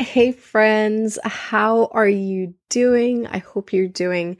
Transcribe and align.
Hey, 0.00 0.32
friends, 0.32 1.18
how 1.22 1.90
are 1.92 2.08
you 2.08 2.54
doing? 2.70 3.26
I 3.26 3.36
hope 3.36 3.70
you're 3.70 3.86
doing 3.86 4.38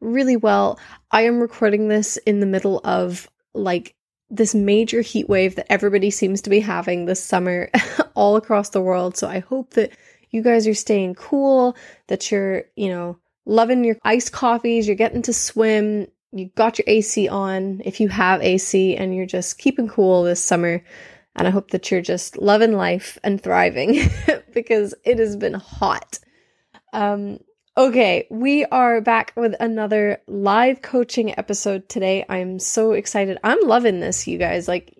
really 0.00 0.36
well. 0.36 0.80
I 1.10 1.26
am 1.26 1.38
recording 1.38 1.88
this 1.88 2.16
in 2.16 2.40
the 2.40 2.46
middle 2.46 2.80
of 2.82 3.30
like 3.52 3.94
this 4.30 4.54
major 4.54 5.02
heat 5.02 5.28
wave 5.28 5.56
that 5.56 5.70
everybody 5.70 6.08
seems 6.08 6.40
to 6.40 6.50
be 6.50 6.60
having 6.60 7.04
this 7.04 7.22
summer 7.22 7.68
all 8.14 8.36
across 8.36 8.70
the 8.70 8.80
world. 8.80 9.18
So 9.18 9.28
I 9.28 9.40
hope 9.40 9.74
that 9.74 9.92
you 10.30 10.40
guys 10.40 10.66
are 10.66 10.72
staying 10.72 11.16
cool, 11.16 11.76
that 12.06 12.30
you're, 12.30 12.64
you 12.74 12.88
know, 12.88 13.18
loving 13.44 13.84
your 13.84 13.98
iced 14.04 14.32
coffees, 14.32 14.86
you're 14.86 14.96
getting 14.96 15.20
to 15.22 15.34
swim, 15.34 16.06
you 16.32 16.46
got 16.54 16.78
your 16.78 16.84
AC 16.86 17.28
on 17.28 17.82
if 17.84 18.00
you 18.00 18.08
have 18.08 18.40
AC, 18.40 18.96
and 18.96 19.14
you're 19.14 19.26
just 19.26 19.58
keeping 19.58 19.88
cool 19.88 20.22
this 20.22 20.42
summer. 20.42 20.82
And 21.36 21.46
I 21.46 21.50
hope 21.50 21.70
that 21.72 21.90
you're 21.90 22.00
just 22.00 22.38
loving 22.38 22.72
life 22.72 23.18
and 23.22 23.42
thriving 23.42 24.08
because 24.52 24.94
it 25.04 25.18
has 25.18 25.36
been 25.36 25.54
hot. 25.54 26.18
Um, 26.92 27.38
okay, 27.76 28.26
we 28.30 28.64
are 28.66 29.00
back 29.00 29.32
with 29.36 29.54
another 29.60 30.18
live 30.26 30.82
coaching 30.82 31.36
episode 31.38 31.88
today. 31.88 32.24
I'm 32.28 32.58
so 32.58 32.92
excited. 32.92 33.38
I'm 33.42 33.60
loving 33.62 34.00
this, 34.00 34.26
you 34.26 34.38
guys. 34.38 34.68
Like, 34.68 34.96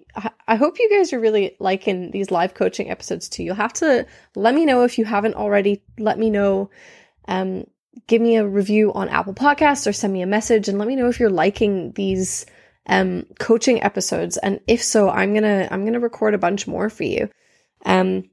I 0.47 0.57
hope 0.57 0.79
you 0.79 0.91
guys 0.91 1.13
are 1.13 1.21
really 1.21 1.57
liking 1.59 2.11
these 2.11 2.31
live 2.31 2.55
coaching 2.55 2.91
episodes 2.91 3.29
too. 3.29 3.43
You'll 3.43 3.55
have 3.55 3.73
to 3.75 4.07
let 4.35 4.55
me 4.55 4.67
know 4.67 4.85
if 4.85 4.99
you 4.99 5.05
haven't 5.05 5.35
already. 5.35 5.83
Let 5.99 6.19
me 6.19 6.31
know. 6.31 6.71
Um, 7.29 7.67
give 8.07 8.21
me 8.21 8.37
a 8.37 8.47
review 8.47 8.93
on 8.93 9.09
Apple 9.09 9.35
Podcasts 9.35 9.87
or 9.87 9.93
send 9.93 10.13
me 10.13 10.23
a 10.23 10.27
message 10.27 10.69
and 10.69 10.79
let 10.79 10.89
me 10.89 10.97
know 10.97 11.09
if 11.09 11.21
you're 11.21 11.31
liking 11.31 11.93
these 11.93 12.47
um, 12.87 13.25
coaching 13.39 13.83
episodes. 13.83 14.37
And 14.37 14.61
if 14.67 14.83
so, 14.83 15.09
I'm 15.09 15.35
gonna 15.35 15.69
I'm 15.71 15.85
gonna 15.85 16.01
record 16.01 16.35
a 16.35 16.39
bunch 16.39 16.67
more 16.67 16.91
for 16.91 17.05
you. 17.05 17.31
Um, 17.85 18.25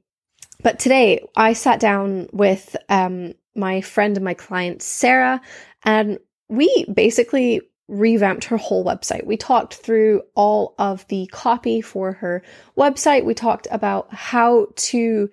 but 0.62 0.78
today 0.78 1.26
I 1.36 1.52
sat 1.52 1.80
down 1.80 2.28
with 2.32 2.76
um, 2.88 3.34
my 3.54 3.80
friend 3.80 4.16
and 4.16 4.24
my 4.24 4.34
client 4.34 4.82
Sarah, 4.82 5.40
and 5.84 6.18
we 6.48 6.84
basically 6.92 7.62
revamped 7.88 8.44
her 8.44 8.56
whole 8.56 8.84
website. 8.84 9.26
We 9.26 9.36
talked 9.36 9.74
through 9.74 10.22
all 10.34 10.74
of 10.78 11.06
the 11.08 11.26
copy 11.32 11.80
for 11.80 12.12
her 12.12 12.42
website. 12.76 13.24
We 13.24 13.34
talked 13.34 13.66
about 13.70 14.12
how 14.14 14.68
to 14.76 15.28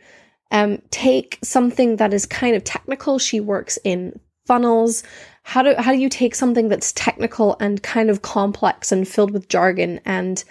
um, 0.52 0.82
take 0.90 1.38
something 1.44 1.98
that 1.98 2.14
is 2.14 2.26
kind 2.26 2.56
of 2.56 2.64
technical. 2.64 3.20
She 3.20 3.40
works 3.40 3.78
in 3.84 4.20
funnels, 4.48 5.04
how 5.48 5.62
do 5.62 5.76
how 5.78 5.94
do 5.94 5.98
you 5.98 6.10
take 6.10 6.36
something 6.36 6.68
that's 6.68 6.92
technical 6.92 7.56
and 7.62 7.82
kind 7.82 8.10
of 8.10 8.22
complex 8.22 8.92
and 8.92 9.08
filled 9.08 9.32
with 9.32 9.48
jargon 9.48 10.02
and 10.04 10.44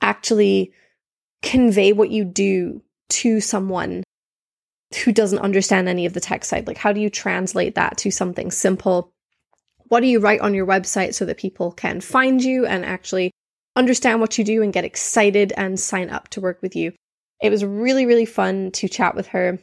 actually 0.00 0.72
convey 1.42 1.92
what 1.92 2.10
you 2.10 2.24
do 2.24 2.80
to 3.10 3.42
someone 3.42 4.02
who 5.04 5.12
doesn't 5.12 5.38
understand 5.40 5.88
any 5.88 6.06
of 6.06 6.12
the 6.12 6.20
tech 6.20 6.44
side? 6.44 6.66
Like 6.66 6.78
how 6.78 6.92
do 6.92 7.00
you 7.00 7.10
translate 7.10 7.74
that 7.74 7.98
to 7.98 8.10
something 8.10 8.50
simple? 8.50 9.12
What 9.88 10.00
do 10.00 10.06
you 10.06 10.20
write 10.20 10.40
on 10.40 10.54
your 10.54 10.66
website 10.66 11.14
so 11.14 11.24
that 11.24 11.38
people 11.38 11.72
can 11.72 12.00
find 12.00 12.42
you 12.42 12.66
and 12.66 12.84
actually 12.84 13.30
understand 13.76 14.20
what 14.20 14.36
you 14.38 14.44
do 14.44 14.62
and 14.62 14.72
get 14.72 14.84
excited 14.84 15.52
and 15.56 15.78
sign 15.78 16.10
up 16.10 16.28
to 16.28 16.40
work 16.40 16.60
with 16.62 16.76
you? 16.76 16.92
It 17.42 17.50
was 17.50 17.64
really 17.64 18.06
really 18.06 18.26
fun 18.26 18.70
to 18.72 18.88
chat 18.88 19.14
with 19.14 19.28
her. 19.28 19.58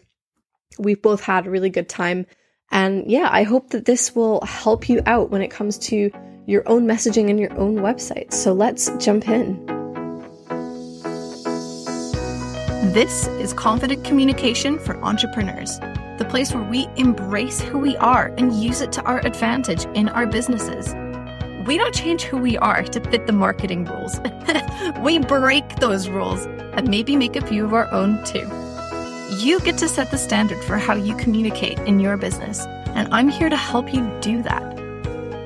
We've 0.80 1.02
both 1.02 1.22
had 1.22 1.48
a 1.48 1.52
really 1.52 1.70
good 1.70 1.90
time. 1.90 2.26
And 2.72 3.10
yeah, 3.10 3.30
I 3.32 3.44
hope 3.44 3.70
that 3.70 3.86
this 3.86 4.16
will 4.16 4.42
help 4.42 4.90
you 4.90 5.02
out 5.06 5.30
when 5.30 5.42
it 5.42 5.52
comes 5.52 5.78
to 5.80 6.12
your 6.48 6.68
own 6.68 6.86
messaging 6.86 7.30
and 7.30 7.40
your 7.40 7.54
own 7.58 7.78
website. 7.78 8.34
So 8.34 8.54
let's 8.54 8.90
jump 8.98 9.28
in. 9.28 9.75
This 12.96 13.28
is 13.28 13.52
Confident 13.52 14.06
Communication 14.06 14.80
for 14.80 14.96
Entrepreneurs, 15.04 15.80
the 16.18 16.26
place 16.30 16.54
where 16.54 16.64
we 16.64 16.88
embrace 16.96 17.60
who 17.60 17.78
we 17.78 17.98
are 17.98 18.28
and 18.38 18.54
use 18.54 18.80
it 18.80 18.94
to 18.94 19.04
our 19.04 19.20
advantage 19.26 19.84
in 19.96 20.08
our 20.08 20.26
businesses. 20.26 20.96
We 21.68 21.78
don't 21.78 21.94
change 21.94 22.24
who 22.24 22.38
we 22.38 22.58
are 22.58 22.84
to 22.84 23.02
fit 23.02 23.28
the 23.28 23.34
marketing 23.34 23.84
rules. 23.84 24.22
we 25.02 25.20
break 25.20 25.68
those 25.82 26.08
rules 26.08 26.46
and 26.46 26.90
maybe 26.90 27.18
make 27.18 27.36
a 27.36 27.46
few 27.46 27.66
of 27.66 27.74
our 27.74 27.92
own 27.92 28.24
too. 28.24 28.50
You 29.44 29.60
get 29.60 29.78
to 29.80 29.90
set 29.90 30.10
the 30.10 30.18
standard 30.18 30.64
for 30.64 30.78
how 30.78 30.96
you 30.96 31.18
communicate 31.18 31.78
in 31.80 32.00
your 32.00 32.16
business, 32.16 32.66
and 32.96 33.14
I'm 33.14 33.28
here 33.28 33.50
to 33.50 33.58
help 33.58 33.94
you 33.94 34.10
do 34.22 34.42
that. 34.44 34.80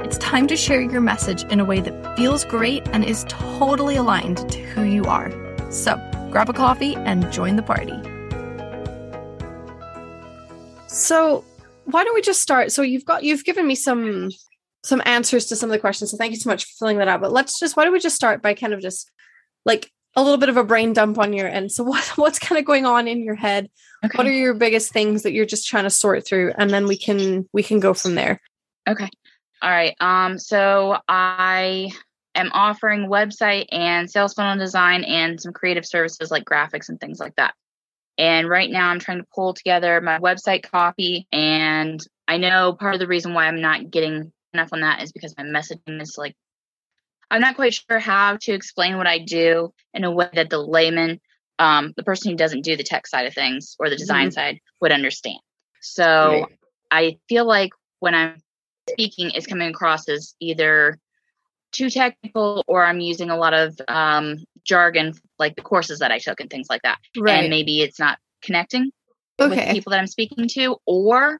It's 0.05 0.19
time 0.19 0.45
to 0.49 0.55
share 0.55 0.81
your 0.81 1.01
message 1.01 1.45
in 1.45 1.59
a 1.59 1.65
way 1.65 1.81
that 1.81 2.15
feels 2.15 2.45
great 2.45 2.87
and 2.89 3.03
is 3.03 3.25
totally 3.27 3.95
aligned 3.95 4.47
to 4.51 4.59
who 4.59 4.83
you 4.83 5.05
are. 5.05 5.31
So, 5.71 5.99
grab 6.29 6.49
a 6.49 6.53
coffee 6.53 6.95
and 6.95 7.31
join 7.31 7.55
the 7.55 7.63
party. 7.63 7.97
So, 10.87 11.43
why 11.85 12.03
don't 12.03 12.15
we 12.15 12.21
just 12.21 12.41
start? 12.41 12.71
So, 12.71 12.81
you've 12.81 13.05
got 13.05 13.23
you've 13.23 13.43
given 13.43 13.67
me 13.67 13.75
some 13.75 14.31
some 14.83 15.01
answers 15.05 15.45
to 15.47 15.55
some 15.55 15.69
of 15.69 15.73
the 15.73 15.79
questions. 15.79 16.11
So, 16.11 16.17
thank 16.17 16.31
you 16.31 16.39
so 16.39 16.49
much 16.49 16.65
for 16.65 16.71
filling 16.79 16.97
that 16.97 17.07
out. 17.07 17.21
But 17.21 17.31
let's 17.31 17.59
just 17.59 17.77
why 17.77 17.83
don't 17.83 17.93
we 17.93 17.99
just 17.99 18.15
start 18.15 18.41
by 18.41 18.53
kind 18.53 18.73
of 18.73 18.81
just 18.81 19.09
like 19.65 19.91
a 20.15 20.23
little 20.23 20.37
bit 20.37 20.49
of 20.49 20.57
a 20.57 20.63
brain 20.63 20.93
dump 20.93 21.17
on 21.17 21.33
your 21.33 21.47
end. 21.47 21.71
So 21.71 21.83
what 21.85 22.05
what's 22.17 22.39
kind 22.39 22.59
of 22.59 22.65
going 22.65 22.85
on 22.85 23.07
in 23.07 23.23
your 23.23 23.35
head? 23.35 23.69
Okay. 24.03 24.17
What 24.17 24.27
are 24.27 24.31
your 24.31 24.53
biggest 24.53 24.91
things 24.91 25.23
that 25.23 25.33
you're 25.33 25.45
just 25.45 25.67
trying 25.67 25.83
to 25.83 25.89
sort 25.89 26.25
through 26.25 26.53
and 26.57 26.69
then 26.69 26.87
we 26.87 26.97
can 26.97 27.47
we 27.53 27.63
can 27.63 27.79
go 27.79 27.93
from 27.93 28.15
there. 28.15 28.41
Okay. 28.87 29.09
All 29.61 29.69
right. 29.69 29.95
Um 29.99 30.37
so 30.37 30.97
I 31.07 31.91
am 32.35 32.51
offering 32.53 33.09
website 33.09 33.67
and 33.71 34.09
sales 34.09 34.33
funnel 34.33 34.63
design 34.63 35.03
and 35.03 35.39
some 35.41 35.53
creative 35.53 35.85
services 35.85 36.31
like 36.31 36.45
graphics 36.45 36.89
and 36.89 36.99
things 36.99 37.19
like 37.19 37.35
that. 37.35 37.53
And 38.17 38.49
right 38.49 38.69
now 38.69 38.89
I'm 38.89 38.99
trying 38.99 39.19
to 39.19 39.27
pull 39.33 39.53
together 39.53 40.01
my 40.01 40.19
website 40.19 40.69
copy 40.69 41.27
and 41.31 41.99
I 42.27 42.37
know 42.37 42.73
part 42.73 42.93
of 42.93 42.99
the 42.99 43.07
reason 43.07 43.33
why 43.33 43.47
I'm 43.47 43.61
not 43.61 43.89
getting 43.89 44.31
enough 44.53 44.69
on 44.71 44.81
that 44.81 45.01
is 45.01 45.11
because 45.11 45.35
my 45.37 45.43
messaging 45.43 46.01
is 46.01 46.15
like 46.17 46.35
I'm 47.31 47.41
not 47.41 47.55
quite 47.55 47.73
sure 47.73 47.99
how 47.99 48.37
to 48.41 48.51
explain 48.51 48.97
what 48.97 49.07
I 49.07 49.19
do 49.19 49.73
in 49.93 50.03
a 50.03 50.11
way 50.11 50.29
that 50.33 50.49
the 50.49 50.57
layman, 50.57 51.19
um, 51.59 51.93
the 51.95 52.03
person 52.03 52.31
who 52.31 52.37
doesn't 52.37 52.63
do 52.63 52.75
the 52.75 52.83
tech 52.83 53.05
side 53.05 53.27
of 53.27 53.33
things 53.33 53.75
or 53.79 53.89
the 53.89 53.95
design 53.95 54.27
mm-hmm. 54.27 54.33
side, 54.33 54.59
would 54.81 54.91
understand. 54.91 55.39
So 55.81 56.31
right. 56.31 56.45
I 56.89 57.17
feel 57.27 57.45
like 57.45 57.71
when 57.99 58.15
I'm 58.15 58.41
speaking, 58.89 59.31
it's 59.31 59.45
coming 59.45 59.69
across 59.69 60.09
as 60.09 60.33
either 60.39 60.97
too 61.71 61.89
technical 61.89 62.63
or 62.67 62.85
I'm 62.85 62.99
using 62.99 63.29
a 63.29 63.37
lot 63.37 63.53
of 63.53 63.79
um, 63.87 64.37
jargon, 64.63 65.13
like 65.37 65.55
the 65.55 65.61
courses 65.61 65.99
that 65.99 66.11
I 66.11 66.19
took 66.19 66.39
and 66.39 66.49
things 66.49 66.67
like 66.69 66.81
that. 66.83 66.99
Right. 67.17 67.39
And 67.39 67.49
maybe 67.49 67.81
it's 67.81 67.99
not 67.99 68.17
connecting 68.41 68.91
okay. 69.39 69.49
with 69.49 69.67
the 69.67 69.73
people 69.73 69.91
that 69.91 69.99
I'm 69.99 70.07
speaking 70.07 70.47
to, 70.49 70.77
or 70.85 71.39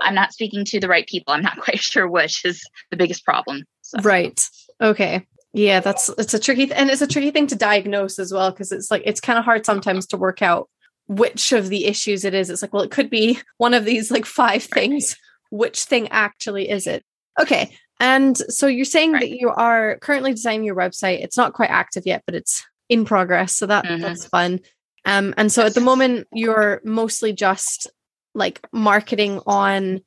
I'm 0.00 0.14
not 0.14 0.32
speaking 0.32 0.64
to 0.66 0.80
the 0.80 0.88
right 0.88 1.06
people. 1.06 1.34
I'm 1.34 1.42
not 1.42 1.58
quite 1.60 1.80
sure 1.80 2.08
which 2.08 2.44
is 2.44 2.64
the 2.90 2.96
biggest 2.96 3.24
problem. 3.24 3.64
So. 3.82 4.00
Right. 4.02 4.40
Okay. 4.80 5.26
Yeah, 5.52 5.80
that's 5.80 6.08
it's 6.10 6.32
a 6.32 6.38
tricky 6.38 6.66
th- 6.66 6.78
and 6.78 6.90
it's 6.90 7.02
a 7.02 7.08
tricky 7.08 7.32
thing 7.32 7.48
to 7.48 7.56
diagnose 7.56 8.20
as 8.20 8.32
well 8.32 8.52
because 8.52 8.70
it's 8.70 8.88
like 8.88 9.02
it's 9.04 9.20
kind 9.20 9.36
of 9.36 9.44
hard 9.44 9.66
sometimes 9.66 10.06
to 10.06 10.16
work 10.16 10.42
out 10.42 10.68
which 11.08 11.50
of 11.50 11.70
the 11.70 11.86
issues 11.86 12.24
it 12.24 12.34
is. 12.34 12.50
It's 12.50 12.62
like, 12.62 12.72
well, 12.72 12.84
it 12.84 12.92
could 12.92 13.10
be 13.10 13.40
one 13.56 13.74
of 13.74 13.84
these 13.84 14.12
like 14.12 14.26
five 14.26 14.62
things. 14.62 15.16
Which 15.50 15.82
thing 15.82 16.06
actually 16.10 16.70
is 16.70 16.86
it? 16.86 17.02
Okay. 17.40 17.76
And 18.00 18.36
so 18.36 18.66
you're 18.66 18.84
saying 18.84 19.12
right. 19.12 19.20
that 19.20 19.30
you 19.30 19.50
are 19.50 19.98
currently 19.98 20.32
designing 20.32 20.64
your 20.64 20.74
website. 20.74 21.22
It's 21.22 21.36
not 21.36 21.52
quite 21.52 21.70
active 21.70 22.06
yet, 22.06 22.22
but 22.26 22.34
it's 22.34 22.64
in 22.88 23.04
progress. 23.04 23.56
So 23.56 23.66
that 23.66 23.84
mm-hmm. 23.84 24.02
that's 24.02 24.26
fun. 24.26 24.60
Um, 25.04 25.34
and 25.36 25.52
so 25.52 25.64
at 25.64 25.74
the 25.74 25.80
moment 25.80 26.26
you're 26.32 26.80
mostly 26.84 27.32
just 27.32 27.90
like 28.34 28.66
marketing 28.72 29.40
on 29.46 30.00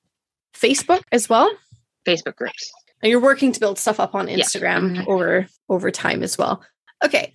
Facebook 0.55 1.03
as 1.11 1.29
well. 1.29 1.51
Facebook 2.05 2.35
groups 2.35 2.71
and 3.03 3.09
you're 3.09 3.19
working 3.19 3.51
to 3.51 3.59
build 3.59 3.77
stuff 3.77 3.99
up 3.99 4.15
on 4.15 4.27
Instagram 4.27 4.95
yeah. 4.95 5.01
mm-hmm. 5.01 5.11
over 5.11 5.47
over 5.69 5.91
time 5.91 6.23
as 6.23 6.37
well. 6.37 6.63
Okay. 7.03 7.33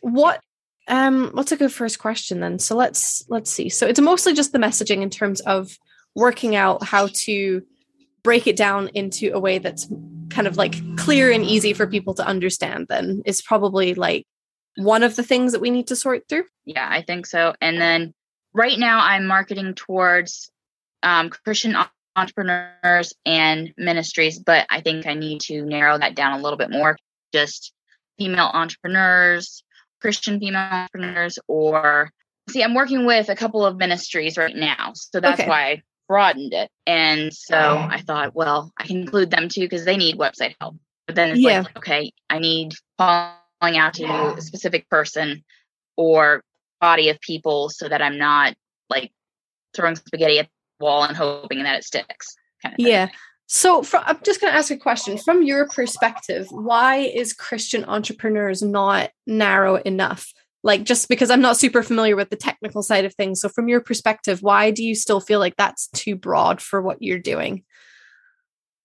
What 0.00 0.40
um 0.88 1.30
what's 1.34 1.52
a 1.52 1.56
good 1.56 1.72
first 1.72 1.98
question 1.98 2.40
then? 2.40 2.58
So 2.58 2.74
let's 2.74 3.24
let's 3.28 3.50
see. 3.50 3.68
So 3.68 3.86
it's 3.86 4.00
mostly 4.00 4.32
just 4.32 4.52
the 4.52 4.58
messaging 4.58 5.02
in 5.02 5.10
terms 5.10 5.40
of 5.42 5.78
working 6.16 6.56
out 6.56 6.82
how 6.82 7.08
to 7.12 7.62
break 8.24 8.48
it 8.48 8.56
down 8.56 8.88
into 8.88 9.30
a 9.32 9.38
way 9.38 9.58
that's 9.58 9.86
kind 10.30 10.48
of 10.48 10.56
like 10.56 10.74
clear 10.96 11.30
and 11.30 11.44
easy 11.44 11.72
for 11.72 11.86
people 11.86 12.14
to 12.14 12.26
understand 12.26 12.86
then 12.88 13.22
is 13.24 13.40
probably 13.40 13.94
like 13.94 14.26
one 14.76 15.04
of 15.04 15.14
the 15.14 15.22
things 15.22 15.52
that 15.52 15.60
we 15.60 15.70
need 15.70 15.86
to 15.86 15.94
sort 15.94 16.28
through. 16.28 16.44
Yeah, 16.64 16.88
I 16.90 17.02
think 17.02 17.26
so. 17.26 17.54
And 17.60 17.80
then 17.80 18.12
right 18.52 18.76
now 18.78 18.98
I'm 19.00 19.26
marketing 19.26 19.74
towards 19.74 20.50
um, 21.02 21.30
Christian 21.30 21.76
entrepreneurs 22.16 23.12
and 23.24 23.72
ministries, 23.76 24.38
but 24.38 24.66
I 24.70 24.80
think 24.80 25.06
I 25.06 25.14
need 25.14 25.40
to 25.42 25.62
narrow 25.62 25.98
that 25.98 26.16
down 26.16 26.38
a 26.38 26.42
little 26.42 26.58
bit 26.58 26.70
more. 26.70 26.96
Just 27.32 27.72
female 28.18 28.50
entrepreneurs, 28.52 29.62
Christian 30.00 30.40
female 30.40 30.68
entrepreneurs, 30.70 31.38
or 31.46 32.10
see, 32.48 32.62
I'm 32.62 32.74
working 32.74 33.06
with 33.06 33.28
a 33.28 33.36
couple 33.36 33.64
of 33.64 33.76
ministries 33.76 34.36
right 34.36 34.56
now. 34.56 34.92
So 34.94 35.20
that's 35.20 35.40
okay. 35.40 35.48
why 35.48 35.82
broadened 36.08 36.52
it. 36.52 36.70
And 36.86 37.32
so 37.32 37.56
I 37.56 38.00
thought, 38.00 38.34
well, 38.34 38.72
I 38.78 38.86
can 38.86 38.98
include 38.98 39.30
them 39.30 39.48
too 39.48 39.62
because 39.62 39.84
they 39.84 39.96
need 39.96 40.18
website 40.18 40.54
help. 40.60 40.76
But 41.06 41.16
then 41.16 41.30
it's 41.30 41.40
yeah. 41.40 41.60
like, 41.60 41.76
okay, 41.76 42.12
I 42.30 42.38
need 42.38 42.72
calling 42.98 43.34
out 43.62 43.94
to 43.94 44.04
a 44.04 44.40
specific 44.40 44.88
person 44.88 45.44
or 45.96 46.42
body 46.80 47.08
of 47.08 47.20
people 47.20 47.70
so 47.70 47.88
that 47.88 48.02
I'm 48.02 48.18
not 48.18 48.54
like 48.90 49.12
throwing 49.74 49.96
spaghetti 49.96 50.38
at 50.38 50.48
the 50.78 50.84
wall 50.84 51.04
and 51.04 51.16
hoping 51.16 51.62
that 51.62 51.76
it 51.76 51.84
sticks. 51.84 52.36
Kind 52.62 52.74
of 52.74 52.86
yeah. 52.86 53.08
So, 53.46 53.82
for, 53.82 53.98
I'm 53.98 54.18
just 54.24 54.40
going 54.40 54.52
to 54.52 54.58
ask 54.58 54.70
a 54.70 54.76
question 54.76 55.18
from 55.18 55.42
your 55.42 55.68
perspective. 55.68 56.46
Why 56.50 56.96
is 56.96 57.34
Christian 57.34 57.84
entrepreneurs 57.84 58.62
not 58.62 59.10
narrow 59.26 59.76
enough? 59.76 60.32
Like, 60.64 60.84
just 60.84 61.08
because 61.10 61.30
I'm 61.30 61.42
not 61.42 61.58
super 61.58 61.82
familiar 61.82 62.16
with 62.16 62.30
the 62.30 62.36
technical 62.36 62.82
side 62.82 63.04
of 63.04 63.14
things. 63.14 63.40
So, 63.40 63.50
from 63.50 63.68
your 63.68 63.80
perspective, 63.80 64.42
why 64.42 64.70
do 64.70 64.82
you 64.82 64.94
still 64.94 65.20
feel 65.20 65.38
like 65.38 65.56
that's 65.56 65.88
too 65.88 66.16
broad 66.16 66.60
for 66.60 66.80
what 66.80 67.02
you're 67.02 67.18
doing? 67.18 67.62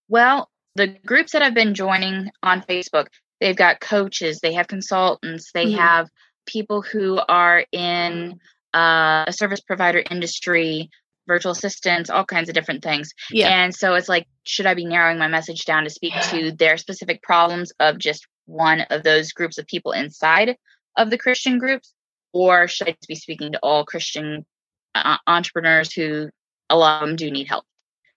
Well, 0.09 0.49
the 0.75 0.87
groups 0.87 1.31
that 1.31 1.41
I've 1.41 1.53
been 1.53 1.73
joining 1.73 2.31
on 2.43 2.61
Facebook, 2.61 3.07
they've 3.39 3.55
got 3.55 3.79
coaches, 3.79 4.39
they 4.41 4.53
have 4.53 4.67
consultants, 4.67 5.51
they 5.53 5.67
mm-hmm. 5.67 5.79
have 5.79 6.09
people 6.45 6.81
who 6.81 7.19
are 7.29 7.65
in 7.71 8.39
uh, 8.73 9.23
a 9.27 9.31
service 9.33 9.61
provider 9.61 10.03
industry, 10.11 10.89
virtual 11.27 11.53
assistants, 11.53 12.09
all 12.09 12.25
kinds 12.25 12.49
of 12.49 12.55
different 12.55 12.83
things. 12.83 13.11
Yeah. 13.31 13.47
And 13.47 13.73
so 13.73 13.93
it's 13.95 14.09
like, 14.09 14.27
should 14.43 14.65
I 14.65 14.73
be 14.73 14.85
narrowing 14.85 15.17
my 15.17 15.27
message 15.27 15.63
down 15.63 15.85
to 15.85 15.89
speak 15.89 16.13
to 16.31 16.51
their 16.51 16.75
specific 16.77 17.21
problems 17.23 17.71
of 17.79 17.99
just 17.99 18.27
one 18.47 18.81
of 18.89 19.03
those 19.03 19.31
groups 19.31 19.57
of 19.57 19.67
people 19.67 19.91
inside 19.93 20.57
of 20.97 21.09
the 21.09 21.17
Christian 21.17 21.59
groups? 21.59 21.93
Or 22.33 22.67
should 22.67 22.89
I 22.89 22.95
be 23.07 23.15
speaking 23.15 23.53
to 23.53 23.59
all 23.63 23.85
Christian 23.85 24.45
uh, 24.93 25.17
entrepreneurs 25.25 25.91
who 25.91 26.29
a 26.69 26.77
lot 26.77 27.01
of 27.01 27.09
them 27.09 27.15
do 27.15 27.31
need 27.31 27.47
help? 27.47 27.65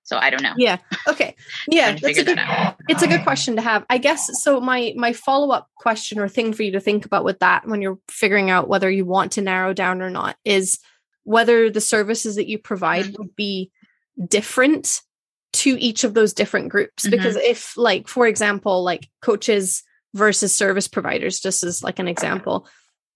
So 0.04 0.16
I 0.16 0.30
don't 0.30 0.42
know. 0.42 0.54
Yeah. 0.56 0.78
Okay. 1.06 1.36
Yeah. 1.68 1.92
that's 1.92 2.18
a 2.18 2.24
good, 2.24 2.38
that 2.38 2.76
it's 2.88 3.02
a 3.02 3.06
good 3.06 3.22
question 3.22 3.56
to 3.56 3.62
have. 3.62 3.86
I 3.88 3.98
guess 3.98 4.28
so 4.42 4.60
my 4.60 4.92
my 4.96 5.12
follow-up 5.12 5.68
question 5.76 6.18
or 6.18 6.28
thing 6.28 6.52
for 6.52 6.64
you 6.64 6.72
to 6.72 6.80
think 6.80 7.06
about 7.06 7.24
with 7.24 7.38
that 7.38 7.66
when 7.66 7.80
you're 7.80 7.98
figuring 8.08 8.50
out 8.50 8.68
whether 8.68 8.90
you 8.90 9.04
want 9.04 9.32
to 9.32 9.42
narrow 9.42 9.72
down 9.72 10.02
or 10.02 10.10
not 10.10 10.36
is 10.44 10.78
whether 11.24 11.70
the 11.70 11.80
services 11.80 12.34
that 12.36 12.48
you 12.48 12.58
provide 12.58 13.06
mm-hmm. 13.06 13.22
would 13.22 13.36
be 13.36 13.70
different 14.28 15.00
to 15.52 15.80
each 15.80 16.02
of 16.02 16.14
those 16.14 16.32
different 16.32 16.68
groups. 16.68 17.04
Mm-hmm. 17.04 17.10
Because 17.12 17.36
if 17.36 17.76
like 17.76 18.08
for 18.08 18.26
example, 18.26 18.82
like 18.82 19.08
coaches 19.22 19.84
versus 20.14 20.54
service 20.54 20.88
providers, 20.88 21.40
just 21.40 21.62
as 21.62 21.82
like 21.82 21.98
an 21.98 22.08
example, 22.08 22.66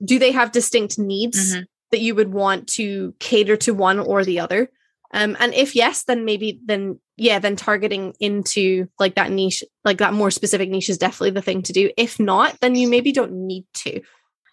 do 0.05 0.19
they 0.19 0.33
have 0.33 0.53
distinct 0.53 0.99
needs 0.99 1.55
mm-hmm. 1.55 1.63
that 1.91 2.01
you 2.01 2.15
would 2.15 2.33
want 2.33 2.69
to 2.69 3.15
cater 3.19 3.57
to 3.57 3.75
one 3.75 3.99
or 3.99 4.25
the 4.25 4.41
other? 4.41 4.71
Um, 5.13 5.37
and 5.39 5.55
if 5.55 5.75
yes, 5.75 6.05
then 6.05 6.25
maybe 6.25 6.61
then 6.65 7.01
yeah, 7.17 7.39
then 7.39 7.57
targeting 7.57 8.15
into 8.21 8.89
like 8.99 9.15
that 9.15 9.31
niche, 9.31 9.65
like 9.85 9.99
that 9.99 10.13
more 10.13 10.31
specific 10.31 10.69
niche 10.69 10.91
is 10.91 10.99
definitely 10.99 11.31
the 11.31 11.43
thing 11.43 11.63
to 11.63 11.73
do. 11.73 11.91
If 11.97 12.21
not, 12.21 12.59
then 12.61 12.75
you 12.75 12.89
maybe 12.89 13.13
don't 13.13 13.47
need 13.47 13.65
to. 13.75 14.03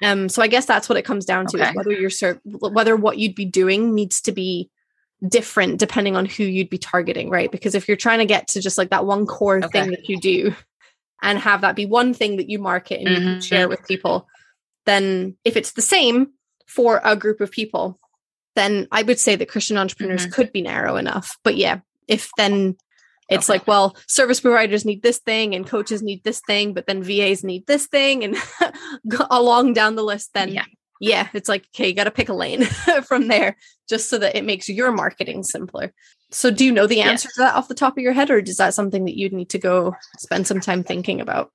Um, 0.01 0.29
so 0.29 0.41
I 0.41 0.47
guess 0.47 0.65
that's 0.65 0.89
what 0.89 0.97
it 0.97 1.05
comes 1.05 1.25
down 1.25 1.47
to 1.47 1.57
okay. 1.57 1.69
is 1.69 1.75
whether 1.75 1.91
you're 1.91 2.09
ser- 2.09 2.41
whether 2.45 2.95
what 2.95 3.17
you'd 3.17 3.35
be 3.35 3.45
doing 3.45 3.93
needs 3.95 4.21
to 4.21 4.31
be 4.31 4.69
different 5.27 5.79
depending 5.79 6.15
on 6.15 6.25
who 6.25 6.43
you'd 6.43 6.69
be 6.69 6.77
targeting, 6.77 7.29
right? 7.29 7.51
Because 7.51 7.75
if 7.75 7.87
you're 7.87 7.97
trying 7.97 8.19
to 8.19 8.25
get 8.25 8.47
to 8.49 8.61
just 8.61 8.77
like 8.77 8.89
that 8.89 9.05
one 9.05 9.25
core 9.25 9.57
okay. 9.57 9.67
thing 9.67 9.91
that 9.91 10.09
you 10.09 10.19
do 10.19 10.55
and 11.23 11.39
have 11.39 11.61
that 11.61 11.75
be 11.75 11.85
one 11.85 12.13
thing 12.13 12.37
that 12.37 12.49
you 12.49 12.59
market 12.59 12.99
and 12.99 13.07
mm-hmm. 13.07 13.27
you 13.35 13.41
share 13.41 13.67
with 13.67 13.87
people, 13.87 14.27
then 14.85 15.35
if 15.43 15.57
it's 15.57 15.71
the 15.71 15.81
same 15.81 16.27
for 16.67 17.01
a 17.03 17.15
group 17.15 17.41
of 17.41 17.49
people, 17.49 17.99
then 18.55 18.87
I 18.91 19.01
would 19.01 19.19
say 19.19 19.35
that 19.35 19.49
Christian 19.49 19.77
entrepreneurs 19.77 20.23
mm-hmm. 20.23 20.33
could 20.33 20.51
be 20.51 20.61
narrow 20.61 20.97
enough. 20.97 21.37
But 21.43 21.55
yeah, 21.57 21.79
if 22.07 22.29
then 22.37 22.75
it's 23.29 23.49
okay. 23.49 23.59
like, 23.59 23.67
well, 23.67 23.95
service 24.07 24.41
providers 24.41 24.85
need 24.85 25.01
this 25.01 25.17
thing 25.17 25.55
and 25.55 25.65
coaches 25.65 26.03
need 26.03 26.23
this 26.23 26.41
thing, 26.45 26.73
but 26.73 26.85
then 26.85 27.01
VAs 27.01 27.43
need 27.43 27.65
this 27.65 27.87
thing 27.87 28.23
and 28.23 28.35
along 29.31 29.73
down 29.73 29.95
the 29.95 30.03
list, 30.03 30.31
then 30.33 30.53
yeah. 30.53 30.65
Yeah, 31.03 31.27
it's 31.33 31.49
like, 31.49 31.67
okay, 31.75 31.89
you 31.89 31.93
got 31.93 32.05
to 32.05 32.11
pick 32.11 32.29
a 32.29 32.33
lane 32.33 32.63
from 33.05 33.27
there 33.27 33.57
just 33.89 34.09
so 34.09 34.17
that 34.19 34.37
it 34.37 34.45
makes 34.45 34.69
your 34.69 34.89
marketing 34.89 35.43
simpler. 35.43 35.93
So 36.31 36.49
do 36.49 36.63
you 36.63 36.71
know 36.71 36.87
the 36.87 37.01
answer 37.01 37.27
to 37.27 37.41
that 37.41 37.55
off 37.55 37.67
the 37.67 37.75
top 37.75 37.97
of 37.97 38.01
your 38.01 38.13
head, 38.13 38.31
or 38.31 38.39
is 38.39 38.55
that 38.55 38.73
something 38.73 39.03
that 39.03 39.17
you'd 39.17 39.33
need 39.33 39.49
to 39.49 39.59
go 39.59 39.97
spend 40.19 40.47
some 40.47 40.61
time 40.61 40.81
thinking 40.81 41.19
about? 41.19 41.51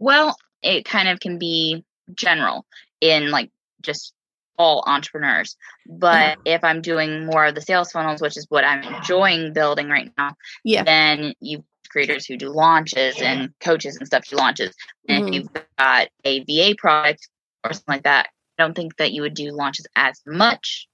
Well, 0.00 0.36
it 0.60 0.84
kind 0.84 1.08
of 1.08 1.20
can 1.20 1.38
be 1.38 1.84
general 2.16 2.66
in 3.00 3.30
like 3.30 3.52
just 3.80 4.12
all 4.58 4.82
entrepreneurs. 4.88 5.56
But 5.86 6.38
yeah. 6.44 6.56
if 6.56 6.64
I'm 6.64 6.82
doing 6.82 7.26
more 7.26 7.46
of 7.46 7.54
the 7.54 7.62
sales 7.62 7.92
funnels, 7.92 8.20
which 8.20 8.36
is 8.36 8.46
what 8.48 8.64
I'm 8.64 8.82
enjoying 8.82 9.52
building 9.52 9.88
right 9.88 10.10
now, 10.18 10.34
yeah. 10.64 10.82
then 10.82 11.34
you 11.38 11.64
creators 11.90 12.26
who 12.26 12.36
do 12.36 12.48
launches 12.48 13.22
and 13.22 13.52
coaches 13.60 13.96
and 13.96 14.06
stuff 14.08 14.26
do 14.28 14.34
launches. 14.34 14.74
And 15.08 15.26
mm-hmm. 15.26 15.28
if 15.28 15.34
you've 15.34 15.66
got 15.78 16.08
a 16.24 16.44
VA 16.44 16.74
product 16.76 17.28
or 17.62 17.72
something 17.72 17.94
like 17.94 18.02
that, 18.02 18.30
I 18.60 18.64
don't 18.64 18.74
think 18.74 18.96
that 18.96 19.12
you 19.12 19.22
would 19.22 19.34
do 19.34 19.52
launches 19.52 19.86
as 19.96 20.20
much. 20.26 20.86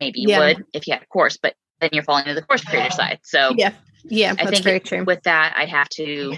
Maybe 0.00 0.20
you 0.20 0.30
yeah. 0.30 0.38
would 0.38 0.64
if 0.72 0.86
you 0.86 0.94
had 0.94 1.02
a 1.02 1.06
course, 1.06 1.36
but 1.36 1.54
then 1.80 1.90
you're 1.92 2.02
falling 2.02 2.26
into 2.26 2.40
the 2.40 2.46
course 2.46 2.64
creator 2.64 2.90
side. 2.90 3.20
So 3.24 3.52
yeah, 3.56 3.72
yeah, 4.04 4.34
I 4.38 4.46
think 4.46 4.64
very 4.64 4.80
true. 4.80 5.04
With 5.04 5.22
that, 5.24 5.54
I'd 5.56 5.68
have 5.68 5.88
to 5.90 6.34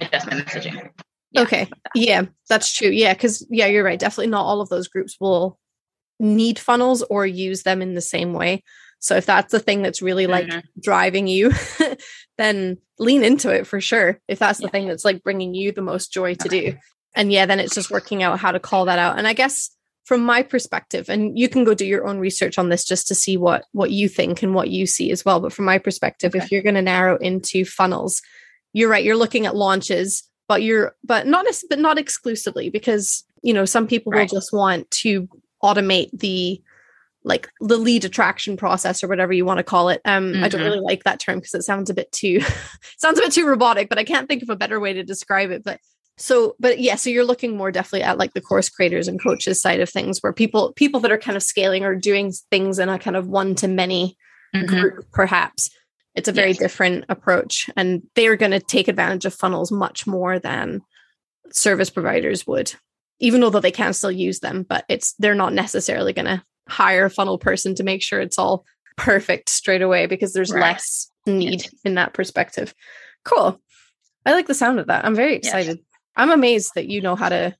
adjust 0.00 0.26
my 0.26 0.34
messaging. 0.34 0.90
Yeah, 1.30 1.40
okay. 1.42 1.68
Yeah, 1.94 2.26
that's 2.48 2.72
true. 2.72 2.90
Yeah, 2.90 3.14
because 3.14 3.46
yeah, 3.48 3.66
you're 3.66 3.84
right. 3.84 3.98
Definitely 3.98 4.28
not 4.28 4.44
all 4.44 4.60
of 4.60 4.68
those 4.68 4.88
groups 4.88 5.16
will 5.18 5.58
need 6.20 6.58
funnels 6.58 7.02
or 7.02 7.26
use 7.26 7.62
them 7.62 7.80
in 7.80 7.94
the 7.94 8.00
same 8.00 8.34
way. 8.34 8.62
So 8.98 9.16
if 9.16 9.26
that's 9.26 9.50
the 9.50 9.58
thing 9.58 9.82
that's 9.82 10.02
really 10.02 10.26
like 10.26 10.46
mm-hmm. 10.46 10.60
driving 10.80 11.26
you, 11.26 11.52
then 12.38 12.78
lean 12.98 13.24
into 13.24 13.50
it 13.50 13.66
for 13.66 13.80
sure. 13.80 14.20
If 14.28 14.38
that's 14.38 14.58
the 14.58 14.66
yeah. 14.66 14.70
thing 14.70 14.88
that's 14.88 15.04
like 15.04 15.24
bringing 15.24 15.54
you 15.54 15.72
the 15.72 15.82
most 15.82 16.12
joy 16.12 16.34
to 16.34 16.48
do. 16.48 16.76
And 17.14 17.32
yeah, 17.32 17.46
then 17.46 17.58
it's 17.58 17.74
just 17.74 17.90
working 17.90 18.22
out 18.22 18.38
how 18.38 18.52
to 18.52 18.60
call 18.60 18.84
that 18.84 18.98
out. 18.98 19.18
And 19.18 19.26
I 19.26 19.32
guess 19.32 19.70
from 20.04 20.24
my 20.24 20.42
perspective, 20.42 21.08
and 21.08 21.38
you 21.38 21.48
can 21.48 21.64
go 21.64 21.74
do 21.74 21.86
your 21.86 22.06
own 22.06 22.18
research 22.18 22.58
on 22.58 22.68
this 22.68 22.84
just 22.84 23.06
to 23.08 23.14
see 23.14 23.36
what 23.36 23.64
what 23.72 23.90
you 23.90 24.08
think 24.08 24.42
and 24.42 24.54
what 24.54 24.70
you 24.70 24.86
see 24.86 25.10
as 25.10 25.24
well. 25.24 25.40
But 25.40 25.52
from 25.52 25.64
my 25.64 25.78
perspective, 25.78 26.34
okay. 26.34 26.44
if 26.44 26.50
you're 26.50 26.62
going 26.62 26.74
to 26.74 26.82
narrow 26.82 27.16
into 27.18 27.64
funnels, 27.64 28.22
you're 28.72 28.90
right. 28.90 29.04
You're 29.04 29.16
looking 29.16 29.46
at 29.46 29.56
launches, 29.56 30.24
but 30.48 30.62
you're 30.62 30.94
but 31.04 31.26
not 31.26 31.46
but 31.68 31.78
not 31.78 31.98
exclusively 31.98 32.68
because 32.68 33.24
you 33.42 33.54
know 33.54 33.64
some 33.64 33.86
people 33.86 34.12
right. 34.12 34.22
will 34.22 34.38
just 34.38 34.52
want 34.52 34.90
to 34.90 35.28
automate 35.62 36.10
the 36.18 36.60
like 37.24 37.48
the 37.60 37.76
lead 37.76 38.04
attraction 38.04 38.56
process 38.56 39.04
or 39.04 39.08
whatever 39.08 39.32
you 39.32 39.44
want 39.44 39.58
to 39.58 39.64
call 39.64 39.88
it. 39.88 40.00
Um, 40.04 40.32
mm-hmm. 40.32 40.44
I 40.44 40.48
don't 40.48 40.60
mm-hmm. 40.60 40.70
really 40.70 40.80
like 40.80 41.04
that 41.04 41.20
term 41.20 41.38
because 41.38 41.54
it 41.54 41.62
sounds 41.62 41.88
a 41.88 41.94
bit 41.94 42.10
too 42.10 42.40
sounds 42.98 43.18
a 43.18 43.22
bit 43.22 43.32
too 43.32 43.46
robotic, 43.46 43.88
but 43.88 43.98
I 43.98 44.04
can't 44.04 44.28
think 44.28 44.42
of 44.42 44.50
a 44.50 44.56
better 44.56 44.80
way 44.80 44.92
to 44.94 45.04
describe 45.04 45.50
it. 45.50 45.62
But 45.62 45.80
so, 46.16 46.56
but 46.60 46.78
yeah, 46.78 46.96
so 46.96 47.10
you're 47.10 47.24
looking 47.24 47.56
more 47.56 47.70
definitely 47.70 48.02
at 48.02 48.18
like 48.18 48.34
the 48.34 48.40
course 48.40 48.68
creators 48.68 49.08
and 49.08 49.22
coaches 49.22 49.60
side 49.60 49.80
of 49.80 49.88
things, 49.88 50.20
where 50.20 50.32
people 50.32 50.72
people 50.74 51.00
that 51.00 51.12
are 51.12 51.18
kind 51.18 51.36
of 51.36 51.42
scaling 51.42 51.84
or 51.84 51.94
doing 51.94 52.32
things 52.50 52.78
in 52.78 52.88
a 52.88 52.98
kind 52.98 53.16
of 53.16 53.28
one 53.28 53.54
to 53.56 53.68
many 53.68 54.16
mm-hmm. 54.54 54.66
group, 54.66 55.06
perhaps. 55.12 55.70
It's 56.14 56.28
a 56.28 56.32
very 56.32 56.50
yes. 56.50 56.58
different 56.58 57.06
approach, 57.08 57.70
and 57.76 58.02
they're 58.14 58.36
going 58.36 58.52
to 58.52 58.60
take 58.60 58.88
advantage 58.88 59.24
of 59.24 59.34
funnels 59.34 59.72
much 59.72 60.06
more 60.06 60.38
than 60.38 60.82
service 61.50 61.88
providers 61.90 62.46
would 62.46 62.74
even 63.22 63.40
though 63.40 63.50
they 63.50 63.70
can 63.70 63.92
still 63.92 64.10
use 64.10 64.40
them, 64.40 64.66
but 64.68 64.84
it's 64.88 65.14
they're 65.14 65.34
not 65.34 65.52
necessarily 65.54 66.12
going 66.12 66.26
to 66.26 66.42
hire 66.68 67.06
a 67.06 67.10
funnel 67.10 67.38
person 67.38 67.74
to 67.76 67.84
make 67.84 68.02
sure 68.02 68.20
it's 68.20 68.38
all 68.38 68.64
perfect 68.96 69.48
straight 69.48 69.80
away 69.80 70.06
because 70.06 70.32
there's 70.32 70.52
right. 70.52 70.60
less 70.60 71.10
need 71.24 71.62
yes. 71.62 71.74
in 71.84 71.94
that 71.94 72.14
perspective. 72.14 72.74
Cool. 73.24 73.60
I 74.26 74.32
like 74.32 74.48
the 74.48 74.54
sound 74.54 74.80
of 74.80 74.88
that. 74.88 75.04
I'm 75.04 75.14
very 75.14 75.36
excited. 75.36 75.78
Yes. 75.78 75.86
I'm 76.16 76.30
amazed 76.30 76.72
that 76.74 76.86
you 76.86 77.00
know 77.00 77.16
how 77.16 77.28
to 77.28 77.56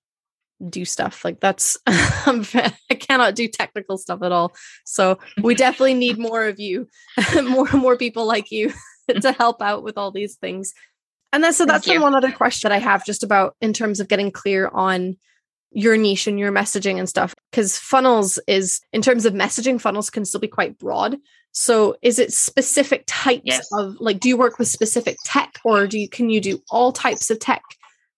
do 0.69 0.85
stuff 0.85 1.25
like 1.25 1.41
that's 1.41 1.77
I 1.87 2.73
cannot 2.99 3.35
do 3.35 3.49
technical 3.49 3.99
stuff 3.99 4.23
at 4.23 4.33
all. 4.33 4.53
So 4.85 5.19
we 5.43 5.55
definitely 5.55 5.95
need 5.95 6.19
more 6.19 6.47
of 6.47 6.61
you, 6.61 6.89
more 7.43 7.69
more 7.73 7.97
people 7.97 8.27
like 8.27 8.51
you 8.51 8.73
to 9.09 9.33
help 9.33 9.61
out 9.61 9.83
with 9.83 9.99
all 9.99 10.11
these 10.11 10.37
things. 10.37 10.73
And 11.33 11.43
then 11.43 11.53
so 11.53 11.65
that's 11.65 11.89
one 11.89 12.15
other 12.15 12.31
question 12.31 12.69
that 12.69 12.75
I 12.75 12.79
have 12.79 13.07
just 13.07 13.23
about 13.23 13.57
in 13.61 13.73
terms 13.73 14.01
of 14.01 14.09
getting 14.09 14.31
clear 14.31 14.69
on 14.69 15.17
your 15.75 15.97
niche 15.97 16.27
and 16.27 16.39
your 16.39 16.53
messaging 16.53 16.99
and 16.99 17.09
stuff 17.09 17.35
because 17.51 17.79
funnels 17.79 18.39
is 18.47 18.81
in 18.93 19.01
terms 19.01 19.25
of 19.25 19.33
messaging 19.33 19.81
funnels 19.81 20.11
can 20.11 20.25
still 20.25 20.41
be 20.41 20.47
quite 20.47 20.79
broad 20.79 21.17
so 21.53 21.97
is 22.03 22.19
it 22.19 22.31
specific 22.31 23.05
types 23.07 23.43
yes. 23.45 23.67
of 23.73 23.97
like 23.99 24.21
do 24.21 24.29
you 24.29 24.37
work 24.37 24.59
with 24.59 24.69
specific 24.69 25.17
tech 25.25 25.59
or 25.65 25.87
do 25.87 25.99
you 25.99 26.11
can 26.11 26.29
you 26.29 26.43
do 26.43 26.61
all 26.71 26.93
types 26.93 27.31
of 27.31 27.39
tech 27.39 27.63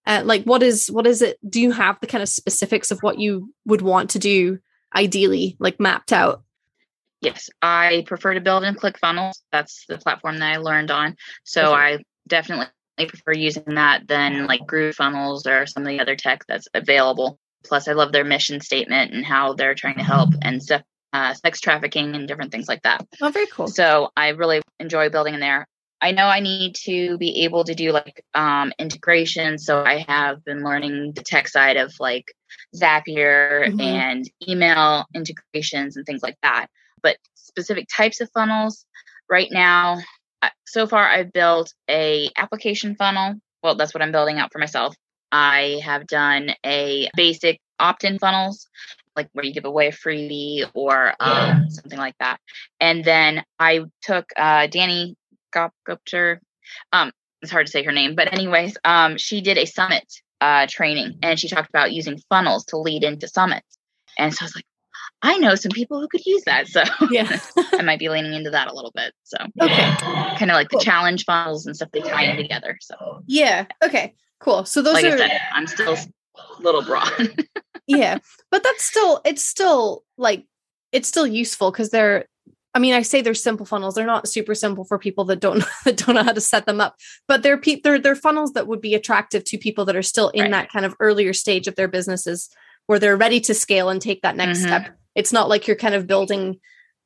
uh, 0.06 0.22
like 0.24 0.44
what 0.44 0.62
is 0.62 0.88
what 0.88 1.06
is 1.06 1.22
it 1.22 1.38
do 1.48 1.60
you 1.60 1.72
have 1.72 1.98
the 2.00 2.06
kind 2.06 2.22
of 2.22 2.28
specifics 2.28 2.90
of 2.90 3.00
what 3.00 3.18
you 3.18 3.52
would 3.66 3.82
want 3.82 4.10
to 4.10 4.18
do 4.18 4.58
ideally 4.94 5.56
like 5.58 5.80
mapped 5.80 6.12
out 6.12 6.42
yes 7.20 7.48
i 7.62 8.04
prefer 8.06 8.34
to 8.34 8.40
build 8.40 8.64
in 8.64 8.74
clickfunnels 8.74 9.34
that's 9.52 9.84
the 9.88 9.98
platform 9.98 10.38
that 10.38 10.52
i 10.52 10.56
learned 10.56 10.90
on 10.90 11.16
so 11.42 11.72
okay. 11.72 11.74
i 11.74 11.98
definitely 12.28 12.66
prefer 12.98 13.32
using 13.32 13.64
that 13.74 14.06
than 14.06 14.46
like 14.46 14.60
groovefunnels 14.62 15.46
or 15.46 15.66
some 15.66 15.82
of 15.82 15.88
the 15.88 16.00
other 16.00 16.14
tech 16.14 16.44
that's 16.46 16.68
available 16.74 17.38
Plus, 17.64 17.88
I 17.88 17.92
love 17.92 18.12
their 18.12 18.24
mission 18.24 18.60
statement 18.60 19.12
and 19.12 19.24
how 19.24 19.54
they're 19.54 19.74
trying 19.74 19.96
to 19.96 20.04
help 20.04 20.30
and 20.42 20.62
stuff, 20.62 20.82
uh, 21.12 21.34
sex 21.34 21.60
trafficking 21.60 22.14
and 22.14 22.28
different 22.28 22.52
things 22.52 22.68
like 22.68 22.82
that. 22.82 23.06
Oh, 23.20 23.30
very 23.30 23.46
cool. 23.46 23.68
So 23.68 24.10
I 24.16 24.28
really 24.28 24.62
enjoy 24.78 25.08
building 25.08 25.34
in 25.34 25.40
there. 25.40 25.66
I 26.04 26.10
know 26.10 26.26
I 26.26 26.40
need 26.40 26.74
to 26.84 27.16
be 27.16 27.44
able 27.44 27.64
to 27.64 27.74
do 27.74 27.90
like 27.90 28.22
um, 28.34 28.74
integration. 28.78 29.56
So 29.56 29.82
I 29.82 30.04
have 30.06 30.44
been 30.44 30.62
learning 30.62 31.12
the 31.14 31.22
tech 31.22 31.48
side 31.48 31.78
of 31.78 31.94
like 31.98 32.26
Zapier 32.76 33.68
mm-hmm. 33.68 33.80
and 33.80 34.30
email 34.46 35.06
integrations 35.14 35.96
and 35.96 36.04
things 36.04 36.22
like 36.22 36.36
that. 36.42 36.66
But 37.02 37.16
specific 37.34 37.86
types 37.88 38.20
of 38.20 38.30
funnels. 38.34 38.84
Right 39.30 39.48
now, 39.50 40.00
so 40.66 40.86
far 40.86 41.08
I've 41.08 41.32
built 41.32 41.72
a 41.88 42.28
application 42.36 42.94
funnel. 42.96 43.36
Well, 43.62 43.74
that's 43.74 43.94
what 43.94 44.02
I'm 44.02 44.12
building 44.12 44.38
out 44.38 44.52
for 44.52 44.58
myself. 44.58 44.94
I 45.32 45.80
have 45.82 46.06
done 46.06 46.50
a 46.66 47.08
basic 47.16 47.58
opt-in 47.80 48.18
funnels, 48.18 48.68
like 49.16 49.30
where 49.32 49.46
you 49.46 49.54
give 49.54 49.64
away 49.64 49.86
a 49.88 49.92
freebie 49.92 50.70
or 50.74 51.14
um, 51.18 51.70
something 51.70 51.98
like 51.98 52.16
that. 52.20 52.38
And 52.78 53.02
then 53.02 53.42
I 53.58 53.86
took 54.02 54.26
uh, 54.36 54.66
Danny 54.66 55.16
Gupter. 55.54 56.38
Um, 56.92 57.12
it's 57.42 57.52
hard 57.52 57.66
to 57.66 57.72
say 57.72 57.82
her 57.82 57.92
name, 57.92 58.14
but 58.14 58.32
anyways, 58.32 58.76
um, 58.84 59.18
she 59.18 59.40
did 59.40 59.58
a 59.58 59.66
summit 59.66 60.04
uh, 60.40 60.66
training 60.68 61.18
and 61.22 61.38
she 61.38 61.48
talked 61.48 61.68
about 61.68 61.92
using 61.92 62.18
funnels 62.28 62.64
to 62.66 62.78
lead 62.78 63.04
into 63.04 63.28
summits. 63.28 63.78
And 64.18 64.32
so 64.32 64.42
I 64.42 64.46
was 64.46 64.54
like, 64.54 64.66
I 65.22 65.38
know 65.38 65.54
some 65.54 65.72
people 65.72 66.00
who 66.00 66.08
could 66.08 66.24
use 66.26 66.42
that. 66.44 66.66
So 66.74 66.82
yeah, 67.10 67.40
I 67.72 67.82
might 67.82 67.98
be 67.98 68.08
leaning 68.08 68.34
into 68.34 68.50
that 68.50 68.68
a 68.68 68.74
little 68.74 68.92
bit. 68.94 69.12
So 69.24 69.38
okay, 69.60 69.94
kind 70.36 70.50
of 70.50 70.54
like 70.54 70.68
the 70.68 70.80
challenge 70.80 71.24
funnels 71.24 71.66
and 71.66 71.74
stuff 71.74 71.90
they 71.92 72.00
tie 72.00 72.24
in 72.24 72.36
together. 72.36 72.76
So 72.80 73.22
yeah, 73.26 73.66
okay, 73.82 74.14
cool. 74.40 74.64
So 74.64 74.82
those 74.82 74.94
like 74.94 75.04
are. 75.04 75.14
I 75.14 75.16
said, 75.16 75.40
I'm 75.52 75.66
still 75.66 75.94
a 75.94 76.62
little 76.62 76.82
broad. 76.82 77.46
yeah, 77.86 78.18
but 78.50 78.62
that's 78.62 78.84
still 78.84 79.20
it's 79.24 79.44
still 79.44 80.04
like 80.18 80.44
it's 80.92 81.08
still 81.08 81.26
useful 81.26 81.70
because 81.70 81.90
they're. 81.90 82.26
I 82.74 82.80
mean, 82.80 82.94
I 82.94 83.02
say 83.02 83.20
they're 83.20 83.34
simple 83.34 83.64
funnels. 83.66 83.94
They're 83.94 84.04
not 84.04 84.28
super 84.28 84.54
simple 84.54 84.84
for 84.84 84.98
people 84.98 85.24
that 85.26 85.40
don't 85.40 85.62
that 85.84 85.96
don't 85.96 86.14
know 86.16 86.24
how 86.24 86.32
to 86.32 86.40
set 86.40 86.66
them 86.66 86.80
up. 86.80 86.96
But 87.28 87.42
they're 87.42 87.58
pe- 87.58 87.80
they're 87.80 87.98
they're 88.00 88.16
funnels 88.16 88.52
that 88.54 88.66
would 88.66 88.80
be 88.80 88.94
attractive 88.94 89.44
to 89.44 89.58
people 89.58 89.84
that 89.86 89.96
are 89.96 90.02
still 90.02 90.28
in 90.30 90.42
Right. 90.42 90.50
that 90.52 90.70
kind 90.72 90.84
of 90.84 90.94
earlier 91.00 91.32
stage 91.32 91.68
of 91.68 91.76
their 91.76 91.88
businesses 91.88 92.50
where 92.86 92.98
they're 92.98 93.16
ready 93.16 93.40
to 93.40 93.54
scale 93.54 93.88
and 93.88 94.02
take 94.02 94.22
that 94.22 94.36
next 94.36 94.58
Mhm. 94.60 94.66
step. 94.66 94.98
It's 95.14 95.32
not 95.32 95.48
like 95.48 95.66
you're 95.66 95.76
kind 95.76 95.94
of 95.94 96.06
building 96.06 96.60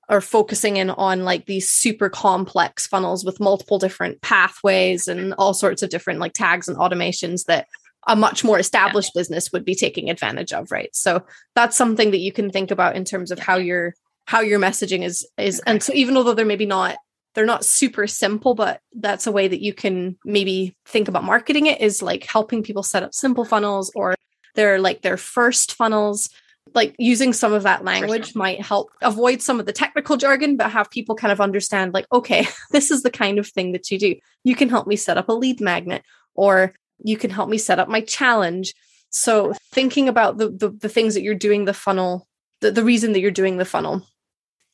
or 0.08 0.22
focusing 0.22 0.78
in 0.78 0.88
on 0.88 1.24
like 1.24 1.44
these 1.44 1.68
super 1.68 2.08
complex 2.08 2.86
funnels 2.86 3.24
with 3.26 3.38
multiple 3.40 3.78
different 3.78 4.22
pathways 4.22 5.06
and 5.06 5.34
all 5.34 5.52
sorts 5.52 5.82
of 5.82 5.90
different 5.90 6.18
like 6.18 6.32
tags 6.32 6.66
and 6.66 6.78
automations 6.78 7.44
that 7.44 7.66
a 8.06 8.16
much 8.16 8.42
more 8.42 8.58
established 8.58 9.12
business 9.14 9.52
would 9.52 9.66
be 9.66 9.74
taking 9.74 10.08
advantage 10.08 10.50
of, 10.54 10.72
right? 10.72 10.88
So 10.96 11.22
that's 11.54 11.76
something 11.76 12.10
that 12.12 12.20
you 12.20 12.32
can 12.32 12.48
think 12.50 12.70
about 12.70 12.96
in 12.96 13.04
terms 13.04 13.30
of 13.30 13.38
how 13.38 13.56
your 13.58 13.94
how 14.28 14.40
your 14.40 14.60
messaging 14.60 15.02
is 15.02 15.26
is 15.38 15.60
and 15.66 15.82
so 15.82 15.92
even 15.94 16.12
though 16.12 16.34
they're 16.34 16.44
maybe 16.44 16.66
not 16.66 16.96
they're 17.34 17.46
not 17.46 17.64
super 17.64 18.06
simple 18.06 18.54
but 18.54 18.80
that's 18.92 19.26
a 19.26 19.32
way 19.32 19.48
that 19.48 19.62
you 19.62 19.72
can 19.72 20.18
maybe 20.24 20.76
think 20.84 21.08
about 21.08 21.24
marketing 21.24 21.66
it 21.66 21.80
is 21.80 22.02
like 22.02 22.24
helping 22.24 22.62
people 22.62 22.82
set 22.82 23.02
up 23.02 23.14
simple 23.14 23.44
funnels 23.44 23.90
or 23.94 24.14
they're 24.58 24.80
like 24.80 25.02
their 25.02 25.16
first 25.16 25.74
funnels. 25.74 26.28
Like 26.74 26.96
using 26.98 27.32
some 27.32 27.52
of 27.52 27.62
that 27.62 27.84
language 27.84 28.34
might 28.34 28.60
help 28.60 28.90
avoid 29.00 29.40
some 29.40 29.60
of 29.60 29.66
the 29.66 29.72
technical 29.72 30.16
jargon 30.16 30.56
but 30.56 30.70
have 30.72 30.90
people 30.90 31.14
kind 31.14 31.32
of 31.32 31.40
understand 31.40 31.94
like 31.94 32.06
okay 32.12 32.46
this 32.72 32.90
is 32.90 33.02
the 33.02 33.10
kind 33.10 33.38
of 33.38 33.46
thing 33.46 33.72
that 33.72 33.90
you 33.90 33.98
do. 33.98 34.16
You 34.44 34.56
can 34.56 34.68
help 34.68 34.86
me 34.86 34.96
set 34.96 35.16
up 35.16 35.28
a 35.28 35.32
lead 35.32 35.60
magnet 35.60 36.02
or 36.34 36.74
you 37.02 37.16
can 37.16 37.30
help 37.30 37.48
me 37.48 37.56
set 37.56 37.78
up 37.78 37.88
my 37.88 38.00
challenge. 38.00 38.74
So 39.10 39.54
thinking 39.72 40.08
about 40.08 40.38
the 40.38 40.50
the, 40.50 40.70
the 40.70 40.88
things 40.88 41.14
that 41.14 41.22
you're 41.22 41.34
doing 41.34 41.64
the 41.64 41.72
funnel 41.72 42.26
the, 42.60 42.72
the 42.72 42.84
reason 42.84 43.12
that 43.12 43.20
you're 43.20 43.30
doing 43.30 43.56
the 43.56 43.64
funnel 43.64 44.04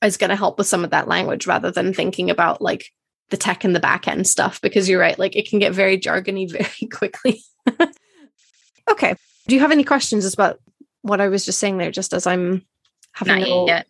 is 0.04 0.16
going 0.16 0.30
to 0.30 0.36
help 0.36 0.58
with 0.58 0.66
some 0.66 0.84
of 0.84 0.90
that 0.90 1.08
language 1.08 1.46
rather 1.46 1.70
than 1.70 1.94
thinking 1.94 2.30
about 2.30 2.60
like 2.60 2.90
the 3.30 3.36
tech 3.36 3.64
and 3.64 3.74
the 3.74 3.80
back 3.80 4.06
end 4.06 4.26
stuff 4.26 4.60
because 4.60 4.88
you're 4.88 5.00
right 5.00 5.18
like 5.18 5.34
it 5.34 5.48
can 5.48 5.58
get 5.58 5.72
very 5.72 5.98
jargony 5.98 6.50
very 6.50 6.88
quickly 6.90 7.42
okay 8.90 9.14
do 9.48 9.54
you 9.54 9.60
have 9.60 9.72
any 9.72 9.84
questions 9.84 10.32
about 10.32 10.60
what 11.02 11.20
i 11.20 11.28
was 11.28 11.44
just 11.44 11.58
saying 11.58 11.78
there 11.78 11.90
just 11.90 12.12
as 12.12 12.26
i'm 12.26 12.64
having 13.14 13.34
Not 13.34 13.42
a 13.42 13.46
little 13.46 13.66
yet. 13.66 13.86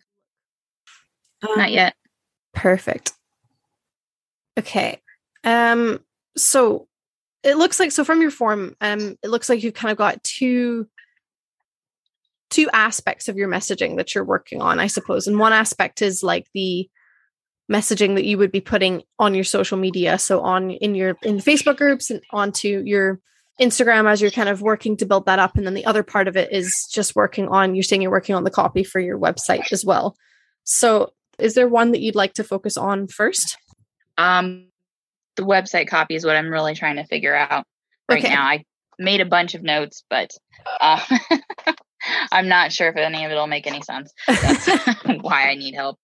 Um, 1.41 1.57
Not 1.57 1.71
yet. 1.71 1.95
Perfect. 2.53 3.11
Okay. 4.57 5.01
Um 5.43 5.99
so 6.37 6.87
it 7.43 7.57
looks 7.57 7.79
like 7.79 7.91
so 7.91 8.03
from 8.03 8.21
your 8.21 8.31
form 8.31 8.75
um 8.81 9.17
it 9.21 9.29
looks 9.29 9.49
like 9.49 9.63
you've 9.63 9.73
kind 9.73 9.91
of 9.91 9.97
got 9.97 10.23
two 10.23 10.87
two 12.49 12.69
aspects 12.73 13.27
of 13.27 13.37
your 13.37 13.47
messaging 13.49 13.97
that 13.97 14.13
you're 14.13 14.23
working 14.23 14.61
on 14.61 14.79
I 14.79 14.87
suppose. 14.87 15.27
And 15.27 15.39
one 15.39 15.53
aspect 15.53 16.01
is 16.01 16.23
like 16.23 16.47
the 16.53 16.89
messaging 17.71 18.15
that 18.15 18.25
you 18.25 18.37
would 18.37 18.51
be 18.51 18.61
putting 18.61 19.01
on 19.17 19.33
your 19.33 19.43
social 19.43 19.77
media 19.77 20.19
so 20.19 20.41
on 20.41 20.69
in 20.69 20.93
your 20.93 21.17
in 21.23 21.37
Facebook 21.37 21.77
groups 21.77 22.11
and 22.11 22.21
onto 22.29 22.83
your 22.85 23.19
Instagram 23.59 24.07
as 24.07 24.21
you're 24.21 24.29
kind 24.29 24.49
of 24.49 24.61
working 24.61 24.95
to 24.97 25.05
build 25.05 25.25
that 25.25 25.39
up 25.39 25.57
and 25.57 25.65
then 25.65 25.73
the 25.73 25.85
other 25.85 26.03
part 26.03 26.27
of 26.27 26.37
it 26.37 26.51
is 26.51 26.87
just 26.91 27.15
working 27.15 27.47
on 27.47 27.73
you're 27.73 27.81
saying 27.83 28.01
you're 28.03 28.11
working 28.11 28.35
on 28.35 28.43
the 28.43 28.51
copy 28.51 28.83
for 28.83 28.99
your 28.99 29.17
website 29.17 29.71
as 29.71 29.83
well. 29.83 30.15
So 30.63 31.13
is 31.39 31.55
there 31.55 31.67
one 31.67 31.91
that 31.91 32.01
you'd 32.01 32.15
like 32.15 32.33
to 32.33 32.43
focus 32.43 32.77
on 32.77 33.07
first? 33.07 33.57
Um, 34.17 34.67
the 35.35 35.43
website 35.43 35.87
copy 35.87 36.15
is 36.15 36.25
what 36.25 36.35
I'm 36.35 36.49
really 36.49 36.75
trying 36.75 36.95
to 36.97 37.03
figure 37.05 37.35
out 37.35 37.65
right 38.09 38.23
Okay. 38.23 38.33
now. 38.33 38.43
I 38.43 38.63
made 38.99 39.21
a 39.21 39.25
bunch 39.25 39.55
of 39.55 39.63
notes, 39.63 40.03
but 40.09 40.31
uh, 40.79 41.01
I'm 42.31 42.47
not 42.47 42.71
sure 42.71 42.89
if 42.89 42.95
any 42.97 43.25
of 43.25 43.31
it 43.31 43.35
will 43.35 43.47
make 43.47 43.67
any 43.67 43.81
sense. 43.81 44.13
That's 44.27 44.67
why 45.21 45.49
I 45.49 45.55
need 45.55 45.73
help. 45.75 45.99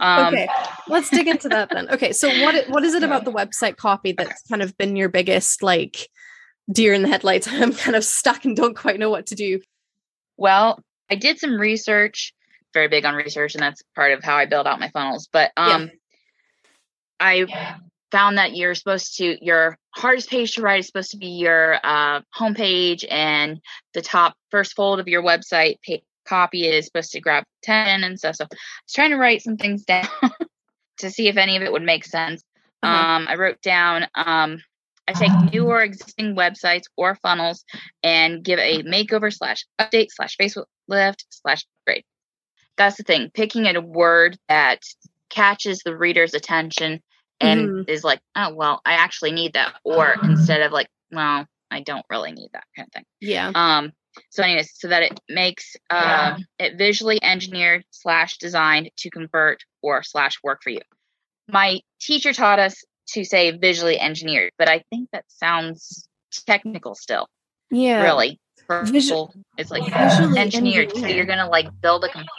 Um, 0.00 0.34
okay, 0.34 0.48
let's 0.88 1.10
dig 1.10 1.28
into 1.28 1.48
that 1.50 1.70
then. 1.70 1.88
Okay, 1.90 2.12
so 2.12 2.28
what 2.42 2.68
what 2.68 2.84
is 2.84 2.94
it 2.94 3.02
about 3.02 3.24
the 3.24 3.32
website 3.32 3.76
copy 3.76 4.12
that's 4.12 4.42
kind 4.48 4.62
of 4.62 4.76
been 4.76 4.96
your 4.96 5.08
biggest 5.08 5.62
like 5.62 6.08
deer 6.72 6.92
in 6.94 7.02
the 7.02 7.08
headlights? 7.08 7.48
I'm 7.50 7.72
kind 7.72 7.96
of 7.96 8.04
stuck 8.04 8.44
and 8.44 8.56
don't 8.56 8.76
quite 8.76 8.98
know 8.98 9.10
what 9.10 9.26
to 9.26 9.34
do. 9.34 9.60
Well, 10.36 10.80
I 11.10 11.14
did 11.14 11.38
some 11.38 11.58
research, 11.60 12.34
very 12.72 12.88
big 12.88 13.04
on 13.04 13.14
research, 13.14 13.54
and 13.54 13.62
that's 13.62 13.82
part 13.94 14.12
of 14.12 14.24
how 14.24 14.36
I 14.36 14.46
build 14.46 14.66
out 14.66 14.80
my 14.80 14.90
funnels. 14.90 15.28
But 15.32 15.52
Yeah. 15.56 15.74
um, 15.74 15.90
I 17.20 17.46
found 18.14 18.38
that 18.38 18.54
you're 18.54 18.76
supposed 18.76 19.16
to 19.16 19.44
your 19.44 19.76
hardest 19.90 20.30
page 20.30 20.52
to 20.52 20.62
write 20.62 20.78
is 20.78 20.86
supposed 20.86 21.10
to 21.10 21.16
be 21.16 21.26
your 21.26 21.80
uh, 21.82 22.20
homepage, 22.38 23.04
and 23.10 23.60
the 23.92 24.00
top 24.00 24.36
first 24.52 24.76
fold 24.76 25.00
of 25.00 25.08
your 25.08 25.20
website 25.20 25.78
copy 26.24 26.68
is 26.68 26.86
supposed 26.86 27.10
to 27.10 27.20
grab 27.20 27.42
ten 27.60 28.04
and 28.04 28.16
stuff. 28.16 28.36
So 28.36 28.44
I 28.44 28.54
was 28.54 28.92
trying 28.94 29.10
to 29.10 29.16
write 29.16 29.42
some 29.42 29.56
things 29.56 29.84
down 29.94 30.06
to 30.98 31.10
see 31.10 31.26
if 31.26 31.36
any 31.36 31.56
of 31.56 31.62
it 31.64 31.72
would 31.72 31.82
make 31.82 32.04
sense. 32.04 32.44
Uh-huh. 32.84 32.94
Um, 32.94 33.26
I 33.28 33.34
wrote 33.34 33.60
down. 33.62 34.06
Um, 34.14 34.60
I 35.08 35.12
take 35.12 35.52
new 35.52 35.66
or 35.66 35.82
existing 35.82 36.36
websites 36.36 36.84
or 36.96 37.16
funnels 37.16 37.64
and 38.04 38.44
give 38.44 38.60
a 38.60 38.84
makeover 38.84 39.34
slash 39.34 39.66
update 39.80 40.06
slash 40.10 40.36
facelift 40.40 41.24
slash 41.30 41.66
upgrade. 41.80 42.04
That's 42.76 42.96
the 42.96 43.02
thing. 43.02 43.30
Picking 43.34 43.66
a 43.66 43.80
word 43.80 44.38
that 44.48 44.82
catches 45.30 45.80
the 45.80 45.96
reader's 45.96 46.32
attention 46.32 47.02
and 47.40 47.88
is 47.88 48.04
like, 48.04 48.20
oh 48.36 48.54
well, 48.54 48.80
I 48.84 48.94
actually 48.94 49.32
need 49.32 49.54
that, 49.54 49.74
or 49.84 50.14
instead 50.22 50.62
of 50.62 50.72
like, 50.72 50.88
well, 51.10 51.46
I 51.70 51.80
don't 51.80 52.04
really 52.10 52.32
need 52.32 52.50
that 52.52 52.64
kind 52.76 52.86
of 52.88 52.92
thing. 52.92 53.04
Yeah. 53.20 53.52
Um. 53.54 53.92
So, 54.30 54.44
anyways, 54.44 54.70
so 54.74 54.88
that 54.88 55.02
it 55.02 55.20
makes 55.28 55.74
uh, 55.90 56.38
it 56.58 56.78
visually 56.78 57.20
engineered 57.22 57.84
slash 57.90 58.38
designed 58.38 58.90
to 58.98 59.10
convert 59.10 59.64
or 59.82 60.04
slash 60.04 60.38
work 60.44 60.60
for 60.62 60.70
you. 60.70 60.80
My 61.48 61.80
teacher 62.00 62.32
taught 62.32 62.60
us 62.60 62.84
to 63.08 63.24
say 63.24 63.50
visually 63.50 63.98
engineered, 63.98 64.52
but 64.56 64.68
I 64.68 64.84
think 64.90 65.08
that 65.12 65.24
sounds 65.28 66.08
technical 66.46 66.94
still. 66.94 67.26
Yeah. 67.70 68.04
Really, 68.04 68.38
for 68.66 68.84
Visu- 68.84 69.08
people, 69.08 69.34
it's 69.58 69.70
like 69.70 69.82
Visually 69.92 70.38
engineered. 70.38 70.92
So 70.96 71.06
you're 71.06 71.26
gonna 71.26 71.48
like 71.48 71.68
build 71.80 72.04
a 72.04 72.08
computer. 72.08 72.30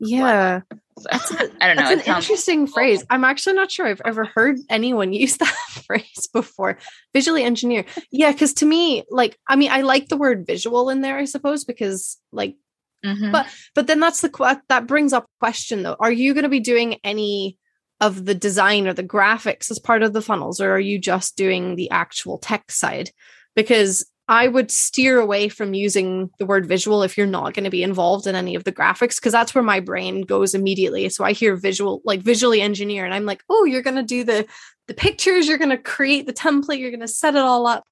Yeah. 0.00 0.60
So, 0.98 1.08
That's 1.10 1.30
a- 1.30 1.50
I 1.62 1.66
don't 1.68 1.76
know. 1.76 1.82
That's 1.82 1.92
an 1.92 2.04
sounds 2.04 2.24
interesting 2.24 2.66
phrase. 2.66 3.04
I'm 3.10 3.24
actually 3.24 3.54
not 3.54 3.70
sure 3.70 3.86
I've 3.86 4.02
ever 4.04 4.24
heard 4.24 4.58
anyone 4.68 5.12
use 5.12 5.36
that 5.36 5.46
phrase 5.86 6.28
before. 6.32 6.78
Visually 7.12 7.42
engineer. 7.44 7.84
Yeah, 8.10 8.32
because 8.32 8.54
to 8.54 8.66
me, 8.66 9.04
like, 9.10 9.38
I 9.48 9.56
mean, 9.56 9.70
I 9.70 9.82
like 9.82 10.08
the 10.08 10.16
word 10.16 10.46
visual 10.46 10.90
in 10.90 11.00
there, 11.00 11.16
I 11.18 11.24
suppose, 11.24 11.64
because 11.64 12.18
like 12.32 12.56
Mhm. 13.04 13.30
But 13.30 13.46
but 13.76 13.86
then 13.86 14.00
that's 14.00 14.22
the 14.22 14.60
that 14.68 14.88
brings 14.88 15.12
up 15.12 15.26
question 15.38 15.84
though. 15.84 15.94
Are 16.00 16.10
you 16.10 16.34
going 16.34 16.42
to 16.42 16.48
be 16.48 16.58
doing 16.58 16.96
any 17.04 17.56
of 18.00 18.24
the 18.24 18.34
design 18.34 18.88
or 18.88 18.92
the 18.92 19.04
graphics 19.04 19.70
as 19.70 19.78
part 19.78 20.02
of 20.02 20.12
the 20.12 20.20
funnels, 20.22 20.60
or 20.60 20.72
are 20.72 20.80
you 20.80 20.98
just 20.98 21.36
doing 21.36 21.76
the 21.76 21.90
actual 21.92 22.38
tech 22.38 22.72
side? 22.72 23.10
Because 23.54 24.04
I 24.28 24.46
would 24.46 24.70
steer 24.70 25.18
away 25.18 25.48
from 25.48 25.72
using 25.72 26.30
the 26.38 26.44
word 26.44 26.66
visual 26.66 27.02
if 27.02 27.16
you're 27.16 27.26
not 27.26 27.54
going 27.54 27.64
to 27.64 27.70
be 27.70 27.82
involved 27.82 28.26
in 28.26 28.34
any 28.34 28.54
of 28.54 28.64
the 28.64 28.72
graphics, 28.72 29.16
because 29.16 29.32
that's 29.32 29.54
where 29.54 29.64
my 29.64 29.80
brain 29.80 30.22
goes 30.22 30.54
immediately. 30.54 31.08
So 31.08 31.24
I 31.24 31.32
hear 31.32 31.56
visual, 31.56 32.02
like 32.04 32.20
visually 32.20 32.60
engineer, 32.60 33.04
and 33.06 33.14
I'm 33.14 33.24
like, 33.24 33.42
oh, 33.48 33.64
you're 33.64 33.82
going 33.82 33.96
to 33.96 34.02
do 34.02 34.24
the 34.24 34.46
the 34.86 34.94
pictures, 34.94 35.46
you're 35.46 35.58
going 35.58 35.70
to 35.70 35.76
create 35.78 36.26
the 36.26 36.32
template, 36.32 36.78
you're 36.78 36.90
going 36.90 37.00
to 37.00 37.08
set 37.08 37.34
it 37.34 37.42
all 37.42 37.66
up 37.66 37.84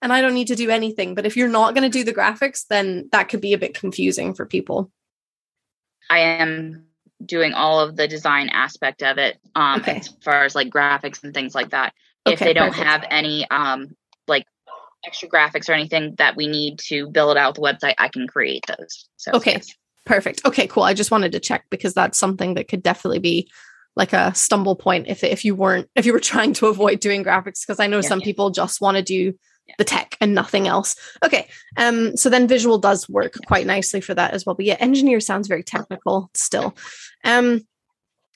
and 0.00 0.12
I 0.12 0.20
don't 0.20 0.34
need 0.34 0.46
to 0.48 0.54
do 0.54 0.70
anything. 0.70 1.14
But 1.16 1.26
if 1.26 1.36
you're 1.36 1.48
not 1.48 1.74
going 1.74 1.82
to 1.82 1.88
do 1.98 2.04
the 2.04 2.14
graphics, 2.14 2.66
then 2.68 3.08
that 3.10 3.28
could 3.28 3.40
be 3.40 3.54
a 3.54 3.58
bit 3.58 3.74
confusing 3.74 4.34
for 4.34 4.46
people. 4.46 4.92
I 6.10 6.18
am 6.20 6.84
doing 7.24 7.54
all 7.54 7.80
of 7.80 7.96
the 7.96 8.06
design 8.06 8.50
aspect 8.50 9.02
of 9.02 9.18
it 9.18 9.38
um 9.54 9.80
Okay. 9.80 9.96
as 9.96 10.08
far 10.22 10.44
as 10.44 10.54
like 10.54 10.68
graphics 10.68 11.24
and 11.24 11.32
things 11.32 11.54
like 11.54 11.70
that 11.70 11.94
if 12.26 12.38
they 12.38 12.52
don't 12.52 12.70
perfect. 12.70 12.86
have 12.86 13.04
any 13.10 13.48
um 13.50 13.96
like 14.28 14.46
extra 15.06 15.28
graphics 15.28 15.68
or 15.68 15.72
anything 15.72 16.14
that 16.18 16.36
we 16.36 16.46
need 16.46 16.78
to 16.78 17.08
build 17.08 17.36
out 17.36 17.54
the 17.54 17.60
website 17.60 17.94
i 17.98 18.08
can 18.08 18.26
create 18.26 18.64
those 18.66 19.08
so 19.16 19.32
Okay. 19.32 19.52
yes. 19.52 19.74
Perfect. 20.06 20.44
Okay, 20.44 20.66
cool. 20.66 20.82
I 20.82 20.94
just 20.94 21.10
wanted 21.10 21.32
to 21.32 21.40
check 21.40 21.64
because 21.70 21.94
that's 21.94 22.18
something 22.18 22.54
that 22.54 22.68
could 22.68 22.82
definitely 22.82 23.20
be 23.20 23.50
like 23.96 24.12
a 24.12 24.34
stumble 24.34 24.76
point 24.76 25.06
if 25.08 25.22
if 25.22 25.44
you 25.44 25.54
weren't 25.54 25.88
if 25.94 26.04
you 26.04 26.12
were 26.12 26.20
trying 26.32 26.52
to 26.54 26.66
avoid 26.66 27.00
doing 27.00 27.24
graphics 27.24 27.66
because 27.66 27.80
I 27.80 27.86
know 27.86 27.98
yeah, 27.98 28.08
some 28.08 28.20
yeah. 28.20 28.24
people 28.24 28.50
just 28.50 28.80
want 28.80 28.96
to 28.96 29.02
do 29.02 29.34
yeah. 29.66 29.74
the 29.78 29.84
tech 29.84 30.16
and 30.20 30.34
nothing 30.34 30.68
else. 30.68 30.96
Okay. 31.24 31.48
Um 31.76 32.16
so 32.16 32.28
then 32.28 32.48
visual 32.48 32.78
does 32.78 33.08
work 33.08 33.34
quite 33.46 33.66
nicely 33.66 34.00
for 34.00 34.14
that 34.14 34.32
as 34.32 34.44
well. 34.44 34.54
But 34.54 34.66
yeah, 34.66 34.76
engineer 34.78 35.20
sounds 35.20 35.48
very 35.48 35.62
technical 35.62 36.30
still. 36.34 36.76
Um 37.24 37.66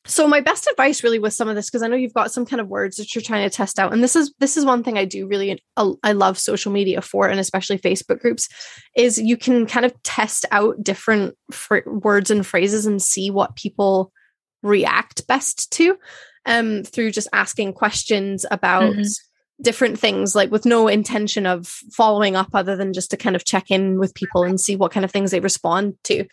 so 0.06 0.26
my 0.26 0.40
best 0.40 0.66
advice 0.66 1.02
really 1.02 1.18
with 1.18 1.34
some 1.34 1.48
of 1.48 1.54
this 1.54 1.68
because 1.68 1.82
i 1.82 1.88
know 1.88 1.96
you've 1.96 2.14
got 2.14 2.32
some 2.32 2.46
kind 2.46 2.60
of 2.60 2.68
words 2.68 2.96
that 2.96 3.14
you're 3.14 3.22
trying 3.22 3.48
to 3.48 3.54
test 3.54 3.78
out 3.78 3.92
and 3.92 4.02
this 4.02 4.16
is 4.16 4.32
this 4.38 4.56
is 4.56 4.64
one 4.64 4.82
thing 4.82 4.96
i 4.96 5.04
do 5.04 5.26
really 5.26 5.62
i 5.76 6.12
love 6.12 6.38
social 6.38 6.72
media 6.72 7.00
for 7.00 7.28
and 7.28 7.40
especially 7.40 7.78
facebook 7.78 8.20
groups 8.20 8.48
is 8.96 9.18
you 9.18 9.36
can 9.36 9.66
kind 9.66 9.84
of 9.86 10.02
test 10.02 10.44
out 10.50 10.82
different 10.82 11.36
fr- 11.50 11.88
words 11.88 12.30
and 12.30 12.46
phrases 12.46 12.86
and 12.86 13.02
see 13.02 13.30
what 13.30 13.56
people 13.56 14.12
react 14.62 15.26
best 15.26 15.70
to 15.70 15.96
um 16.46 16.82
through 16.82 17.10
just 17.10 17.28
asking 17.32 17.72
questions 17.72 18.44
about 18.50 18.92
mm-hmm. 18.94 19.62
different 19.62 19.98
things 19.98 20.34
like 20.34 20.50
with 20.50 20.64
no 20.64 20.88
intention 20.88 21.46
of 21.46 21.66
following 21.92 22.34
up 22.34 22.48
other 22.54 22.76
than 22.76 22.92
just 22.92 23.10
to 23.10 23.16
kind 23.16 23.36
of 23.36 23.44
check 23.44 23.70
in 23.70 23.98
with 23.98 24.14
people 24.14 24.42
and 24.42 24.60
see 24.60 24.74
what 24.74 24.90
kind 24.90 25.04
of 25.04 25.10
things 25.10 25.30
they 25.30 25.40
respond 25.40 25.94
to 26.02 26.24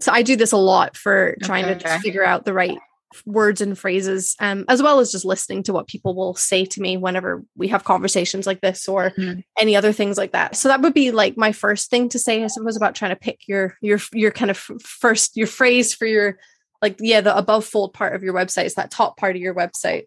so 0.00 0.12
I 0.12 0.22
do 0.22 0.36
this 0.36 0.52
a 0.52 0.56
lot 0.56 0.96
for 0.96 1.36
trying 1.42 1.66
okay. 1.66 1.78
to 1.78 1.98
figure 1.98 2.24
out 2.24 2.44
the 2.44 2.54
right 2.54 2.78
words 3.26 3.60
and 3.60 3.78
phrases, 3.78 4.36
um, 4.40 4.64
as 4.68 4.82
well 4.82 5.00
as 5.00 5.12
just 5.12 5.24
listening 5.24 5.62
to 5.64 5.72
what 5.72 5.88
people 5.88 6.14
will 6.14 6.34
say 6.34 6.64
to 6.64 6.80
me 6.80 6.96
whenever 6.96 7.44
we 7.56 7.68
have 7.68 7.84
conversations 7.84 8.46
like 8.46 8.60
this 8.60 8.88
or 8.88 9.10
mm-hmm. 9.10 9.40
any 9.58 9.76
other 9.76 9.92
things 9.92 10.16
like 10.16 10.32
that. 10.32 10.56
So 10.56 10.68
that 10.68 10.80
would 10.80 10.94
be 10.94 11.10
like 11.10 11.36
my 11.36 11.52
first 11.52 11.90
thing 11.90 12.08
to 12.10 12.18
say, 12.18 12.44
I 12.44 12.46
suppose, 12.46 12.76
about 12.76 12.94
trying 12.94 13.10
to 13.10 13.16
pick 13.16 13.40
your 13.46 13.76
your 13.80 13.98
your 14.12 14.30
kind 14.30 14.50
of 14.50 14.56
first 14.56 15.36
your 15.36 15.46
phrase 15.46 15.94
for 15.94 16.06
your 16.06 16.38
like 16.82 16.96
yeah 17.00 17.20
the 17.20 17.36
above 17.36 17.64
fold 17.64 17.92
part 17.92 18.14
of 18.14 18.22
your 18.22 18.34
website 18.34 18.64
is 18.64 18.74
that 18.74 18.90
top 18.90 19.16
part 19.16 19.36
of 19.36 19.42
your 19.42 19.54
website. 19.54 20.04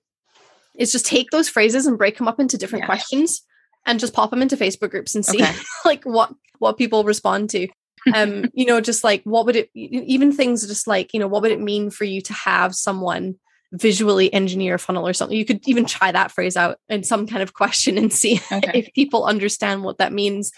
Is 0.76 0.92
just 0.92 1.06
take 1.06 1.30
those 1.30 1.50
phrases 1.50 1.86
and 1.86 2.00
break 2.00 2.18
them 2.18 2.28
up 2.28 2.40
into 2.40 2.58
different 2.58 2.84
yeah. 2.84 2.88
questions 2.88 3.46
and 3.86 4.00
just 4.00 4.14
pop 4.14 4.32
them 4.32 4.42
into 4.42 4.58
Facebook 4.58 4.90
groups 4.90 5.14
and 5.14 5.24
see 5.24 5.44
okay. 5.44 5.56
like 5.86 6.04
what 6.04 6.34
what 6.60 6.78
people 6.78 7.04
respond 7.04 7.50
to 7.52 7.68
um 8.16 8.46
you 8.54 8.66
know 8.66 8.82
just 8.82 9.04
like 9.04 9.24
what 9.24 9.46
would 9.46 9.56
it 9.56 9.70
even 9.74 10.32
things 10.32 10.68
just 10.68 10.88
like 10.88 11.14
you 11.14 11.20
know 11.20 11.28
what 11.28 11.42
would 11.42 11.52
it 11.52 11.60
mean 11.60 11.90
for 11.90 12.04
you 12.04 12.22
to 12.22 12.34
have 12.34 12.76
someone 12.76 13.36
visually 13.74 14.32
engineer 14.34 14.76
a 14.76 14.80
funnel 14.80 15.08
or 15.08 15.14
something 15.14 15.38
you 15.38 15.46
could 15.46 15.68
even 15.68 15.84
try 15.86 16.12
that 16.12 16.32
phrase 16.32 16.56
out 16.56 16.78
in 16.90 17.04
some 17.04 17.26
kind 17.26 17.42
of 17.42 17.54
question 17.54 17.98
and 17.98 18.14
see 18.14 18.40
okay. 18.52 18.72
if 18.80 18.94
people 18.94 19.26
understand 19.26 19.84
what 19.84 19.98
that 19.98 20.14
means 20.14 20.52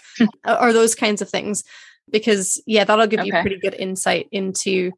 or 0.44 0.72
those 0.72 0.94
kinds 0.94 1.22
of 1.22 1.28
things 1.28 1.64
because 2.10 2.62
yeah 2.66 2.84
that'll 2.84 3.06
give 3.06 3.20
okay. 3.20 3.28
you 3.28 3.40
pretty 3.40 3.58
good 3.58 3.74
insight 3.74 4.28
into 4.32 4.92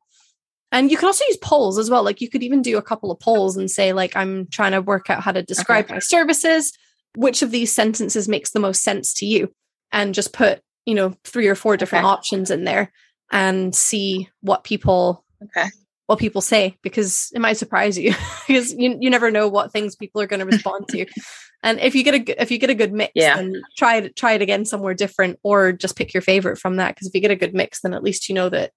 and 0.73 0.90
you 0.90 0.97
can 0.97 1.07
also 1.07 1.25
use 1.28 1.38
polls 1.38 1.78
as 1.78 1.88
well 1.88 2.02
like 2.02 2.21
you 2.21 2.28
could 2.28 2.43
even 2.43 2.61
do 2.61 2.76
a 2.76 2.83
couple 2.83 3.12
of 3.12 3.21
polls 3.21 3.57
and 3.57 3.71
say 3.71 3.93
like 3.93 4.17
i'm 4.17 4.47
trying 4.49 4.73
to 4.73 4.83
work 4.83 5.09
out 5.11 5.23
how 5.23 5.31
to 5.31 5.43
describe 5.43 5.85
okay. 5.85 5.95
my 5.95 6.00
services 6.00 6.73
which 7.14 7.40
of 7.43 7.52
these 7.52 7.73
sentences 7.73 8.28
makes 8.28 8.50
the 8.50 8.61
most 8.61 8.83
sense 8.83 9.14
to 9.14 9.26
you 9.26 9.52
and 9.93 10.12
just 10.12 10.33
put 10.33 10.61
you 10.88 10.95
know 10.95 11.14
three 11.25 11.49
or 11.49 11.54
four 11.54 11.76
different 11.76 12.04
okay. 12.04 12.12
options 12.12 12.50
in 12.50 12.64
there 12.64 12.90
and 13.30 13.75
see 13.75 14.28
what 14.40 14.64
people 14.64 15.25
okay 15.42 15.68
what 16.07 16.18
people 16.18 16.40
say 16.40 16.75
because 16.83 17.30
it 17.35 17.40
might 17.40 17.59
surprise 17.59 17.99
you 17.99 18.14
because 18.47 18.73
you, 18.73 18.97
you 19.00 19.11
never 19.11 19.30
know 19.30 19.47
what 19.47 19.71
things 19.71 19.95
people 19.95 20.21
are 20.21 20.26
going 20.26 20.40
to 20.40 20.47
respond 20.47 20.88
to 20.88 21.04
and 21.62 21.78
if 21.80 21.95
you 21.95 22.02
get 22.02 22.14
a 22.14 22.42
if 22.42 22.50
you 22.50 22.59
get 22.59 22.71
a 22.71 22.75
good 22.75 22.92
mix 22.92 23.12
yeah. 23.14 23.37
then 23.37 23.52
try 23.76 23.97
it 23.97 24.16
try 24.16 24.33
it 24.33 24.42
again 24.42 24.64
somewhere 24.64 24.95
different 24.95 25.38
or 25.42 25.73
just 25.73 25.97
pick 25.97 26.14
your 26.14 26.23
favorite 26.23 26.57
from 26.57 26.76
that 26.76 26.95
because 26.95 27.07
if 27.07 27.14
you 27.14 27.21
get 27.21 27.30
a 27.30 27.37
good 27.37 27.54
mix 27.54 27.83
then 27.83 27.92
at 27.92 28.02
least 28.02 28.28
you 28.28 28.35
know 28.35 28.49
that 28.49 28.73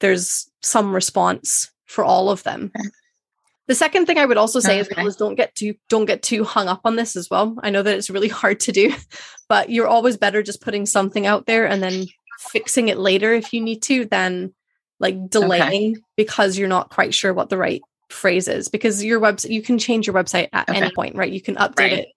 there's 0.00 0.50
some 0.62 0.94
response 0.94 1.70
for 1.86 2.04
all 2.04 2.30
of 2.30 2.42
them. 2.42 2.72
The 3.68 3.74
second 3.74 4.06
thing 4.06 4.18
I 4.18 4.26
would 4.26 4.36
also 4.36 4.60
say 4.60 4.80
okay. 4.80 4.80
as 4.80 4.96
well 4.96 5.06
is 5.06 5.16
don't 5.16 5.34
get 5.34 5.54
too 5.54 5.74
don't 5.88 6.04
get 6.04 6.22
too 6.22 6.44
hung 6.44 6.68
up 6.68 6.82
on 6.84 6.96
this 6.96 7.16
as 7.16 7.28
well. 7.28 7.56
I 7.62 7.70
know 7.70 7.82
that 7.82 7.96
it's 7.96 8.10
really 8.10 8.28
hard 8.42 8.60
to 8.60 8.72
do, 8.72 8.94
but 9.48 9.70
you're 9.70 9.88
always 9.88 10.16
better 10.16 10.42
just 10.42 10.60
putting 10.60 10.86
something 10.86 11.26
out 11.26 11.46
there 11.46 11.66
and 11.66 11.82
then 11.82 12.06
fixing 12.38 12.88
it 12.88 12.98
later 12.98 13.32
if 13.32 13.52
you 13.52 13.60
need 13.60 13.82
to 13.82 14.04
than 14.04 14.52
like 15.00 15.28
delaying 15.28 15.92
okay. 15.92 16.02
because 16.16 16.56
you're 16.56 16.68
not 16.68 16.90
quite 16.90 17.12
sure 17.14 17.34
what 17.34 17.50
the 17.50 17.58
right 17.58 17.82
phrase 18.08 18.48
is 18.48 18.68
because 18.68 19.04
your 19.04 19.20
website 19.20 19.50
you 19.50 19.62
can 19.62 19.78
change 19.78 20.06
your 20.06 20.14
website 20.14 20.48
at 20.52 20.68
okay. 20.68 20.78
any 20.78 20.90
point, 20.92 21.16
right? 21.16 21.32
You 21.32 21.40
can 21.40 21.56
update 21.56 21.78
right. 21.78 21.92
it 21.92 22.08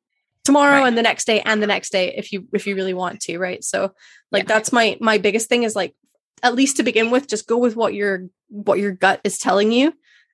tomorrow 0.43 0.79
right. 0.79 0.87
and 0.87 0.97
the 0.97 1.01
next 1.01 1.25
day 1.25 1.41
and 1.41 1.61
the 1.61 1.67
next 1.67 1.91
day 1.91 2.13
if 2.15 2.31
you 2.31 2.47
if 2.53 2.67
you 2.67 2.75
really 2.75 2.93
want 2.93 3.21
to, 3.21 3.37
right? 3.39 3.63
So 3.63 3.93
like 4.31 4.43
yeah. 4.43 4.53
that's 4.53 4.71
my 4.71 4.97
my 5.01 5.17
biggest 5.17 5.49
thing 5.49 5.63
is 5.63 5.75
like 5.75 5.95
at 6.43 6.55
least 6.55 6.77
to 6.77 6.83
begin 6.83 7.11
with 7.11 7.27
just 7.27 7.47
go 7.47 7.57
with 7.57 7.75
what 7.75 7.93
your 7.93 8.27
what 8.49 8.79
your 8.79 8.91
gut 8.91 9.19
is 9.23 9.37
telling 9.37 9.71
you 9.71 9.93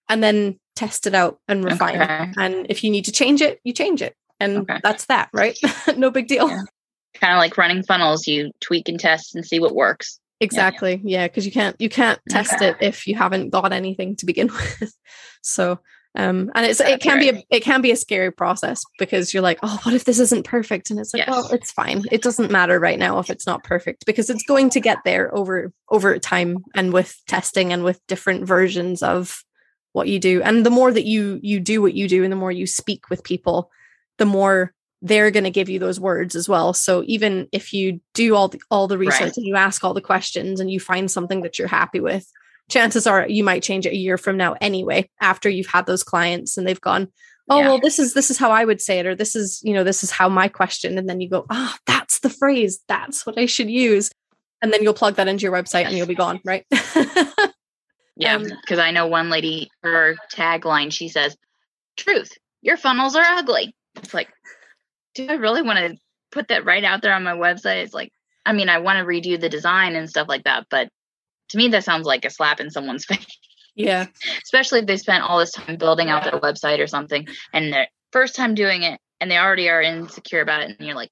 and 0.09 0.23
then 0.23 0.59
test 0.75 1.07
it 1.07 1.15
out 1.15 1.39
and 1.47 1.63
refine 1.63 2.01
okay. 2.01 2.23
it. 2.23 2.35
And 2.37 2.67
if 2.69 2.83
you 2.83 2.89
need 2.89 3.05
to 3.05 3.11
change 3.11 3.41
it, 3.41 3.59
you 3.63 3.73
change 3.73 4.01
it. 4.01 4.15
And 4.39 4.57
okay. 4.59 4.79
that's 4.83 5.05
that, 5.05 5.29
right? 5.33 5.57
no 5.97 6.11
big 6.11 6.27
deal. 6.27 6.49
Yeah. 6.49 6.61
Kind 7.15 7.33
of 7.33 7.39
like 7.39 7.57
running 7.57 7.83
funnels, 7.83 8.27
you 8.27 8.51
tweak 8.59 8.89
and 8.89 8.99
test 8.99 9.35
and 9.35 9.45
see 9.45 9.59
what 9.59 9.73
works. 9.73 10.19
Exactly. 10.41 11.01
Yeah, 11.03 11.27
because 11.27 11.45
yeah, 11.45 11.47
you 11.47 11.53
can't 11.53 11.75
you 11.79 11.89
can't 11.89 12.19
test 12.29 12.55
okay. 12.55 12.69
it 12.69 12.77
if 12.81 13.07
you 13.07 13.15
haven't 13.15 13.51
got 13.51 13.71
anything 13.71 14.17
to 14.17 14.25
begin 14.25 14.47
with. 14.81 14.93
so 15.41 15.79
um 16.17 16.49
and 16.55 16.65
it's 16.65 16.79
it 16.79 17.01
can 17.01 17.17
right. 17.17 17.33
be 17.33 17.39
a 17.39 17.43
it 17.49 17.59
can 17.61 17.81
be 17.81 17.91
a 17.91 17.95
scary 17.95 18.31
process 18.31 18.83
because 18.99 19.33
you're 19.33 19.43
like, 19.43 19.59
oh, 19.63 19.79
what 19.83 19.95
if 19.95 20.03
this 20.03 20.19
isn't 20.19 20.45
perfect? 20.45 20.89
And 20.89 20.99
it's 20.99 21.13
like, 21.13 21.25
yes. 21.25 21.29
well, 21.29 21.49
it's 21.53 21.71
fine. 21.71 22.03
It 22.11 22.21
doesn't 22.21 22.51
matter 22.51 22.79
right 22.81 22.99
now 22.99 23.19
if 23.19 23.29
it's 23.29 23.47
not 23.47 23.63
perfect 23.63 24.05
because 24.05 24.29
it's 24.29 24.43
going 24.43 24.69
to 24.71 24.81
get 24.81 24.97
there 25.05 25.33
over 25.33 25.71
over 25.89 26.19
time 26.19 26.57
and 26.75 26.91
with 26.91 27.17
testing 27.27 27.71
and 27.71 27.85
with 27.85 28.05
different 28.07 28.45
versions 28.45 29.01
of 29.01 29.41
what 29.95 30.07
you 30.07 30.19
do. 30.19 30.41
And 30.43 30.65
the 30.65 30.69
more 30.69 30.91
that 30.91 31.05
you 31.05 31.39
you 31.41 31.59
do 31.59 31.81
what 31.81 31.93
you 31.93 32.07
do 32.07 32.23
and 32.23 32.31
the 32.31 32.37
more 32.37 32.51
you 32.51 32.67
speak 32.67 33.09
with 33.09 33.23
people 33.23 33.71
the 34.17 34.25
more 34.25 34.73
they're 35.01 35.31
going 35.31 35.43
to 35.43 35.51
give 35.51 35.69
you 35.69 35.77
those 35.77 35.99
words 35.99 36.35
as 36.35 36.47
well. 36.47 36.73
So 36.73 37.03
even 37.05 37.47
if 37.51 37.73
you 37.73 37.99
do 38.13 38.35
all 38.35 38.47
the 38.47 38.61
all 38.71 38.87
the 38.87 38.97
research 38.97 39.21
right. 39.21 39.37
and 39.37 39.45
you 39.45 39.55
ask 39.55 39.83
all 39.83 39.93
the 39.93 40.01
questions 40.01 40.59
and 40.59 40.71
you 40.71 40.79
find 40.79 41.11
something 41.11 41.41
that 41.41 41.59
you're 41.59 41.67
happy 41.67 41.99
with 41.99 42.29
chances 42.69 43.05
are 43.05 43.27
you 43.27 43.43
might 43.43 43.63
change 43.63 43.85
it 43.85 43.93
a 43.93 43.97
year 43.97 44.17
from 44.17 44.37
now 44.37 44.55
anyway 44.59 45.07
after 45.21 45.49
you've 45.49 45.67
had 45.67 45.85
those 45.85 46.03
clients 46.03 46.57
and 46.57 46.67
they've 46.67 46.81
gone 46.81 47.07
oh 47.49 47.59
yeah. 47.59 47.67
well 47.67 47.79
this 47.79 47.99
is 47.99 48.13
this 48.13 48.31
is 48.31 48.37
how 48.37 48.51
i 48.51 48.65
would 48.65 48.81
say 48.81 48.99
it 48.99 49.05
or 49.05 49.13
this 49.13 49.35
is 49.35 49.61
you 49.63 49.73
know 49.73 49.83
this 49.83 50.03
is 50.03 50.09
how 50.09 50.27
my 50.27 50.47
question 50.47 50.97
and 50.97 51.07
then 51.07 51.21
you 51.21 51.29
go 51.29 51.45
oh 51.49 51.75
that's 51.85 52.19
the 52.19 52.29
phrase. 52.29 52.79
That's 52.87 53.25
what 53.25 53.37
i 53.37 53.45
should 53.45 53.69
use. 53.69 54.09
And 54.61 54.73
then 54.73 54.81
you'll 54.81 54.93
plug 54.93 55.15
that 55.15 55.27
into 55.27 55.43
your 55.43 55.51
website 55.51 55.85
and 55.85 55.95
you'll 55.95 56.07
be 56.07 56.15
gone 56.15 56.39
right 56.43 56.65
Yeah, 58.15 58.37
because 58.37 58.79
um, 58.79 58.85
I 58.85 58.91
know 58.91 59.07
one 59.07 59.29
lady, 59.29 59.69
her 59.83 60.15
tagline, 60.33 60.91
she 60.91 61.09
says, 61.09 61.35
"Truth, 61.97 62.31
your 62.61 62.77
funnels 62.77 63.15
are 63.15 63.23
ugly." 63.23 63.75
It's 63.97 64.13
like, 64.13 64.29
do 65.15 65.27
I 65.27 65.33
really 65.33 65.61
want 65.61 65.79
to 65.79 65.97
put 66.31 66.49
that 66.49 66.65
right 66.65 66.83
out 66.83 67.01
there 67.01 67.13
on 67.13 67.23
my 67.23 67.33
website? 67.33 67.83
It's 67.83 67.93
like, 67.93 68.11
I 68.45 68.53
mean, 68.53 68.69
I 68.69 68.79
want 68.79 68.99
to 68.99 69.05
redo 69.05 69.39
the 69.39 69.49
design 69.49 69.95
and 69.95 70.09
stuff 70.09 70.27
like 70.29 70.43
that, 70.43 70.67
but 70.69 70.89
to 71.49 71.57
me, 71.57 71.69
that 71.69 71.83
sounds 71.83 72.05
like 72.05 72.25
a 72.25 72.29
slap 72.29 72.59
in 72.59 72.71
someone's 72.71 73.05
face. 73.05 73.25
Yeah, 73.75 74.05
especially 74.43 74.79
if 74.79 74.85
they 74.85 74.97
spent 74.97 75.23
all 75.23 75.39
this 75.39 75.51
time 75.51 75.75
building 75.75 76.09
out 76.09 76.23
their 76.23 76.39
website 76.39 76.79
or 76.79 76.87
something, 76.87 77.27
and 77.51 77.73
their 77.73 77.87
first 78.11 78.35
time 78.35 78.55
doing 78.55 78.83
it, 78.83 78.99
and 79.19 79.29
they 79.29 79.37
already 79.37 79.69
are 79.69 79.81
insecure 79.81 80.41
about 80.41 80.61
it, 80.61 80.75
and 80.77 80.87
you're 80.87 80.95
like, 80.95 81.11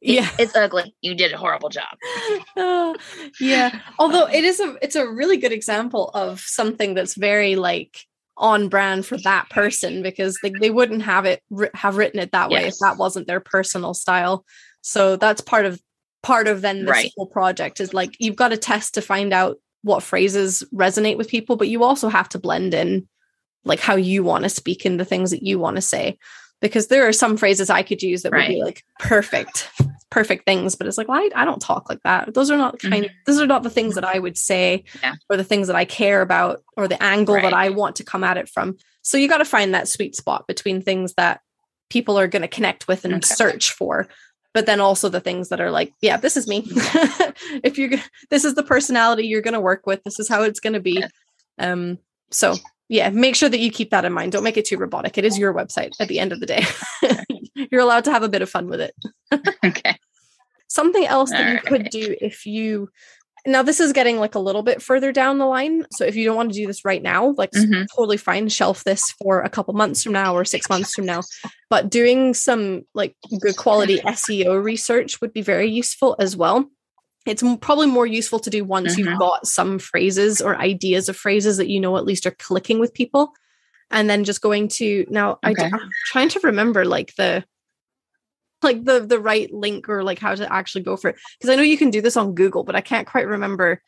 yeah 0.00 0.28
it's 0.38 0.56
ugly 0.56 0.94
you 1.02 1.14
did 1.14 1.32
a 1.32 1.36
horrible 1.36 1.68
job 1.68 1.96
oh, 2.56 2.96
yeah 3.40 3.80
although 3.98 4.26
it 4.26 4.44
is 4.44 4.60
a 4.60 4.76
it's 4.82 4.96
a 4.96 5.08
really 5.08 5.36
good 5.36 5.52
example 5.52 6.10
of 6.14 6.40
something 6.40 6.94
that's 6.94 7.14
very 7.14 7.56
like 7.56 7.98
on 8.36 8.68
brand 8.68 9.04
for 9.04 9.18
that 9.18 9.50
person 9.50 10.02
because 10.02 10.38
they, 10.42 10.50
they 10.60 10.70
wouldn't 10.70 11.02
have 11.02 11.26
it 11.26 11.42
have 11.74 11.98
written 11.98 12.18
it 12.18 12.32
that 12.32 12.48
way 12.48 12.62
yes. 12.62 12.74
if 12.74 12.78
that 12.80 12.96
wasn't 12.96 13.26
their 13.26 13.40
personal 13.40 13.92
style 13.92 14.44
so 14.80 15.16
that's 15.16 15.42
part 15.42 15.66
of 15.66 15.80
part 16.22 16.48
of 16.48 16.62
then 16.62 16.80
this 16.80 16.90
right. 16.90 17.12
whole 17.16 17.26
project 17.26 17.80
is 17.80 17.92
like 17.92 18.16
you've 18.18 18.36
got 18.36 18.48
to 18.48 18.56
test 18.56 18.94
to 18.94 19.02
find 19.02 19.32
out 19.32 19.58
what 19.82 20.02
phrases 20.02 20.64
resonate 20.74 21.18
with 21.18 21.28
people 21.28 21.56
but 21.56 21.68
you 21.68 21.82
also 21.82 22.08
have 22.08 22.28
to 22.28 22.38
blend 22.38 22.72
in 22.72 23.06
like 23.64 23.80
how 23.80 23.96
you 23.96 24.22
want 24.24 24.44
to 24.44 24.48
speak 24.48 24.86
and 24.86 24.98
the 24.98 25.04
things 25.04 25.30
that 25.30 25.42
you 25.42 25.58
want 25.58 25.76
to 25.76 25.82
say 25.82 26.16
because 26.60 26.88
there 26.88 27.06
are 27.06 27.12
some 27.12 27.36
phrases 27.36 27.70
I 27.70 27.82
could 27.82 28.02
use 28.02 28.22
that 28.22 28.32
right. 28.32 28.48
would 28.48 28.54
be 28.54 28.62
like 28.62 28.84
perfect, 28.98 29.70
perfect 30.10 30.44
things, 30.44 30.74
but 30.74 30.86
it's 30.86 30.98
like, 30.98 31.08
well, 31.08 31.20
I, 31.20 31.30
I 31.34 31.44
don't 31.44 31.62
talk 31.62 31.88
like 31.88 32.02
that. 32.02 32.34
Those 32.34 32.50
are 32.50 32.56
not 32.56 32.78
kind 32.78 33.04
mm-hmm. 33.04 33.14
those 33.26 33.40
are 33.40 33.46
not 33.46 33.62
the 33.62 33.70
things 33.70 33.94
that 33.94 34.04
I 34.04 34.18
would 34.18 34.36
say 34.36 34.84
yeah. 35.02 35.14
or 35.28 35.36
the 35.36 35.44
things 35.44 35.66
that 35.68 35.76
I 35.76 35.84
care 35.84 36.20
about 36.20 36.62
or 36.76 36.88
the 36.88 37.02
angle 37.02 37.36
right. 37.36 37.42
that 37.42 37.54
I 37.54 37.70
want 37.70 37.96
to 37.96 38.04
come 38.04 38.24
at 38.24 38.36
it 38.36 38.48
from. 38.48 38.76
So 39.02 39.16
you 39.16 39.28
got 39.28 39.38
to 39.38 39.44
find 39.44 39.74
that 39.74 39.88
sweet 39.88 40.16
spot 40.16 40.46
between 40.46 40.82
things 40.82 41.14
that 41.14 41.40
people 41.88 42.18
are 42.18 42.28
going 42.28 42.42
to 42.42 42.48
connect 42.48 42.88
with 42.88 43.04
and 43.04 43.14
okay. 43.14 43.34
search 43.34 43.72
for 43.72 44.06
but 44.52 44.66
then 44.66 44.80
also 44.80 45.08
the 45.08 45.20
things 45.20 45.48
that 45.48 45.60
are 45.60 45.72
like 45.72 45.92
yeah 46.00 46.16
this 46.16 46.36
is 46.36 46.46
me 46.46 46.62
if 47.64 47.78
you're 47.78 47.90
this 48.30 48.44
is 48.44 48.54
the 48.54 48.62
personality 48.62 49.26
you're 49.26 49.40
going 49.40 49.54
to 49.54 49.60
work 49.60 49.86
with 49.86 50.00
this 50.04 50.20
is 50.20 50.28
how 50.28 50.42
it's 50.42 50.60
going 50.60 50.72
to 50.72 50.80
be 50.80 51.02
um 51.58 51.98
so 52.30 52.54
yeah, 52.90 53.08
make 53.10 53.36
sure 53.36 53.48
that 53.48 53.60
you 53.60 53.70
keep 53.70 53.90
that 53.90 54.04
in 54.04 54.12
mind. 54.12 54.32
Don't 54.32 54.42
make 54.42 54.56
it 54.56 54.64
too 54.64 54.76
robotic. 54.76 55.16
It 55.16 55.24
is 55.24 55.38
your 55.38 55.54
website 55.54 55.92
at 56.00 56.08
the 56.08 56.18
end 56.18 56.32
of 56.32 56.40
the 56.40 56.46
day. 56.46 56.64
You're 57.70 57.80
allowed 57.80 58.04
to 58.04 58.12
have 58.12 58.22
a 58.22 58.28
bit 58.28 58.42
of 58.42 58.50
fun 58.50 58.68
with 58.68 58.80
it. 58.80 58.94
okay. 59.64 59.96
Something 60.68 61.06
else 61.06 61.30
that 61.30 61.52
you 61.52 61.58
could 61.68 61.90
do 61.90 62.16
if 62.20 62.46
you 62.46 62.88
now 63.46 63.62
this 63.62 63.80
is 63.80 63.94
getting 63.94 64.18
like 64.18 64.34
a 64.34 64.38
little 64.38 64.62
bit 64.62 64.82
further 64.82 65.12
down 65.12 65.38
the 65.38 65.46
line. 65.46 65.86
So 65.92 66.04
if 66.04 66.14
you 66.14 66.26
don't 66.26 66.36
want 66.36 66.52
to 66.52 66.58
do 66.58 66.66
this 66.66 66.84
right 66.84 67.02
now, 67.02 67.34
like 67.38 67.50
Mhm. 67.52 67.86
totally 67.96 68.18
fine, 68.18 68.48
shelf 68.50 68.84
this 68.84 69.02
for 69.12 69.40
a 69.40 69.48
couple 69.48 69.72
months 69.72 70.02
from 70.02 70.12
now 70.12 70.34
or 70.36 70.44
six 70.44 70.68
months 70.68 70.94
from 70.94 71.06
now. 71.06 71.22
But 71.70 71.88
doing 71.88 72.34
some 72.34 72.82
like 72.94 73.16
good 73.40 73.56
quality 73.56 73.98
SEO 74.04 74.62
research 74.62 75.20
would 75.22 75.32
be 75.32 75.40
very 75.40 75.70
useful 75.70 76.16
as 76.18 76.36
well. 76.36 76.70
It's 77.26 77.42
probably 77.62 77.86
more 77.86 78.06
useful 78.06 78.40
to 78.40 78.50
do 78.50 78.62
once 78.64 78.98
you've 78.98 79.08
Mhm. 79.08 79.18
got 79.18 79.46
some 79.46 79.78
phrases 79.78 80.40
or 80.42 80.56
ideas 80.58 81.08
of 81.08 81.16
phrases 81.16 81.56
that 81.56 81.68
you 81.68 81.80
know 81.80 81.96
at 81.96 82.04
least 82.04 82.26
are 82.26 82.36
clicking 82.38 82.78
with 82.78 82.92
people. 82.94 83.32
And 83.90 84.08
then 84.08 84.24
just 84.24 84.40
going 84.40 84.68
to 84.68 85.04
now 85.08 85.38
I 85.42 85.52
Okay. 85.52 85.70
I'm 85.72 85.90
trying 86.06 86.28
to 86.30 86.40
remember 86.44 86.84
like 86.84 87.14
the 87.16 87.44
like 88.62 88.84
the 88.84 89.00
the 89.00 89.18
right 89.18 89.52
link 89.52 89.88
or 89.88 90.02
like 90.02 90.18
how 90.18 90.34
to 90.34 90.52
actually 90.52 90.82
go 90.82 90.96
for 90.96 91.08
it 91.10 91.16
because 91.38 91.50
I 91.50 91.56
know 91.56 91.62
you 91.62 91.78
can 91.78 91.90
do 91.90 92.00
this 92.00 92.16
on 92.16 92.34
Google, 92.34 92.64
but 92.64 92.76
I 92.76 92.80
can't 92.80 93.06
quite 93.06 93.26
remember 93.26 93.82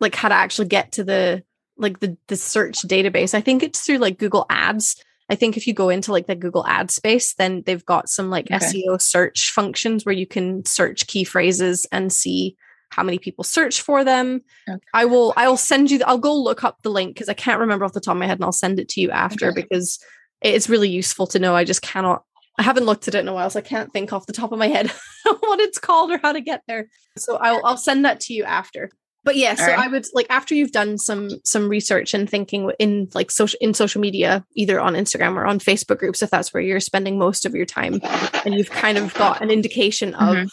like 0.00 0.14
how 0.14 0.28
to 0.28 0.34
actually 0.34 0.68
get 0.68 0.92
to 0.92 1.04
the 1.04 1.42
like 1.76 2.00
the 2.00 2.16
the 2.28 2.36
search 2.36 2.78
database. 2.82 3.34
I 3.34 3.40
think 3.40 3.62
it's 3.62 3.80
through 3.80 3.98
like 3.98 4.18
Google 4.18 4.46
Ads. 4.50 5.02
I 5.30 5.34
think 5.34 5.56
if 5.56 5.66
you 5.66 5.74
go 5.74 5.88
into 5.90 6.12
like 6.12 6.26
the 6.26 6.34
Google 6.34 6.66
ad 6.66 6.90
space, 6.90 7.34
then 7.34 7.62
they've 7.66 7.84
got 7.84 8.08
some 8.08 8.30
like 8.30 8.50
Okay. 8.50 8.64
SEO 8.64 9.00
search 9.00 9.50
functions 9.50 10.06
where 10.06 10.14
you 10.14 10.26
can 10.26 10.64
search 10.64 11.06
key 11.06 11.24
phrases 11.24 11.86
and 11.92 12.12
see 12.12 12.56
how 12.98 13.04
many 13.04 13.18
people 13.18 13.44
search 13.44 13.80
for 13.80 14.04
them. 14.04 14.42
Okay. 14.68 14.78
I 14.92 15.04
will 15.06 15.32
I'll 15.36 15.56
send 15.56 15.90
you 15.90 15.98
the, 15.98 16.08
I'll 16.08 16.18
go 16.18 16.34
look 16.36 16.64
up 16.64 16.78
the 16.82 16.90
link 16.90 17.14
because 17.14 17.28
I 17.28 17.34
can't 17.34 17.60
remember 17.60 17.84
off 17.84 17.92
the 17.92 18.00
top 18.00 18.12
of 18.12 18.18
my 18.18 18.26
head 18.26 18.38
and 18.38 18.44
I'll 18.44 18.52
send 18.52 18.78
it 18.80 18.88
to 18.90 19.00
you 19.00 19.10
after 19.10 19.48
Okay. 19.48 19.62
because 19.62 19.98
it's 20.42 20.68
really 20.68 20.88
useful 20.88 21.26
to 21.28 21.38
know. 21.38 21.54
I 21.56 21.64
just 21.64 21.82
cannot 21.82 22.22
I 22.58 22.62
haven't 22.64 22.86
looked 22.86 23.06
at 23.06 23.14
it 23.14 23.20
in 23.20 23.28
a 23.28 23.32
while, 23.32 23.50
so 23.50 23.60
I 23.60 23.62
can't 23.62 23.92
think 23.92 24.12
off 24.12 24.26
the 24.26 24.32
top 24.32 24.50
of 24.50 24.58
my 24.58 24.66
head 24.66 24.90
what 25.40 25.60
it's 25.60 25.78
called 25.78 26.10
or 26.10 26.18
how 26.20 26.32
to 26.32 26.40
get 26.40 26.62
there. 26.66 26.88
So 27.16 27.36
I'll 27.36 27.60
I'll 27.64 27.76
send 27.76 28.04
that 28.04 28.18
to 28.22 28.34
you 28.34 28.42
after. 28.44 28.90
But 29.24 29.36
yeah, 29.36 29.54
so 29.56 29.64
Alright. 29.64 29.78
I 29.78 29.88
would 29.88 30.06
like 30.14 30.26
after 30.30 30.54
you've 30.54 30.72
done 30.72 30.96
some 30.96 31.28
some 31.44 31.68
research 31.68 32.14
and 32.14 32.28
thinking 32.30 32.70
in 32.78 33.08
like 33.14 33.30
social 33.30 33.58
in 33.60 33.74
social 33.74 34.00
media, 34.00 34.44
either 34.56 34.80
on 34.80 34.94
Instagram 34.94 35.34
or 35.36 35.44
on 35.44 35.58
Facebook 35.58 35.98
groups, 35.98 36.22
if 36.22 36.30
that's 36.30 36.54
where 36.54 36.62
you're 36.62 36.80
spending 36.80 37.18
most 37.18 37.44
of 37.44 37.54
your 37.54 37.66
time, 37.66 38.00
and 38.44 38.54
you've 38.54 38.70
kind 38.70 38.96
of 38.96 39.12
got 39.14 39.42
an 39.42 39.50
indication 39.50 40.14
of 40.14 40.36
Mhm. 40.36 40.48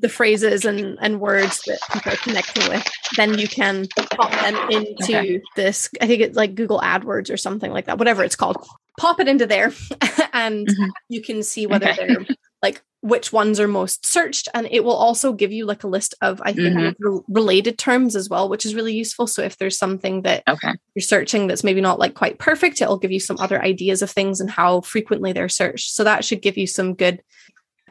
The 0.00 0.08
phrases 0.08 0.64
and 0.64 0.98
and 1.00 1.20
words 1.20 1.60
that 1.66 1.78
people 1.92 2.12
are 2.12 2.16
connecting 2.16 2.68
with, 2.68 2.86
then 3.16 3.38
you 3.38 3.46
can 3.48 3.86
pop 4.16 4.30
them 4.32 4.56
into 4.70 5.02
Okay. 5.04 5.40
this. 5.56 5.88
I 6.00 6.06
think 6.06 6.22
it's 6.22 6.36
like 6.36 6.54
Google 6.54 6.80
AdWords 6.80 7.32
or 7.32 7.36
something 7.36 7.70
like 7.72 7.86
that, 7.86 7.98
whatever 7.98 8.24
it's 8.24 8.36
called. 8.36 8.56
Pop 8.98 9.20
it 9.20 9.28
into 9.28 9.46
there, 9.46 9.72
and 10.32 10.66
Mhm. 10.68 10.88
you 11.08 11.22
can 11.22 11.42
see 11.42 11.66
whether 11.66 11.88
Okay. 11.90 12.06
they're 12.06 12.26
like 12.62 12.82
which 13.02 13.32
ones 13.32 13.58
are 13.58 13.66
most 13.66 14.04
searched 14.04 14.46
and 14.52 14.68
it 14.70 14.84
will 14.84 14.92
also 14.92 15.32
give 15.32 15.50
you 15.50 15.64
like 15.64 15.82
a 15.84 15.88
list 15.88 16.14
of 16.20 16.42
i 16.44 16.52
think 16.52 16.76
Mhm. 16.76 16.94
re- 16.98 17.20
related 17.28 17.78
terms 17.78 18.14
as 18.14 18.28
well 18.28 18.50
which 18.50 18.66
is 18.66 18.74
really 18.74 18.92
useful 18.92 19.26
so 19.26 19.40
if 19.40 19.56
there's 19.56 19.78
something 19.78 20.20
that 20.20 20.42
Okay. 20.46 20.72
you're 20.94 21.00
searching 21.00 21.46
that's 21.46 21.64
maybe 21.64 21.80
not 21.80 21.98
like 21.98 22.12
quite 22.12 22.38
perfect 22.38 22.82
it'll 22.82 22.98
give 22.98 23.10
you 23.10 23.18
some 23.18 23.38
other 23.40 23.62
ideas 23.64 24.02
of 24.02 24.10
things 24.10 24.38
and 24.38 24.50
how 24.50 24.82
frequently 24.82 25.32
they're 25.32 25.48
searched 25.48 25.94
so 25.94 26.04
that 26.04 26.22
should 26.26 26.42
give 26.42 26.58
you 26.58 26.66
some 26.66 26.92
good 26.92 27.22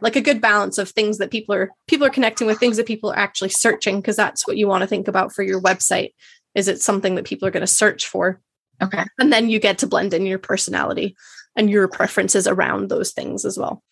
like 0.01 0.15
a 0.15 0.21
good 0.21 0.41
balance 0.41 0.77
of 0.77 0.89
things 0.89 1.17
that 1.17 1.31
people 1.31 1.53
are 1.55 1.69
people 1.87 2.05
are 2.05 2.09
connecting 2.11 2.47
with 2.47 2.59
things 2.59 2.77
that 2.77 2.85
people 2.87 3.11
are 3.11 3.17
actually 3.17 3.49
searching 3.49 3.99
because 4.01 4.15
that's 4.15 4.47
what 4.47 4.57
you 4.57 4.67
want 4.67 4.81
to 4.81 4.87
think 4.87 5.07
about 5.07 5.33
for 5.33 5.43
your 5.43 5.61
website 5.61 6.11
is 6.55 6.67
it 6.67 6.81
something 6.81 7.15
that 7.15 7.25
people 7.25 7.47
are 7.47 7.51
going 7.51 7.61
to 7.61 7.67
search 7.67 8.07
for 8.07 8.41
Okay. 8.81 9.03
and 9.19 9.31
then 9.33 9.49
you 9.49 9.59
get 9.59 9.79
to 9.79 9.87
blend 9.87 10.13
in 10.13 10.25
your 10.25 10.39
personality 10.39 11.15
and 11.55 11.69
your 11.69 11.87
preferences 11.87 12.47
around 12.47 12.89
those 12.89 13.11
things 13.11 13.43
as 13.45 13.57
well 13.57 13.83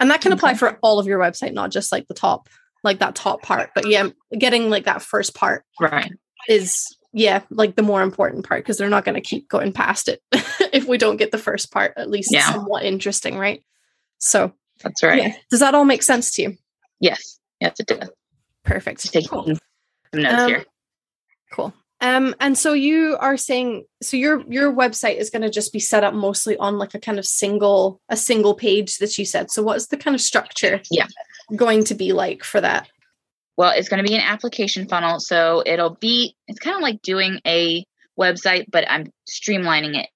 and 0.00 0.10
that 0.10 0.20
can 0.22 0.32
apply 0.32 0.54
for 0.54 0.78
all 0.82 0.98
of 0.98 1.06
your 1.06 1.18
website 1.18 1.52
not 1.52 1.70
just 1.70 1.92
like 1.92 2.08
the 2.08 2.14
top 2.14 2.48
like 2.84 2.98
that 3.00 3.14
top 3.14 3.42
part 3.42 3.70
but 3.74 3.86
yeah 3.86 4.08
getting 4.38 4.70
like 4.70 4.84
that 4.84 5.02
first 5.02 5.34
part 5.34 5.64
Right. 5.80 6.10
is 6.48 6.96
yeah 7.12 7.42
like 7.50 7.76
the 7.76 7.82
more 7.82 8.00
important 8.02 8.48
part 8.48 8.64
because 8.64 8.78
they're 8.78 8.88
not 8.88 9.04
going 9.04 9.14
to 9.16 9.20
keep 9.20 9.48
going 9.50 9.72
past 9.72 10.08
it 10.08 10.20
if 10.72 10.86
we 10.88 10.96
don't 10.96 11.18
get 11.18 11.30
the 11.30 11.36
first 11.38 11.70
part 11.70 11.92
at 11.98 12.08
least 12.10 12.32
Yeah. 12.32 12.50
somewhat 12.52 12.84
interesting 12.84 13.36
right 13.36 13.62
so 14.18 14.52
That's 14.82 15.02
right. 15.02 15.22
yeah 15.22 15.32
does 15.50 15.60
that 15.60 15.74
all 15.74 15.84
make 15.84 16.02
sense 16.02 16.32
to 16.34 16.42
you 16.42 16.56
Yes. 17.00 17.38
Yes, 17.60 17.74
it 17.80 17.86
does. 17.86 18.10
perfect 18.64 19.00
Just 19.02 19.12
taking 19.12 19.28
Cool. 19.28 19.44
some 19.46 20.22
notes 20.22 20.42
Um, 20.42 20.48
here. 20.48 20.64
Cool. 21.52 21.74
Um, 22.00 22.34
and 22.40 22.56
so 22.58 22.72
you 22.72 23.16
are 23.20 23.36
saying 23.36 23.84
so 24.02 24.16
your 24.16 24.42
your 24.48 24.72
website 24.72 25.16
is 25.16 25.30
going 25.30 25.42
to 25.42 25.50
just 25.50 25.72
be 25.72 25.78
set 25.80 26.02
up 26.04 26.14
mostly 26.14 26.56
on 26.56 26.78
like 26.78 26.94
a 26.94 26.98
kind 27.00 27.18
of 27.18 27.26
single 27.26 28.00
a 28.08 28.16
single 28.16 28.54
page 28.54 28.98
that 28.98 29.16
you 29.18 29.24
said. 29.24 29.50
So 29.50 29.62
what's 29.62 29.86
the 29.88 29.96
kind 29.96 30.14
of 30.14 30.20
structure 30.20 30.80
Yeah. 30.90 31.06
going 31.56 31.84
to 31.84 31.94
be 31.94 32.12
like 32.12 32.42
for 32.44 32.60
that? 32.60 32.88
Well, 33.56 33.72
it's 33.76 33.88
going 33.88 34.02
to 34.02 34.08
be 34.08 34.14
an 34.16 34.22
application 34.22 34.88
funnel. 34.88 35.20
So 35.20 35.62
it'll 35.66 35.94
be, 36.00 36.34
it's 36.48 36.58
kind 36.58 36.74
of 36.74 36.82
like 36.82 37.02
doing 37.02 37.38
a 37.46 37.84
website, 38.18 38.64
but 38.70 38.84
I'm 38.90 39.12
streamlining 39.28 39.94
it 40.00 40.08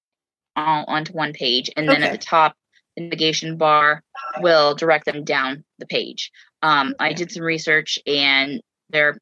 all 0.55 0.83
onto 0.87 1.13
one 1.13 1.33
page. 1.33 1.69
And 1.77 1.87
then 1.87 1.97
Okay. 1.97 2.05
at 2.07 2.11
the 2.13 2.17
top, 2.17 2.55
the 2.97 3.03
navigation 3.03 3.57
bar 3.57 4.03
will 4.41 4.75
direct 4.75 5.05
them 5.05 5.23
down 5.23 5.63
the 5.79 5.85
page. 5.85 6.31
Um, 6.63 6.95
I 6.99 7.13
did 7.13 7.31
some 7.31 7.43
research 7.43 7.99
and 8.07 8.61
there 8.89 9.19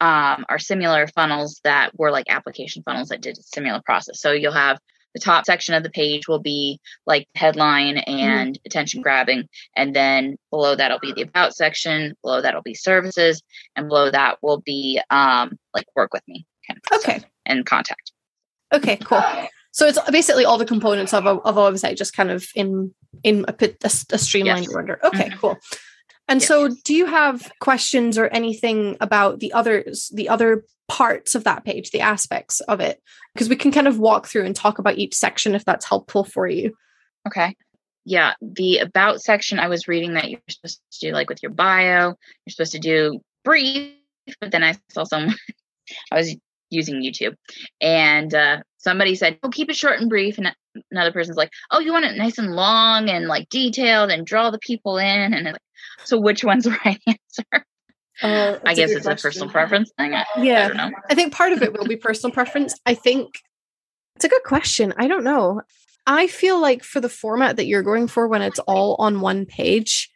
um, 0.00 0.44
are 0.48 0.58
similar 0.58 1.06
funnels 1.08 1.60
that 1.64 1.98
were 1.98 2.10
like 2.10 2.26
application 2.28 2.82
funnels 2.82 3.08
that 3.08 3.22
did 3.22 3.38
a 3.38 3.42
similar 3.42 3.80
process. 3.84 4.20
So 4.20 4.32
you'll 4.32 4.52
have 4.52 4.78
the 5.14 5.20
top 5.20 5.46
section 5.46 5.74
of 5.74 5.82
the 5.82 5.88
page 5.88 6.28
will 6.28 6.40
be 6.40 6.78
like 7.06 7.26
headline 7.34 7.96
and 7.96 8.58
attention 8.66 9.00
grabbing. 9.00 9.48
And 9.74 9.96
then 9.96 10.36
below 10.50 10.76
that'll 10.76 10.98
be 10.98 11.14
the 11.14 11.22
about 11.22 11.54
section. 11.54 12.14
Below 12.22 12.42
that'll 12.42 12.60
be 12.60 12.74
services. 12.74 13.42
And 13.74 13.88
below 13.88 14.10
that 14.10 14.36
will 14.42 14.60
be 14.60 15.00
um, 15.08 15.58
like 15.72 15.86
work 15.96 16.12
with 16.12 16.22
me 16.28 16.44
kind 16.68 16.78
of 16.78 16.98
Okay. 16.98 17.20
and 17.46 17.64
contact. 17.64 18.12
Okay, 18.74 18.96
cool. 18.96 19.24
So 19.76 19.86
it's 19.86 19.98
basically 20.10 20.46
all 20.46 20.56
the 20.56 20.64
components 20.64 21.12
of 21.12 21.26
a, 21.26 21.32
of 21.32 21.58
a 21.58 21.60
website 21.60 21.98
just 21.98 22.16
kind 22.16 22.30
of 22.30 22.46
in 22.54 22.94
in 23.22 23.44
a, 23.46 23.54
a, 23.62 23.70
a 23.84 24.18
streamlined 24.18 24.64
Yes. 24.64 24.74
order. 24.74 24.98
Okay, 25.04 25.28
Mhm. 25.28 25.38
cool. 25.38 25.58
And 26.28 26.40
Yes. 26.40 26.48
so 26.48 26.70
do 26.82 26.94
you 26.94 27.04
have 27.04 27.52
questions 27.60 28.16
or 28.16 28.28
anything 28.28 28.96
about 29.02 29.38
the 29.40 29.52
others 29.52 30.10
the 30.14 30.30
other 30.30 30.64
parts 30.88 31.34
of 31.34 31.44
that 31.44 31.66
page, 31.66 31.90
the 31.90 32.00
aspects 32.00 32.60
of 32.62 32.80
it? 32.80 33.02
Because 33.34 33.50
we 33.50 33.56
can 33.56 33.70
kind 33.70 33.86
of 33.86 33.98
walk 33.98 34.26
through 34.28 34.46
and 34.46 34.56
talk 34.56 34.78
about 34.78 34.96
each 34.96 35.14
section 35.14 35.54
if 35.54 35.66
that's 35.66 35.84
helpful 35.84 36.24
for 36.24 36.46
you. 36.48 36.74
Okay. 37.28 37.54
Yeah. 38.06 38.32
The 38.40 38.78
about 38.78 39.20
section, 39.20 39.58
I 39.58 39.68
was 39.68 39.86
reading 39.88 40.14
that 40.14 40.30
you're 40.30 40.40
supposed 40.48 40.80
to 40.92 41.00
do 41.08 41.12
like 41.12 41.28
with 41.28 41.42
your 41.42 41.52
bio, 41.52 42.14
you're 42.46 42.50
supposed 42.52 42.72
to 42.72 42.78
do 42.78 43.20
brief, 43.44 43.92
but 44.40 44.52
then 44.52 44.64
I 44.64 44.76
saw 44.90 45.04
some, 45.04 45.34
I 46.10 46.16
was 46.16 46.34
using 46.70 47.02
YouTube 47.02 47.34
and 47.80 48.34
uh, 48.34 48.58
somebody 48.78 49.14
said, 49.14 49.38
oh, 49.42 49.48
keep 49.48 49.70
it 49.70 49.76
short 49.76 50.00
and 50.00 50.08
brief. 50.08 50.38
And 50.38 50.54
another 50.90 51.12
person's 51.12 51.36
like, 51.36 51.50
oh, 51.70 51.80
you 51.80 51.92
want 51.92 52.04
it 52.04 52.16
nice 52.16 52.38
and 52.38 52.54
long 52.54 53.08
and 53.08 53.26
like 53.26 53.48
detailed 53.48 54.10
and 54.10 54.26
draw 54.26 54.50
the 54.50 54.58
people 54.58 54.98
in. 54.98 55.34
And 55.34 55.44
like, 55.44 55.56
so 56.04 56.18
which 56.18 56.44
one's 56.44 56.64
the 56.64 56.76
right 56.84 57.00
answer? 57.06 57.66
Uh, 58.22 58.58
I 58.64 58.74
guess 58.74 58.90
it's 58.90 59.06
a 59.06 59.14
personal 59.14 59.50
preference 59.50 59.92
thing. 59.98 60.14
I, 60.14 60.24
I 60.36 60.42
Yeah. 60.42 60.68
don't 60.68 60.76
know. 60.76 60.90
I 61.10 61.14
think 61.14 61.32
part 61.34 61.52
of 61.52 61.62
it 61.62 61.72
will 61.72 61.86
be 61.86 61.96
personal 61.96 62.32
preference. 62.32 62.74
I 62.86 62.94
think 62.94 63.40
it's 64.16 64.24
a 64.24 64.28
good 64.28 64.42
question. 64.44 64.94
I 64.96 65.06
don't 65.06 65.24
know. 65.24 65.62
I 66.06 66.26
feel 66.26 66.60
like 66.60 66.82
for 66.84 67.00
the 67.00 67.08
format 67.08 67.56
that 67.56 67.66
you're 67.66 67.82
going 67.82 68.06
for 68.08 68.28
when 68.28 68.40
it's 68.40 68.60
all 68.60 68.96
on 68.98 69.20
one 69.20 69.44
page, 69.44 70.10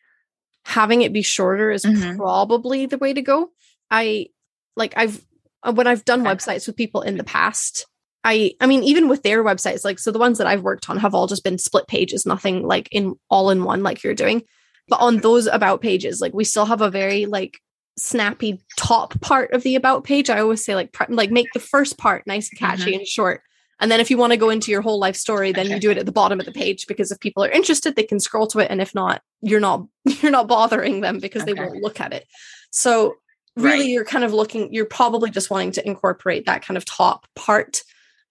having 0.65 1.03
it 1.03 1.13
be 1.13 1.23
shorter 1.23 1.71
is 1.71 1.85
Mhm. 1.85 2.17
probably 2.17 2.87
the 2.87 2.97
way 2.99 3.13
to 3.13 3.21
go. 3.23 3.51
I 3.91 4.29
like 4.77 4.95
I've 4.97 5.21
Uh, 5.63 5.73
when 5.73 5.87
I've 5.87 6.05
done 6.05 6.23
websites 6.23 6.67
with 6.67 6.77
people 6.77 7.03
in 7.03 7.17
the 7.17 7.25
past, 7.25 7.87
I 8.25 8.53
I 8.61 8.67
mean 8.67 8.83
even 8.83 9.09
with 9.09 9.23
their 9.23 9.43
websites 9.45 9.85
like 9.85 9.99
so 9.99 10.11
the 10.11 10.19
ones 10.19 10.39
that 10.39 10.47
I've 10.47 10.63
worked 10.63 10.89
on 10.91 10.99
have 10.99 11.15
all 11.15 11.27
just 11.27 11.45
been 11.45 11.59
split 11.59 11.87
pages, 11.87 12.27
nothing 12.27 12.67
like 12.67 12.89
in 12.93 13.15
all 13.29 13.51
in 13.51 13.65
one 13.65 13.83
like 13.83 14.03
you're 14.03 14.15
doing. 14.15 14.43
But 14.89 15.01
on 15.01 15.19
those 15.19 15.47
about 15.47 15.81
pages, 15.81 16.21
like 16.21 16.35
we 16.35 16.45
still 16.45 16.67
have 16.67 16.81
a 16.81 16.91
very 16.91 17.27
like 17.27 17.59
snappy 17.97 18.61
top 18.77 19.21
part 19.21 19.53
of 19.53 19.63
the 19.63 19.77
about 19.77 20.05
page. 20.05 20.31
I 20.31 20.41
always 20.41 20.65
say 20.65 20.75
like 20.75 20.93
pre- 20.93 21.15
like 21.15 21.31
make 21.31 21.53
the 21.53 21.61
first 21.61 21.99
part 21.99 22.27
nice 22.27 22.51
and 22.51 22.59
catchy 22.59 22.93
mm-hmm. 22.93 23.01
and 23.01 23.07
short. 23.07 23.43
And 23.81 23.91
then 23.91 24.01
if 24.01 24.11
you 24.11 24.19
want 24.19 24.33
to 24.33 24.37
go 24.37 24.51
into 24.51 24.71
your 24.71 24.83
whole 24.83 24.99
life 24.99 25.17
story, 25.17 25.53
then 25.53 25.71
you 25.71 25.81
do 25.81 25.91
it 25.91 25.97
at 25.97 26.05
the 26.05 26.13
bottom 26.13 26.39
of 26.39 26.45
the 26.45 26.53
page 26.53 26.87
because 26.87 27.11
if 27.11 27.19
people 27.19 27.43
are 27.43 27.49
interested, 27.49 27.97
they 27.97 28.03
can 28.03 28.21
scroll 28.21 28.47
to 28.49 28.59
it. 28.59 28.71
And 28.71 28.81
if 28.81 28.95
not, 28.95 29.23
you're 29.41 29.61
not 29.61 29.87
you're 30.05 30.33
not 30.33 30.49
bothering 30.49 31.01
them 31.01 31.19
because 31.19 31.45
they 31.45 31.55
won't 31.55 31.83
look 31.83 32.01
at 32.01 32.13
it. 32.13 32.27
So 32.71 33.17
really 33.61 33.79
Right. 33.79 33.89
you're 33.89 34.05
kind 34.05 34.25
of 34.25 34.33
looking, 34.33 34.73
you're 34.73 34.85
probably 34.87 35.31
just 35.31 35.51
wanting 35.51 35.73
to 35.73 35.87
incorporate 35.87 36.47
that 36.47 36.63
kind 36.65 36.77
of 36.77 36.85
top 36.85 37.27
part. 37.35 37.83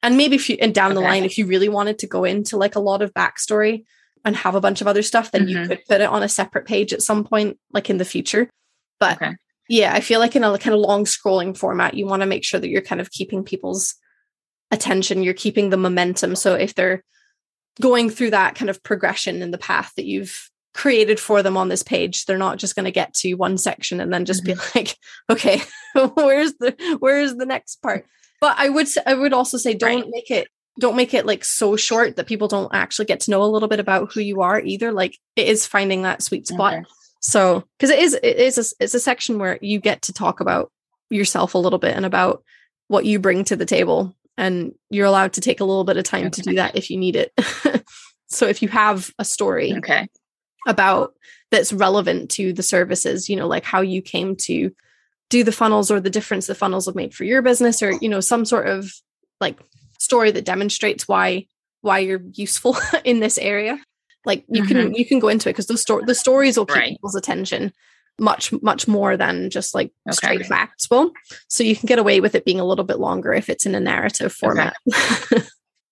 And 0.04 0.18
maybe 0.18 0.36
if 0.36 0.50
you 0.50 0.58
and 0.62 0.74
down 0.74 0.94
the 0.96 1.02
line, 1.02 1.24
if 1.26 1.38
you 1.38 1.46
really 1.46 1.70
wanted 1.70 2.00
to 2.00 2.08
go 2.08 2.24
into 2.24 2.58
like 2.58 2.76
a 2.76 2.80
lot 2.80 3.02
of 3.02 3.14
backstory 3.14 3.84
and 4.26 4.36
have 4.36 4.56
a 4.56 4.62
bunch 4.62 4.82
of 4.82 4.88
other 4.88 5.02
stuff, 5.02 5.32
then 5.32 5.48
you 5.48 5.58
Mhm. 5.58 5.68
could 5.68 5.86
put 5.88 6.02
it 6.02 6.10
on 6.10 6.24
a 6.24 6.30
separate 6.30 6.66
page 6.66 6.94
at 6.94 7.02
some 7.02 7.24
point, 7.24 7.58
like 7.74 7.90
in 7.90 7.98
the 7.98 8.06
future. 8.06 8.50
But 9.00 9.22
Okay. 9.22 9.36
yeah, 9.68 9.94
I 9.94 10.00
feel 10.02 10.20
like 10.20 10.36
in 10.36 10.44
a 10.44 10.58
kind 10.58 10.74
of 10.74 10.80
long 10.80 11.06
scrolling 11.06 11.56
format, 11.58 11.94
you 11.96 12.06
want 12.06 12.22
to 12.22 12.26
make 12.26 12.44
sure 12.46 12.60
that 12.60 12.70
you're 12.70 12.82
kind 12.82 13.02
of 13.02 13.12
keeping 13.12 13.44
people's 13.44 13.96
attention, 14.72 15.24
you're 15.24 15.34
keeping 15.34 15.70
the 15.70 15.78
momentum. 15.78 16.36
So 16.36 16.56
if 16.56 16.76
they're 16.76 17.04
going 17.82 18.10
through 18.10 18.32
that 18.32 18.56
kind 18.56 18.70
of 18.70 18.84
progression 18.84 19.42
in 19.42 19.52
the 19.52 19.58
path 19.58 19.92
that 19.96 20.06
you've 20.06 20.50
created 20.74 21.20
for 21.20 21.42
them 21.44 21.58
on 21.58 21.70
this 21.70 21.84
page. 21.84 22.26
They're 22.26 22.38
not 22.38 22.58
just 22.58 22.76
going 22.76 22.86
to 22.86 22.92
get 22.92 23.14
to 23.16 23.34
one 23.34 23.58
section 23.58 24.00
and 24.00 24.14
then 24.14 24.26
just 24.26 24.44
Mm-hmm. 24.44 24.60
be 24.74 24.80
like, 24.80 24.96
okay, 25.30 25.62
where's 26.16 26.54
the 26.60 26.98
where's 27.00 27.36
the 27.36 27.46
next 27.46 27.82
part? 27.82 28.06
But 28.42 28.56
I 28.58 28.70
would 28.70 28.88
I 29.06 29.14
would 29.16 29.34
also 29.34 29.58
say 29.58 29.74
don't 29.74 30.02
Right. 30.02 30.10
make 30.10 30.32
it 30.32 30.48
don't 30.80 30.96
make 30.96 31.14
it 31.14 31.26
like 31.26 31.44
so 31.44 31.76
short 31.76 32.16
that 32.16 32.28
people 32.28 32.48
don't 32.48 32.74
actually 32.74 33.06
get 33.06 33.20
to 33.22 33.32
know 33.32 33.44
a 33.44 33.52
little 33.52 33.68
bit 33.68 33.82
about 33.82 34.14
who 34.14 34.22
you 34.22 34.42
are 34.42 34.62
either. 34.62 34.92
Like 34.94 35.18
it 35.36 35.48
is 35.48 35.66
finding 35.66 36.04
that 36.04 36.22
sweet 36.24 36.48
spot. 36.48 36.74
Okay. 36.74 36.84
So 37.22 37.66
because 37.78 37.90
it 37.90 38.00
is 38.00 38.14
it 38.14 38.38
is 38.38 38.58
a, 38.58 38.84
it's 38.84 38.94
a 38.94 39.00
section 39.00 39.40
where 39.40 39.60
you 39.62 39.80
get 39.82 40.04
to 40.04 40.14
talk 40.14 40.40
about 40.40 40.72
yourself 41.10 41.54
a 41.54 41.58
little 41.58 41.80
bit 41.80 41.96
and 41.98 42.06
about 42.06 42.44
what 42.88 43.04
you 43.06 43.20
bring 43.20 43.44
to 43.46 43.56
the 43.58 43.66
table, 43.66 44.16
and 44.38 44.72
you're 44.90 45.06
allowed 45.06 45.34
to 45.34 45.42
take 45.42 45.60
a 45.60 45.66
little 45.66 45.84
bit 45.84 45.98
of 45.98 46.06
time 46.06 46.32
to 46.32 46.42
do 46.42 46.56
that 46.56 46.78
if 46.78 46.90
you 46.90 46.98
need 46.98 47.16
it. 47.18 47.34
so 48.30 48.48
if 48.48 48.62
you 48.62 48.70
have 48.70 49.12
a 49.20 49.26
story 49.26 49.76
Okay. 49.78 50.08
About 50.68 51.14
that's 51.52 51.74
relevant 51.74 52.30
to 52.32 52.54
the 52.54 52.64
services, 52.64 53.30
you 53.30 53.36
know, 53.36 53.48
like 53.48 53.64
how 53.64 53.82
you 53.82 54.02
came 54.02 54.36
to 54.36 54.72
do 55.30 55.44
the 55.44 55.52
funnels 55.52 55.92
or 55.92 56.00
the 56.00 56.10
difference 56.10 56.48
the 56.48 56.56
funnels 56.56 56.86
have 56.86 56.96
made 56.96 57.14
for 57.14 57.24
your 57.24 57.42
business 57.42 57.82
or, 57.82 57.92
you 58.02 58.10
know, 58.10 58.20
some 58.20 58.46
sort 58.46 58.68
of 58.68 58.92
like 59.40 59.58
story 60.00 60.32
that 60.32 60.46
demonstrates 60.46 61.08
why 61.08 61.46
why 61.82 62.00
you're 62.00 62.22
useful 62.34 62.76
in 63.04 63.20
this 63.20 63.38
area. 63.38 63.80
Like 64.26 64.44
you 64.50 64.64
can 64.64 64.94
you 64.94 65.06
can 65.06 65.20
go 65.20 65.30
into 65.30 65.50
it 65.50 65.54
because 65.54 65.68
the 65.68 65.78
story 65.78 66.04
the 66.06 66.16
stories 66.16 66.58
will 66.58 66.66
keep 66.66 66.76
Right. 66.76 66.90
people's 66.90 67.16
attention 67.16 67.72
much 68.20 68.52
much 68.62 68.86
more 68.88 69.16
than 69.16 69.50
just 69.50 69.74
like 69.74 69.92
Okay. 70.08 70.16
straight 70.16 70.46
facts 70.46 70.90
will. 70.90 71.12
So 71.48 71.64
you 71.64 71.76
can 71.76 71.88
get 71.88 72.00
away 72.00 72.20
with 72.20 72.36
it 72.36 72.44
being 72.44 72.60
a 72.60 72.66
little 72.66 72.84
bit 72.84 73.00
longer 73.00 73.34
if 73.34 73.50
it's 73.50 73.66
in 73.66 73.76
a 73.76 73.80
narrative 73.80 74.34
format. 74.34 74.76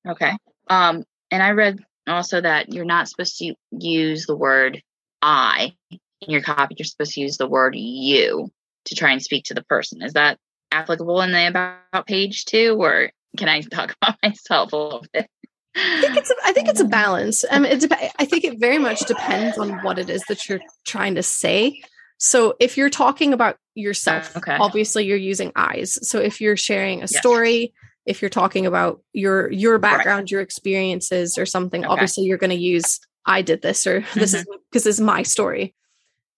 Okay. 0.08 0.32
Um, 0.70 1.04
and 1.32 1.44
I 1.44 1.52
read 1.52 1.84
also 2.10 2.42
that 2.42 2.74
you're 2.74 2.86
not 2.86 3.08
supposed 3.08 3.38
to 3.40 3.54
use 3.72 4.26
the 4.26 4.36
word 4.36 4.82
I 5.22 5.74
in 5.92 6.00
your 6.32 6.42
copy. 6.42 6.76
You're 6.78 6.86
supposed 6.86 7.14
to 7.14 7.22
use 7.22 7.38
the 7.38 7.48
word 7.48 7.76
you 7.76 8.50
to 8.86 8.96
try 8.96 9.12
and 9.12 9.22
speak 9.22 9.46
to 9.46 9.54
the 9.54 9.64
person. 9.64 10.02
Is 10.02 10.14
that 10.14 10.38
applicable 10.72 11.22
in 11.22 11.32
the 11.32 11.48
about 11.48 12.08
page 12.08 12.46
too, 12.46 12.78
or 12.80 13.12
can 13.38 13.50
I 13.50 13.62
talk 13.62 13.96
about 14.02 14.18
myself 14.24 14.74
a 14.74 14.78
little 14.78 15.06
bit? 15.14 15.28
I 15.76 16.02
think 16.02 16.18
it's 16.18 16.30
a, 16.32 16.36
I 16.44 16.54
think 16.54 16.70
it's 16.70 16.80
a 16.80 16.86
balance. 16.86 17.46
Um, 17.52 17.64
it 17.64 17.86
I 18.18 18.26
think 18.26 18.44
it 18.44 18.60
very 18.60 18.80
much 18.80 19.06
depends 19.06 19.58
on 19.60 19.82
what 19.84 20.00
it 20.00 20.10
is 20.10 20.24
that 20.24 20.50
you're 20.50 20.62
trying 20.86 21.16
to 21.16 21.24
say. 21.24 21.82
So 22.18 22.56
if 22.60 22.78
you're 22.78 22.90
talking 22.90 23.32
about 23.32 23.58
yourself, 23.76 24.36
Okay. 24.38 24.58
obviously 24.58 25.06
you're 25.06 25.18
using 25.18 25.52
eyes. 25.56 26.00
So 26.10 26.20
if 26.20 26.42
you're 26.42 26.58
sharing 26.58 27.00
a 27.00 27.02
Yes. 27.02 27.18
story, 27.18 27.74
if 28.08 28.22
you're 28.22 28.30
talking 28.30 28.66
about 28.66 29.02
your 29.14 29.52
your 29.52 29.78
background, 29.78 30.32
your 30.32 30.42
experiences 30.42 31.38
or 31.38 31.46
something, 31.46 31.84
Okay. 31.84 31.92
obviously 31.92 32.24
you're 32.24 32.38
going 32.38 32.50
to 32.52 32.56
use 32.56 33.00
I 33.26 33.42
did 33.42 33.62
this 33.62 33.86
or 33.86 34.02
this 34.16 34.34
is 34.34 34.42
mm-hmm. 34.42 34.58
because 34.72 34.84
this 34.86 34.96
is 34.96 35.02
my 35.02 35.24
story. 35.24 35.76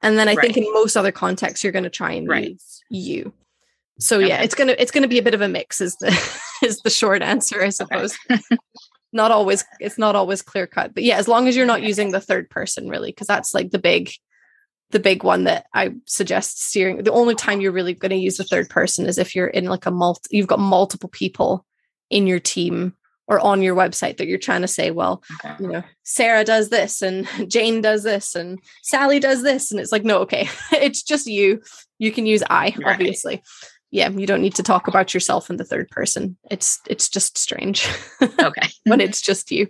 And 0.01 0.17
then 0.17 0.27
I 0.27 0.35
think 0.35 0.57
in 0.57 0.63
most 0.73 0.95
other 0.95 1.11
contexts 1.11 1.63
you're 1.63 1.73
going 1.73 1.83
to 1.83 1.89
try 1.89 2.13
and 2.13 2.27
Right. 2.27 2.49
use 2.51 2.83
you. 2.89 3.33
So 3.99 4.19
yeah, 4.19 4.41
it's 4.41 4.55
gonna 4.55 4.75
it's 4.77 4.91
gonna 4.91 5.09
be 5.09 5.19
a 5.19 5.23
bit 5.23 5.33
of 5.33 5.41
a 5.41 5.49
mix 5.49 5.81
is 5.81 5.95
the 5.97 6.07
is 6.63 6.79
the 6.81 6.89
short 6.89 7.21
answer, 7.21 7.61
I 7.61 7.69
suppose 7.69 8.17
not 9.11 9.31
always 9.31 9.65
it's 9.79 9.97
not 9.97 10.15
always 10.15 10.41
clear 10.41 10.67
cut 10.67 10.93
but 10.93 11.03
yeah 11.03 11.17
as 11.17 11.27
long 11.27 11.47
as 11.47 11.55
you're 11.55 11.65
not 11.65 11.81
using 11.81 12.11
the 12.11 12.21
third 12.21 12.49
person 12.49 12.87
really 12.87 13.11
because 13.11 13.27
that's 13.27 13.53
like 13.53 13.71
the 13.71 13.79
big 13.79 14.11
the 14.91 14.99
big 14.99 15.23
one 15.23 15.43
that 15.45 15.67
i 15.73 15.91
suggest 16.05 16.61
steering 16.63 17.03
the 17.03 17.11
only 17.11 17.35
time 17.35 17.61
you're 17.61 17.71
really 17.71 17.93
going 17.93 18.09
to 18.09 18.15
use 18.17 18.37
the 18.37 18.43
third 18.43 18.69
person 18.69 19.05
is 19.05 19.17
if 19.17 19.35
you're 19.35 19.47
in 19.47 19.65
like 19.65 19.85
a 19.85 19.91
multi 19.91 20.35
you've 20.35 20.47
got 20.47 20.59
multiple 20.59 21.09
people 21.09 21.65
in 22.09 22.25
your 22.27 22.39
team 22.39 22.93
or 23.27 23.39
on 23.41 23.61
your 23.61 23.75
website 23.75 24.17
that 24.17 24.27
you're 24.27 24.39
trying 24.39 24.61
to 24.61 24.67
say 24.67 24.89
well 24.91 25.21
Okay. 25.45 25.55
you 25.59 25.67
know 25.67 25.83
sarah 26.03 26.43
does 26.43 26.69
this 26.69 27.01
and 27.01 27.27
jane 27.47 27.81
does 27.81 28.03
this 28.03 28.35
and 28.35 28.59
sally 28.83 29.19
does 29.19 29.43
this 29.43 29.71
and 29.71 29.79
it's 29.79 29.91
like 29.91 30.03
no 30.03 30.17
okay 30.19 30.47
it's 30.71 31.03
just 31.03 31.27
you 31.27 31.61
you 31.99 32.11
can 32.11 32.25
use 32.25 32.43
i 32.49 32.73
Right. 32.77 32.93
obviously 32.93 33.41
yeah 33.91 34.09
you 34.09 34.25
don't 34.27 34.41
need 34.41 34.55
to 34.55 34.63
talk 34.63 34.87
about 34.87 35.13
yourself 35.13 35.49
in 35.49 35.57
the 35.57 35.63
third 35.65 35.89
person 35.89 36.37
it's 36.49 36.79
it's 36.87 37.09
just 37.09 37.37
strange 37.37 37.87
Okay. 38.21 38.67
when 38.85 39.01
it's 39.01 39.21
just 39.21 39.51
you. 39.51 39.67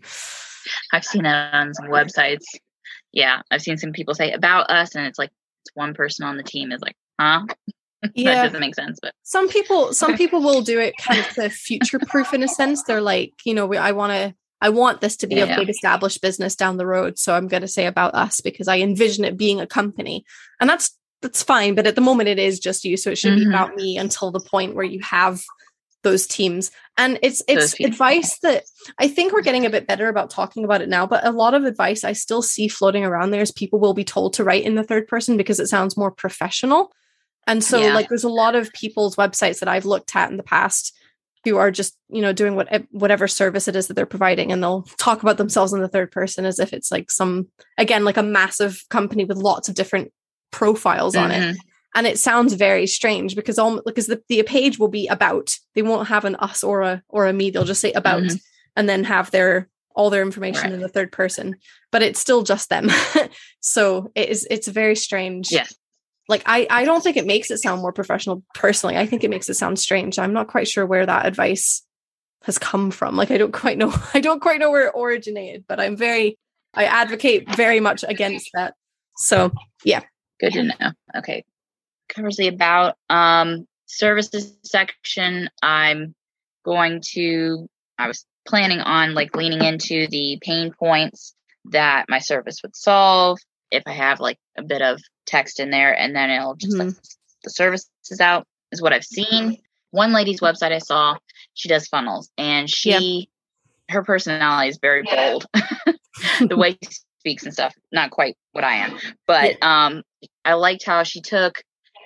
I've 0.94 1.06
seen 1.06 1.24
that 1.24 1.54
on 1.54 1.74
some 1.74 1.86
websites. 1.88 2.44
Yeah, 3.12 3.42
I've 3.52 3.62
seen 3.62 3.78
some 3.78 3.92
people 3.92 4.14
say 4.14 4.32
about 4.32 4.70
us, 4.70 4.96
and 4.96 5.06
it's 5.06 5.20
like 5.20 5.32
it's 5.66 5.76
one 5.76 5.94
person 5.94 6.26
on 6.26 6.38
the 6.38 6.44
team 6.44 6.72
is 6.72 6.82
like, 6.82 6.96
huh? 7.20 7.46
Yeah. 8.16 8.36
that 8.36 8.44
doesn't 8.44 8.62
make 8.62 8.76
sense. 8.76 8.98
But 9.02 9.14
Some 9.24 9.50
people 9.50 9.94
some 9.94 10.16
people 10.22 10.42
will 10.42 10.62
do 10.62 10.80
it 10.80 10.96
kind 10.98 11.20
of 11.20 11.28
to 11.36 11.50
future 11.50 12.00
proof 12.00 12.34
in 12.34 12.44
a 12.44 12.48
sense. 12.48 12.84
They're 12.84 13.02
like, 13.02 13.34
you 13.44 13.54
know, 13.54 13.66
we, 13.66 13.76
I 13.78 13.92
want 13.92 14.14
to 14.14 14.34
I 14.62 14.70
want 14.70 15.02
this 15.02 15.18
to 15.18 15.28
be 15.28 15.36
Yeah, 15.36 15.44
a 15.44 15.48
yeah. 15.48 15.56
big 15.58 15.70
established 15.70 16.22
business 16.22 16.56
down 16.56 16.78
the 16.78 16.86
road, 16.86 17.18
so 17.20 17.34
I'm 17.36 17.48
going 17.48 17.62
to 17.62 17.68
say 17.68 17.86
about 17.88 18.14
us 18.16 18.40
because 18.42 18.68
I 18.68 18.80
envision 18.80 19.26
it 19.26 19.38
being 19.38 19.60
a 19.60 19.68
company. 19.68 20.24
And 20.62 20.70
that's 20.70 20.98
that's 21.22 21.44
fine, 21.44 21.76
but 21.76 21.88
at 21.88 21.96
the 21.96 22.02
moment 22.02 22.30
it 22.30 22.40
is 22.40 22.58
just 22.60 22.86
you, 22.86 22.96
so 22.96 23.10
it 23.12 23.18
should 23.18 23.36
be 23.36 23.46
Mhm. 23.46 23.50
about 23.50 23.76
me 23.76 23.98
until 23.98 24.32
the 24.32 24.40
point 24.40 24.76
where 24.76 24.86
you 24.86 25.02
have 25.02 25.42
those 26.04 26.26
teams. 26.28 26.72
And 26.98 27.20
it's 27.22 27.44
it's 27.48 27.80
advice 27.80 28.40
that 28.40 28.64
I 28.98 29.08
think 29.08 29.34
we're 29.34 29.42
getting 29.42 29.66
a 29.66 29.70
bit 29.70 29.88
better 29.88 30.08
about 30.10 30.30
talking 30.30 30.64
about 30.64 30.82
it 30.82 30.90
now, 30.90 31.06
but 31.06 31.26
a 31.26 31.32
lot 31.32 31.54
of 31.54 31.64
advice 31.66 32.04
I 32.04 32.14
still 32.14 32.42
see 32.42 32.68
floating 32.68 33.04
around 33.04 33.32
there 33.32 33.42
is 33.42 33.52
people 33.52 33.80
will 33.80 33.94
be 33.94 34.04
told 34.04 34.34
to 34.34 34.44
write 34.44 34.64
in 34.64 34.76
the 34.76 34.84
third 34.84 35.08
person 35.08 35.38
because 35.38 35.60
it 35.60 35.68
sounds 35.68 35.98
more 35.98 36.12
professional. 36.12 36.92
And 37.48 37.64
so 37.64 37.82
Yeah. 37.82 37.94
like 37.94 38.10
there's 38.10 38.24
a 38.24 38.30
lot 38.30 38.56
of 38.56 38.72
people's 38.74 39.16
websites 39.16 39.60
that 39.60 39.70
I've 39.70 39.86
looked 39.86 40.16
at 40.16 40.30
in 40.32 40.38
the 40.38 40.44
past 40.44 40.96
who 41.46 41.56
are 41.58 41.72
just, 41.72 41.98
you 42.10 42.22
know, 42.22 42.34
doing 42.34 42.56
what 42.56 42.68
whatever 42.92 43.28
service 43.28 43.68
it 43.68 43.76
is 43.76 43.88
that 43.88 43.94
they're 43.94 44.06
providing 44.06 44.52
and 44.52 44.62
they'll 44.62 44.84
talk 44.98 45.22
about 45.22 45.38
themselves 45.38 45.74
in 45.74 45.82
the 45.82 45.88
third 45.88 46.12
person 46.12 46.46
as 46.46 46.60
if 46.60 46.74
it's 46.74 46.92
like 46.92 47.10
some 47.10 47.48
again 47.78 48.04
like 48.04 48.18
a 48.18 48.24
massive 48.24 48.84
company 48.90 49.24
with 49.26 49.38
lots 49.38 49.70
of 49.70 49.76
different 49.76 50.12
profiles 50.52 51.16
on 51.16 51.32
it 51.32 51.56
Mhm. 51.56 51.60
And 51.96 52.06
it 52.08 52.20
sounds 52.20 52.54
very 52.54 52.86
strange 52.88 53.36
because 53.36 53.58
all 53.60 53.82
because 53.86 54.08
the, 54.08 54.22
the 54.30 54.44
page 54.44 54.78
will 54.80 54.88
be 54.90 55.08
about 55.08 55.58
they 55.76 55.82
won't 55.82 56.08
have 56.08 56.26
an 56.26 56.36
us 56.36 56.64
or 56.64 56.82
a 56.82 57.04
or 57.10 57.28
a 57.28 57.34
me 57.34 57.50
they'll 57.50 57.64
just 57.66 57.82
say 57.82 57.92
about 57.94 58.24
Mhm. 58.24 58.42
and 58.76 58.88
then 58.90 59.04
have 59.06 59.32
their 59.32 59.68
all 59.96 60.10
their 60.10 60.22
information 60.22 60.66
Right. 60.66 60.74
in 60.74 60.80
the 60.82 60.88
third 60.88 61.12
person 61.12 61.56
but 61.92 62.02
it's 62.02 62.20
still 62.20 62.44
just 62.44 62.70
them 62.70 62.90
so 63.60 64.12
it 64.16 64.30
is 64.30 64.48
it's 64.50 64.68
very 64.68 64.96
strange 64.96 65.52
Yes. 65.52 65.74
like 66.28 66.44
i 66.46 66.68
i 66.70 66.86
don't 66.86 67.02
think 67.04 67.18
it 67.18 67.26
makes 67.26 67.50
it 67.52 67.58
sound 67.58 67.82
more 67.82 67.92
professional 67.94 68.44
personally 68.54 68.96
i 68.98 69.06
think 69.06 69.24
it 69.24 69.30
makes 69.30 69.50
it 69.50 69.56
sound 69.56 69.80
strange 69.80 70.20
i'm 70.20 70.34
not 70.34 70.48
quite 70.48 70.68
sure 70.68 70.86
where 70.86 71.06
that 71.06 71.26
advice 71.26 71.84
has 72.44 72.58
come 72.58 72.92
from 72.92 73.16
like 73.18 73.32
i 73.32 73.38
don't 73.38 73.52
quite 73.52 73.78
know 73.78 73.94
i 74.14 74.20
don't 74.22 74.42
quite 74.42 74.60
know 74.60 74.72
where 74.72 74.88
it 74.88 74.94
originated 74.96 75.66
but 75.68 75.80
i'm 75.80 75.98
very 75.98 76.38
i 76.76 76.86
advocate 76.86 77.54
very 77.56 77.80
much 77.80 78.06
against 78.08 78.50
that 78.54 78.76
so 79.18 79.52
yeah. 79.84 80.02
Good 80.40 80.54
to 80.54 80.64
know. 80.64 80.92
Okay. 81.18 81.44
Covers 82.10 82.38
the 82.38 82.48
about 82.48 82.96
um 83.10 83.68
services 83.86 84.58
section. 84.64 85.50
I'm 85.62 86.16
going 86.66 87.02
to 87.14 87.68
I 87.98 88.08
was 88.08 88.26
planning 88.48 88.80
on 88.80 89.14
like 89.14 89.36
leaning 89.36 89.64
into 89.64 90.08
the 90.08 90.40
pain 90.42 90.72
points 90.72 91.36
that 91.66 92.06
my 92.10 92.20
service 92.20 92.62
would 92.64 92.76
solve 92.76 93.40
if 93.72 93.84
I 93.86 93.92
have 93.92 94.20
like 94.20 94.40
a 94.58 94.64
bit 94.64 94.82
of 94.82 95.00
text 95.26 95.60
in 95.60 95.70
there 95.70 95.98
and 95.98 96.16
then 96.16 96.30
it'll 96.30 96.56
just 96.56 96.78
like 96.78 96.94
the 97.44 97.50
services 97.50 98.20
out 98.20 98.48
is 98.72 98.82
what 98.82 98.94
I've 98.94 99.06
seen. 99.06 99.58
One 99.92 100.14
lady's 100.14 100.40
website 100.40 100.72
I 100.72 100.80
saw, 100.80 101.16
she 101.54 101.70
does 101.70 101.88
funnels 101.88 102.30
and 102.38 102.70
she 102.70 103.30
her 103.90 104.04
personality 104.04 104.70
is 104.70 104.80
very 104.82 105.04
bold. 105.04 105.46
the 106.40 106.58
way 106.58 106.78
she 106.84 106.90
speaks 107.20 107.44
and 107.44 107.54
stuff, 107.54 107.74
not 107.92 108.12
quite 108.12 108.38
what 108.52 108.64
I 108.64 108.76
am. 108.76 108.98
But 109.28 109.62
um 109.62 110.04
I 110.46 110.54
liked 110.54 110.86
how 110.86 111.04
she 111.04 111.22
took 111.22 111.62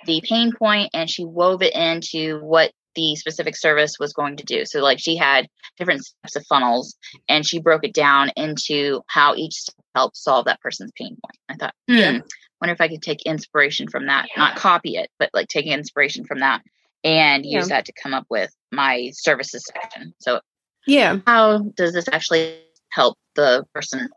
the 0.06 0.22
pain 0.28 0.52
point 0.52 0.90
and 0.94 1.10
she 1.10 1.24
wove 1.24 1.62
it 1.62 1.74
into 1.74 2.38
what 2.40 2.72
the 2.94 3.16
specific 3.16 3.56
service 3.56 3.98
was 3.98 4.12
going 4.12 4.36
to 4.36 4.44
do. 4.44 4.64
So 4.64 4.80
like 4.80 4.98
she 5.00 5.16
had 5.16 5.48
different 5.78 6.04
steps 6.04 6.36
of 6.36 6.46
funnels 6.46 6.96
and 7.28 7.44
she 7.44 7.60
broke 7.60 7.84
it 7.84 7.92
down 7.94 8.30
into 8.36 9.02
how 9.08 9.34
each 9.34 9.54
step 9.54 9.74
helped 9.94 10.16
solve 10.16 10.44
that 10.46 10.60
person's 10.60 10.92
pain 10.96 11.10
point. 11.10 11.38
I 11.48 11.54
thought, 11.54 11.74
hmm, 11.88 11.94
Yeah. 11.94 12.18
wonder 12.60 12.72
if 12.72 12.80
I 12.80 12.88
could 12.88 13.02
take 13.02 13.22
inspiration 13.22 13.88
from 13.88 14.06
that, 14.06 14.28
not 14.36 14.56
copy 14.56 14.96
it, 14.96 15.10
but 15.18 15.30
like 15.34 15.48
taking 15.48 15.72
inspiration 15.72 16.24
from 16.24 16.40
that 16.40 16.62
and 17.02 17.44
use 17.44 17.68
that 17.68 17.84
to 17.86 17.92
come 18.00 18.14
up 18.14 18.26
with 18.30 18.50
my 18.72 19.10
services 19.12 19.64
section. 19.66 20.14
So 20.20 20.40
yeah 20.86 21.18
how 21.26 21.58
does 21.76 21.92
this 21.94 22.08
actually 22.12 22.58
help 22.90 23.16
the 23.36 23.64
person 23.74 24.08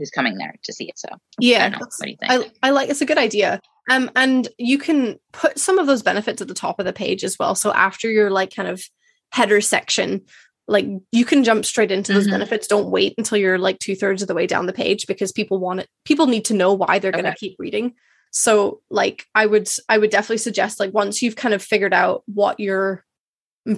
who's 0.00 0.10
coming 0.10 0.36
there 0.38 0.56
to 0.64 0.72
see 0.72 0.88
it? 0.88 0.98
So 0.98 1.08
yeah 1.38 1.68
know. 1.68 1.78
What 1.78 1.90
do 2.02 2.10
you 2.10 2.16
think? 2.18 2.32
I, 2.62 2.68
I 2.68 2.70
like 2.70 2.88
it's 2.90 3.00
a 3.00 3.06
good 3.06 3.18
idea. 3.18 3.60
Um, 3.88 4.10
and 4.16 4.48
you 4.58 4.78
can 4.78 5.18
put 5.32 5.58
some 5.58 5.78
of 5.78 5.86
those 5.86 6.02
benefits 6.02 6.42
at 6.42 6.48
the 6.48 6.54
top 6.54 6.80
of 6.80 6.86
the 6.86 6.92
page 6.92 7.22
as 7.22 7.38
well. 7.38 7.54
So 7.54 7.72
after 7.72 8.10
your 8.10 8.30
like 8.30 8.54
kind 8.54 8.68
of 8.68 8.82
header 9.32 9.60
section, 9.60 10.22
like 10.68 10.86
you 11.12 11.24
can 11.24 11.44
jump 11.44 11.64
straight 11.64 11.90
into 11.92 12.12
those 12.12 12.26
Mhm. 12.28 12.32
benefits. 12.32 12.66
Don't 12.66 12.90
wait 12.90 13.14
until 13.18 13.38
you're 13.38 13.58
like 13.58 13.78
two 13.78 13.94
thirds 13.96 14.22
of 14.22 14.28
the 14.28 14.34
way 14.34 14.46
down 14.46 14.66
the 14.66 14.72
page 14.72 15.06
because 15.06 15.32
people 15.32 15.58
want 15.58 15.80
it. 15.80 15.88
People 16.04 16.26
need 16.26 16.44
to 16.46 16.54
know 16.54 16.72
why 16.72 16.98
they're 16.98 17.12
going 17.12 17.24
to 17.24 17.34
keep 17.34 17.56
reading. 17.58 17.94
So 18.32 18.80
like 18.90 19.26
I 19.34 19.46
would 19.46 19.68
I 19.88 19.98
would 19.98 20.10
definitely 20.10 20.38
suggest 20.38 20.78
like 20.78 20.94
once 20.94 21.20
you've 21.22 21.36
kind 21.36 21.54
of 21.54 21.62
figured 21.62 21.92
out 21.94 22.22
what 22.26 22.60
your 22.60 23.04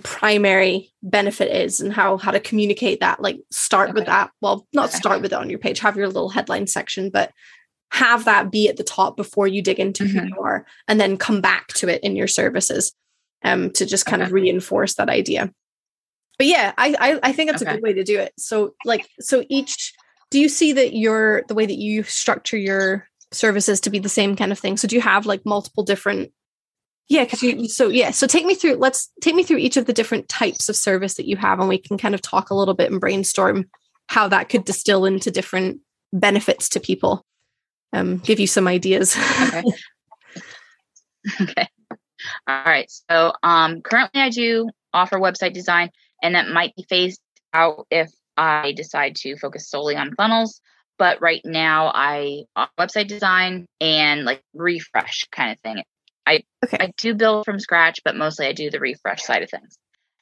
primary 0.04 0.92
benefit 1.02 1.50
is 1.54 1.80
and 1.80 1.92
how 1.92 2.16
how 2.16 2.30
to 2.30 2.40
communicate 2.40 3.00
that 3.00 3.20
like 3.20 3.38
start 3.50 3.92
with 3.94 4.06
that. 4.06 4.30
Well 4.40 4.66
not 4.72 4.88
Okay. 4.90 4.96
start 4.98 5.20
with 5.22 5.32
it 5.32 5.36
on 5.36 5.50
your 5.50 5.58
page 5.58 5.80
have 5.80 5.96
your 5.96 6.06
little 6.06 6.28
headline 6.28 6.66
section 6.66 7.10
but 7.10 7.32
have 7.90 8.24
that 8.24 8.50
be 8.50 8.68
at 8.68 8.76
the 8.76 8.84
top 8.84 9.16
before 9.16 9.46
you 9.48 9.60
dig 9.60 9.78
into 9.80 10.04
Mhm. 10.04 10.08
who 10.10 10.26
you 10.28 10.40
are 10.40 10.64
and 10.88 11.00
then 11.00 11.16
come 11.16 11.40
back 11.40 11.68
to 11.74 11.88
it 11.88 12.02
in 12.02 12.14
your 12.16 12.28
services 12.28 12.92
um 13.44 13.70
to 13.72 13.84
just 13.84 14.06
kind 14.06 14.22
of 14.22 14.32
reinforce 14.32 14.94
that 14.94 15.10
idea. 15.10 15.52
But 16.38 16.46
yeah 16.46 16.72
i 16.78 16.94
i, 17.00 17.20
I 17.28 17.32
think 17.32 17.50
that's 17.50 17.62
a 17.62 17.66
good 17.66 17.82
way 17.82 17.92
to 17.92 18.04
do 18.04 18.18
it. 18.20 18.32
So 18.38 18.74
like 18.84 19.06
so 19.20 19.44
each 19.48 19.92
do 20.30 20.38
you 20.38 20.48
see 20.48 20.72
that 20.72 20.94
your 20.96 21.42
the 21.48 21.54
way 21.54 21.66
that 21.66 21.76
you 21.76 22.04
structure 22.04 22.56
your 22.56 23.08
services 23.32 23.80
to 23.80 23.90
be 23.90 23.98
the 23.98 24.08
same 24.08 24.36
kind 24.36 24.52
of 24.52 24.58
thing? 24.58 24.76
So 24.76 24.86
do 24.86 24.94
you 24.94 25.02
have 25.02 25.26
like 25.26 25.44
multiple 25.44 25.82
different 25.82 26.32
yeah 27.08 27.24
because 27.24 27.42
you 27.42 27.68
so 27.68 27.88
yeah 27.88 28.10
so 28.10 28.26
take 28.26 28.44
me 28.46 28.54
through 28.54 28.74
let's 28.74 29.10
take 29.20 29.34
me 29.34 29.42
through 29.42 29.58
each 29.58 29.76
of 29.76 29.86
the 29.86 29.92
different 29.92 30.28
types 30.28 30.68
of 30.68 30.76
service 30.76 31.14
that 31.14 31.26
you 31.26 31.36
have 31.36 31.58
and 31.58 31.68
we 31.68 31.78
can 31.78 31.98
kind 31.98 32.14
of 32.14 32.22
talk 32.22 32.50
a 32.50 32.54
little 32.54 32.74
bit 32.74 32.90
and 32.90 33.00
brainstorm 33.00 33.68
how 34.08 34.28
that 34.28 34.48
could 34.48 34.64
distill 34.64 35.04
into 35.04 35.30
different 35.30 35.80
benefits 36.12 36.68
to 36.68 36.80
people 36.80 37.24
um 37.92 38.18
give 38.18 38.40
you 38.40 38.46
some 38.46 38.66
ideas 38.68 39.16
Okay. 39.16 39.62
okay. 41.40 41.68
All 42.46 42.64
right. 42.64 42.90
So 43.10 43.32
um 43.42 43.82
currently 43.82 44.20
I 44.20 44.30
do 44.30 44.68
offer 44.92 45.18
website 45.18 45.52
design 45.52 45.90
and 46.22 46.34
that 46.34 46.48
might 46.48 46.74
be 46.76 46.84
phased 46.88 47.20
out 47.52 47.86
if 47.90 48.10
I 48.36 48.72
decide 48.72 49.16
to 49.16 49.36
focus 49.36 49.68
solely 49.68 49.96
on 49.96 50.14
funnels. 50.14 50.60
But 50.98 51.20
right 51.20 51.42
now 51.44 51.90
I 51.94 52.44
offer 52.54 52.72
website 52.78 53.08
design 53.08 53.66
and 53.80 54.24
like 54.24 54.42
refresh 54.54 55.26
kind 55.32 55.52
of 55.52 55.60
thing. 55.60 55.82
Okay 56.28 56.76
I 56.80 56.92
do 56.96 57.14
build 57.14 57.44
from 57.44 57.58
scratch, 57.58 58.00
but 58.04 58.16
mostly 58.16 58.46
I 58.46 58.52
do 58.52 58.70
the 58.70 58.80
refresh 58.80 59.22
side 59.22 59.42
of 59.42 59.50
things. 59.50 59.76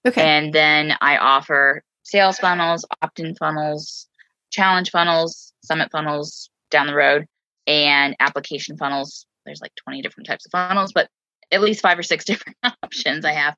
okay 0.06 0.22
And 0.22 0.52
then 0.52 0.94
I 1.00 1.18
offer 1.18 1.82
sales 2.02 2.38
funnels, 2.38 2.84
opt 3.02 3.20
in 3.20 3.34
funnels, 3.36 4.08
challenge 4.50 4.90
funnels, 4.90 5.52
summit 5.64 5.90
funnels 5.92 6.50
down 6.70 6.86
the 6.86 6.94
road, 6.94 7.26
and 7.66 8.16
application 8.20 8.76
funnels. 8.76 9.26
There's 9.46 9.60
like 9.60 9.72
20 9.84 10.02
different 10.02 10.26
types 10.26 10.46
of 10.46 10.52
funnels, 10.52 10.92
but 10.92 11.08
at 11.52 11.60
least 11.60 11.80
five 11.82 11.98
or 11.98 12.02
six 12.02 12.24
different 12.30 12.56
options 12.82 13.24
I 13.24 13.32
have 13.32 13.54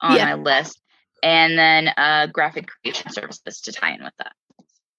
on 0.00 0.16
Yeah. 0.16 0.24
my 0.24 0.34
list. 0.34 0.80
And 1.22 1.58
then 1.58 1.88
uh, 1.96 2.26
graphic 2.26 2.68
creation 2.82 3.10
services 3.10 3.60
to 3.62 3.72
tie 3.72 3.94
in 3.94 4.04
with 4.04 4.12
that. 4.18 4.32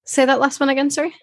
say 0.05 0.25
that 0.25 0.39
last 0.39 0.59
one 0.59 0.69
again 0.69 0.89
sorry 0.89 1.13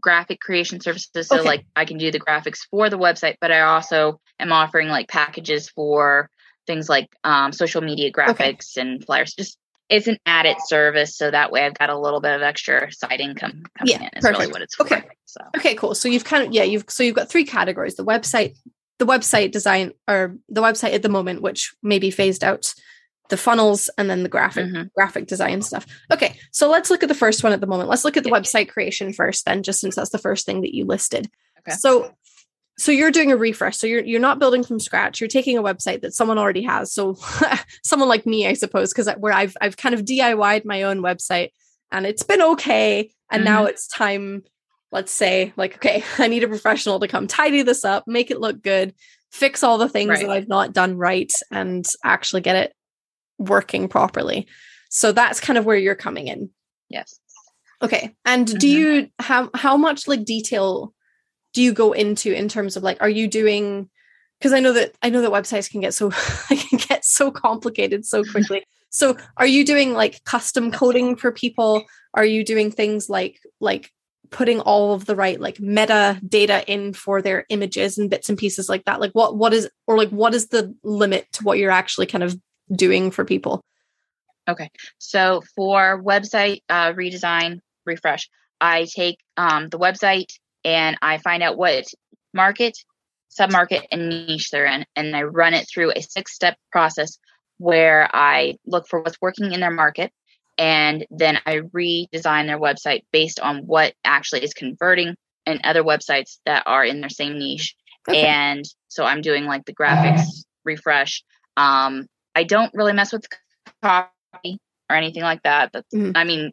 Graphic 0.00 0.40
creation 0.40 0.80
services. 0.80 1.28
So, 1.28 1.36
Okay. 1.36 1.44
like, 1.44 1.66
I 1.76 1.84
can 1.84 1.98
do 1.98 2.10
the 2.10 2.20
graphics 2.20 2.60
for 2.70 2.88
the 2.90 2.98
website, 2.98 3.36
but 3.40 3.52
I 3.52 3.60
also 3.60 4.20
am 4.38 4.52
offering 4.52 4.88
like 4.88 5.08
packages 5.08 5.68
for 5.68 6.30
things 6.66 6.88
like 6.88 7.08
um, 7.24 7.52
social 7.52 7.82
media 7.82 8.12
graphics 8.12 8.76
and 8.76 9.04
flyers. 9.04 9.34
Just 9.34 9.58
it's 9.88 10.06
an 10.06 10.16
added 10.24 10.56
service, 10.66 11.16
so 11.16 11.30
that 11.30 11.52
way 11.52 11.66
I've 11.66 11.74
got 11.74 11.90
a 11.90 11.98
little 11.98 12.20
bit 12.20 12.34
of 12.34 12.42
extra 12.42 12.90
side 12.92 13.20
income 13.20 13.64
coming 13.78 13.92
Yeah, 14.00 14.08
in. 14.12 14.18
Is 14.18 14.24
really 14.24 14.46
what 14.46 14.62
it's 14.62 14.74
for. 14.74 14.84
Okay. 14.84 15.02
So 15.26 15.40
Okay, 15.56 15.74
cool. 15.74 15.94
So 15.94 16.08
you've 16.08 16.24
kind 16.24 16.46
of 16.46 16.52
yeah, 16.52 16.62
you've 16.62 16.84
so 16.88 17.02
you've 17.02 17.16
got 17.16 17.28
three 17.28 17.44
categories: 17.44 17.96
the 17.96 18.04
website, 18.04 18.56
the 18.98 19.06
website 19.06 19.52
design, 19.52 19.92
or 20.08 20.36
the 20.48 20.62
website 20.62 20.94
at 20.94 21.02
the 21.02 21.08
moment, 21.08 21.42
which 21.42 21.74
may 21.82 21.98
be 21.98 22.10
phased 22.10 22.42
out, 22.42 22.74
the 23.28 23.36
funnels, 23.36 23.88
and 23.96 24.10
then 24.10 24.22
the 24.24 24.28
graphic 24.28 24.66
Mhm. 24.66 24.90
graphic 24.94 25.26
design 25.26 25.62
stuff. 25.62 25.86
Okay, 26.12 26.38
so 26.50 26.68
let's 26.68 26.90
look 26.90 27.02
at 27.02 27.08
the 27.08 27.14
first 27.14 27.42
one 27.42 27.52
at 27.52 27.60
the 27.60 27.66
moment. 27.66 27.88
Let's 27.88 28.04
look 28.04 28.16
at 28.16 28.24
the 28.24 28.30
website 28.30 28.68
creation 28.68 29.12
first, 29.12 29.44
then, 29.46 29.62
just 29.62 29.80
since 29.80 29.94
that's 29.94 30.10
the 30.10 30.18
first 30.18 30.44
thing 30.44 30.60
that 30.62 30.74
you 30.74 30.84
listed. 30.84 31.30
Okay. 31.60 31.76
So 31.76 32.12
so 32.78 32.90
you're 32.90 33.10
doing 33.10 33.30
a 33.30 33.36
refresh. 33.36 33.76
So 33.76 33.86
you're 33.86 34.02
you're 34.04 34.20
not 34.20 34.38
building 34.38 34.64
from 34.64 34.80
scratch. 34.80 35.20
You're 35.20 35.28
taking 35.28 35.56
a 35.58 35.62
website 35.62 36.00
that 36.02 36.14
someone 36.14 36.38
already 36.38 36.62
has. 36.62 36.92
So 36.92 37.16
someone 37.84 38.08
like 38.08 38.26
me, 38.26 38.46
I 38.46 38.54
suppose, 38.54 38.92
because 38.92 39.08
where 39.18 39.32
I've 39.32 39.56
I've 39.60 39.76
kind 39.76 39.94
of 39.94 40.04
DIY'd 40.04 40.64
my 40.64 40.82
own 40.82 40.98
website 41.00 41.50
and 41.90 42.06
it's 42.06 42.22
been 42.22 42.42
okay. 42.42 43.10
And 43.30 43.44
now 43.44 43.64
it's 43.64 43.86
time, 43.88 44.42
let's 44.90 45.12
say, 45.12 45.52
like, 45.56 45.76
okay, 45.76 46.02
I 46.18 46.28
need 46.28 46.44
a 46.44 46.48
professional 46.48 47.00
to 47.00 47.08
come 47.08 47.26
tidy 47.26 47.62
this 47.62 47.82
up, 47.84 48.04
make 48.06 48.30
it 48.30 48.40
look 48.40 48.62
good, 48.62 48.94
fix 49.30 49.62
all 49.62 49.78
the 49.78 49.88
things 49.88 50.08
Right. 50.10 50.20
that 50.26 50.30
I've 50.30 50.48
not 50.48 50.72
done 50.74 50.96
right, 50.98 51.32
and 51.50 51.86
actually 52.04 52.42
get 52.42 52.56
it 52.56 52.74
working 53.48 53.88
properly. 53.88 54.46
So 54.90 55.12
that's 55.12 55.40
kind 55.40 55.58
of 55.58 55.64
where 55.64 55.76
you're 55.76 55.94
coming 55.94 56.28
in. 56.28 56.50
yes. 56.88 57.18
Okay. 57.82 58.14
And 58.24 58.46
do 58.46 58.68
Mhm. 58.68 58.70
you 58.78 59.08
how 59.18 59.50
how 59.54 59.76
much 59.76 60.06
like 60.06 60.24
detail 60.24 60.94
do 61.52 61.60
you 61.62 61.72
go 61.72 61.92
into 61.92 62.32
in 62.32 62.48
terms 62.48 62.76
of 62.76 62.82
like 62.84 62.98
are 63.00 63.08
you 63.08 63.26
doing 63.26 63.90
because 64.38 64.52
I 64.52 64.60
know 64.60 64.72
that 64.72 64.92
I 65.02 65.10
know 65.10 65.20
that 65.22 65.32
websites 65.32 65.68
can 65.70 65.80
get 65.80 65.92
so 65.92 66.10
can 66.48 66.78
get 66.88 67.04
so 67.04 67.30
complicated 67.32 68.04
so 68.06 68.22
quickly. 68.32 68.62
so 68.90 69.16
are 69.36 69.46
you 69.46 69.64
doing 69.64 69.94
like 69.94 70.22
custom 70.24 70.70
coding 70.70 71.16
for 71.16 71.32
people? 71.32 71.84
Are 72.14 72.24
you 72.24 72.44
doing 72.44 72.70
things 72.70 73.08
like 73.10 73.40
like 73.60 73.90
putting 74.30 74.60
all 74.60 74.94
of 74.94 75.04
the 75.06 75.16
right 75.16 75.40
like 75.40 75.58
meta 75.60 76.20
data 76.26 76.62
in 76.72 76.92
for 76.92 77.20
their 77.20 77.44
images 77.48 77.98
and 77.98 78.08
bits 78.10 78.28
and 78.28 78.38
pieces 78.38 78.68
like 78.68 78.84
that? 78.84 79.00
Like 79.00 79.10
what 79.12 79.36
what 79.36 79.52
is 79.52 79.68
or 79.88 79.96
like 79.98 80.10
what 80.10 80.34
is 80.34 80.48
the 80.48 80.72
limit 80.84 81.26
to 81.32 81.42
what 81.42 81.58
you're 81.58 81.70
actually 81.72 82.06
kind 82.06 82.22
of 82.22 82.36
doing 82.70 83.10
for 83.10 83.24
people? 83.24 83.62
Okay. 84.48 84.70
So 84.98 85.42
for 85.54 86.02
website 86.02 86.62
uh, 86.68 86.92
redesign, 86.92 87.60
refresh, 87.86 88.28
I 88.60 88.86
take 88.94 89.18
um, 89.36 89.68
the 89.68 89.78
website 89.78 90.32
and 90.64 90.96
I 91.02 91.18
find 91.18 91.42
out 91.42 91.56
what 91.56 91.84
market, 92.34 92.76
submarket, 93.30 93.82
and 93.90 94.08
niche 94.08 94.50
they're 94.50 94.66
in, 94.66 94.84
and 94.94 95.16
I 95.16 95.22
run 95.22 95.54
it 95.54 95.66
through 95.72 95.92
a 95.92 96.02
six-step 96.02 96.56
process 96.70 97.18
where 97.58 98.08
I 98.12 98.56
look 98.66 98.86
for 98.88 99.00
what's 99.00 99.20
working 99.20 99.52
in 99.52 99.60
their 99.60 99.70
market, 99.70 100.12
and 100.58 101.06
then 101.10 101.38
I 101.46 101.60
redesign 101.74 102.46
their 102.46 102.60
website 102.60 103.02
based 103.12 103.40
on 103.40 103.66
what 103.66 103.94
actually 104.04 104.44
is 104.44 104.54
converting 104.54 105.14
and 105.46 105.60
other 105.64 105.82
websites 105.82 106.38
that 106.46 106.62
are 106.66 106.84
in 106.84 107.00
their 107.00 107.10
same 107.10 107.38
niche. 107.38 107.74
Okay. 108.08 108.26
And 108.26 108.64
so 108.88 109.04
I'm 109.04 109.22
doing 109.22 109.44
like 109.44 109.64
the 109.64 109.74
graphics 109.74 110.44
refresh. 110.64 111.24
Um, 111.56 112.06
I 112.34 112.44
don't 112.44 112.72
really 112.74 112.92
mess 112.92 113.12
with 113.12 113.26
copy 113.82 114.58
or 114.90 114.96
anything 114.96 115.22
like 115.22 115.42
that. 115.42 115.72
That's, 115.72 115.92
Mhm. 115.94 116.12
I 116.14 116.24
mean, 116.24 116.52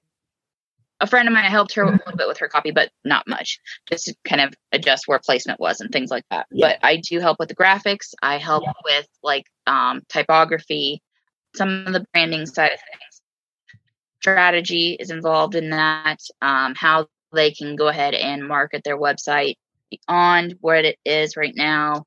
a 1.01 1.07
friend 1.07 1.27
of 1.27 1.33
mine 1.33 1.45
helped 1.45 1.73
her 1.75 1.83
a 1.83 1.91
little 1.91 2.17
bit 2.17 2.27
with 2.27 2.39
her 2.39 2.49
copy, 2.49 2.71
but 2.71 2.91
not 3.05 3.27
much. 3.27 3.59
Just 3.89 4.05
to 4.05 4.15
kind 4.25 4.41
of 4.41 4.53
adjust 4.73 5.07
where 5.07 5.19
placement 5.19 5.59
was 5.59 5.79
and 5.79 5.91
things 5.91 6.11
like 6.11 6.25
that. 6.29 6.47
Yeah. 6.51 6.67
But 6.69 6.79
I 6.83 6.97
do 6.97 7.19
help 7.19 7.39
with 7.39 7.47
the 7.47 7.55
graphics. 7.55 8.13
I 8.21 8.37
help 8.37 8.65
with 8.83 9.07
like 9.23 9.45
um, 9.65 10.01
typography, 10.09 11.01
some 11.55 11.85
of 11.87 11.93
the 11.93 12.05
branding 12.11 12.45
side 12.45 12.71
of 12.73 12.79
things. 12.79 13.21
Strategy 14.21 14.97
is 14.99 15.11
involved 15.11 15.55
in 15.55 15.69
that. 15.69 16.17
Um, 16.41 16.75
how 16.75 17.07
they 17.31 17.51
can 17.51 17.77
go 17.77 17.87
ahead 17.87 18.13
and 18.13 18.45
market 18.45 18.83
their 18.83 18.97
website 18.97 19.55
beyond 19.89 20.55
what 20.59 20.83
it 20.83 20.97
is 21.05 21.37
right 21.37 21.53
now. 21.55 22.03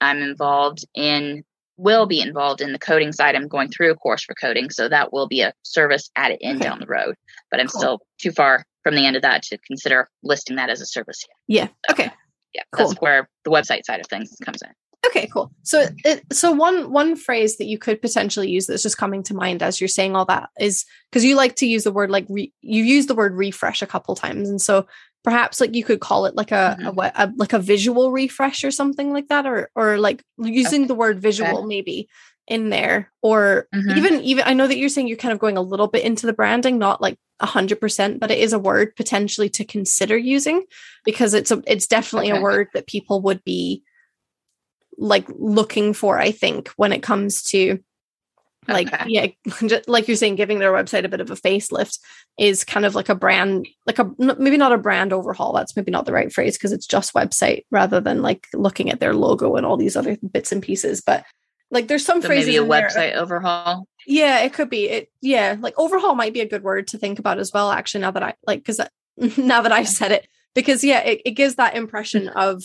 I'm 0.00 0.22
involved 0.22 0.84
in 0.94 1.44
will 1.76 2.06
be 2.06 2.20
involved 2.20 2.60
in 2.60 2.72
the 2.72 2.78
coding 2.78 3.12
side. 3.12 3.34
I'm 3.34 3.48
going 3.48 3.68
through 3.68 3.90
a 3.90 3.94
course 3.96 4.24
for 4.24 4.34
coding, 4.34 4.70
so 4.70 4.88
that 4.88 5.12
will 5.12 5.26
be 5.26 5.40
a 5.40 5.52
service 5.62 6.10
added 6.16 6.38
in 6.40 6.56
Okay. 6.56 6.64
down 6.64 6.78
the 6.80 6.86
road. 6.86 7.14
But 7.50 7.60
I'm 7.60 7.66
Cool. 7.68 7.80
still 7.80 7.98
too 8.20 8.32
far 8.32 8.64
from 8.82 8.94
the 8.94 9.06
end 9.06 9.16
of 9.16 9.22
that 9.22 9.42
to 9.44 9.58
consider 9.66 10.08
listing 10.22 10.56
that 10.56 10.70
as 10.70 10.80
a 10.80 10.86
service. 10.86 11.18
yet. 11.48 11.70
Yeah. 11.88 11.92
Okay. 11.92 12.10
Yeah, 12.54 12.62
Cool. 12.72 12.88
that's 12.88 13.00
where 13.00 13.28
the 13.44 13.50
website 13.50 13.84
side 13.84 13.98
of 14.00 14.06
things 14.06 14.30
comes 14.44 14.62
in. 14.62 14.70
Okay, 15.06 15.26
cool. 15.26 15.52
So, 15.64 15.86
it, 16.04 16.22
so 16.32 16.52
one 16.52 16.90
one 16.92 17.14
phrase 17.16 17.56
that 17.58 17.66
you 17.66 17.76
could 17.78 18.00
potentially 18.00 18.48
use 18.48 18.66
that's 18.66 18.82
just 18.82 18.96
coming 18.96 19.22
to 19.24 19.34
mind 19.34 19.62
as 19.62 19.80
you're 19.80 19.88
saying 19.88 20.16
all 20.16 20.24
that 20.26 20.48
is 20.58 20.84
because 21.10 21.24
you 21.24 21.34
like 21.36 21.56
to 21.56 21.66
use 21.66 21.84
the 21.84 21.92
word 21.92 22.10
like 22.10 22.24
re, 22.30 22.52
you 22.62 22.84
use 22.84 23.06
the 23.06 23.14
word 23.14 23.34
refresh 23.34 23.82
a 23.82 23.86
couple 23.86 24.14
times, 24.14 24.48
and 24.48 24.62
so 24.62 24.86
perhaps 25.24 25.60
like 25.60 25.74
you 25.74 25.82
could 25.82 26.00
call 26.00 26.26
it 26.26 26.36
like 26.36 26.52
a, 26.52 26.76
a, 26.84 26.92
what- 26.92 27.12
a 27.16 27.32
like 27.36 27.52
a 27.54 27.58
visual 27.58 28.12
refresh 28.12 28.62
or 28.62 28.70
something 28.70 29.12
like 29.12 29.28
that, 29.28 29.46
or 29.46 29.70
or 29.74 29.98
like 29.98 30.22
using 30.38 30.86
the 30.86 30.94
word 30.94 31.20
visual 31.20 31.62
maybe 31.66 32.08
in 32.46 32.68
there, 32.68 33.10
or 33.22 33.66
Mhm. 33.74 33.96
even 33.96 34.20
even 34.22 34.44
I 34.46 34.52
know 34.54 34.66
that 34.66 34.76
you're 34.76 34.90
saying 34.90 35.08
you're 35.08 35.16
kind 35.16 35.32
of 35.32 35.38
going 35.38 35.56
a 35.56 35.62
little 35.62 35.88
bit 35.88 36.04
into 36.04 36.26
the 36.26 36.34
branding, 36.34 36.78
not 36.78 37.00
like 37.00 37.16
a 37.40 37.46
hundred 37.46 37.80
percent, 37.80 38.20
but 38.20 38.30
it 38.30 38.38
is 38.38 38.52
a 38.52 38.58
word 38.58 38.94
potentially 38.96 39.48
to 39.50 39.64
consider 39.64 40.16
using 40.16 40.64
because 41.04 41.32
it's 41.34 41.50
a 41.50 41.62
it's 41.66 41.86
definitely 41.86 42.28
a 42.30 42.34
word 42.42 42.68
that 42.74 42.86
people 42.86 43.22
would 43.22 43.42
be 43.44 43.82
like 44.96 45.26
looking 45.36 45.92
for 45.92 46.18
i 46.20 46.30
think 46.30 46.68
when 46.76 46.92
it 46.92 47.02
comes 47.02 47.42
to 47.42 47.80
like 48.68 48.92
Okay. 48.92 49.04
yeah 49.08 49.26
just 49.66 49.88
like 49.88 50.08
you're 50.08 50.16
saying 50.16 50.36
giving 50.36 50.58
their 50.58 50.72
website 50.72 51.04
a 51.04 51.08
bit 51.08 51.20
of 51.20 51.30
a 51.30 51.36
facelift 51.36 51.98
is 52.38 52.64
kind 52.64 52.84
of 52.86 52.94
like 52.94 53.08
a 53.08 53.14
brand 53.14 53.66
like 53.86 53.98
a 53.98 54.10
maybe 54.18 54.56
not 54.56 54.72
a 54.72 54.78
brand 54.78 55.12
overhaul 55.12 55.52
that's 55.52 55.76
maybe 55.76 55.90
not 55.90 56.06
the 56.06 56.12
right 56.12 56.32
phrase 56.32 56.56
because 56.56 56.72
it's 56.72 56.86
just 56.86 57.14
website 57.14 57.64
rather 57.70 58.00
than 58.00 58.22
like 58.22 58.46
looking 58.54 58.90
at 58.90 59.00
their 59.00 59.14
logo 59.14 59.56
and 59.56 59.64
all 59.66 59.76
these 59.76 59.96
other 59.96 60.16
bits 60.32 60.52
and 60.52 60.62
pieces 60.62 61.00
but 61.00 61.24
like 61.70 61.88
there's 61.88 62.04
some 62.04 62.20
So 62.22 62.28
phrases 62.28 62.46
maybe 62.46 62.56
a 62.58 62.62
in 62.62 62.68
there- 62.68 62.88
website 62.88 63.14
overhaul. 63.14 63.86
yeah 64.06 64.40
it 64.40 64.52
could 64.52 64.70
be 64.70 64.88
it 64.88 65.10
yeah 65.20 65.56
like 65.60 65.74
overhaul 65.78 66.14
might 66.14 66.32
be 66.34 66.40
a 66.40 66.48
good 66.48 66.62
word 66.62 66.88
to 66.88 66.98
think 66.98 67.18
about 67.18 67.38
as 67.38 67.52
well 67.52 67.70
actually 67.70 68.02
now 68.02 68.10
that 68.12 68.22
i 68.22 68.34
like 68.46 68.60
because 68.64 68.80
now 69.38 69.62
that 69.62 69.72
i've 69.72 69.88
said 69.88 70.12
it 70.12 70.26
because 70.54 70.84
yeah 70.84 71.00
it, 71.00 71.22
it 71.24 71.30
gives 71.32 71.56
that 71.56 71.76
impression 71.76 72.26
mm-hmm. 72.26 72.38
of 72.38 72.64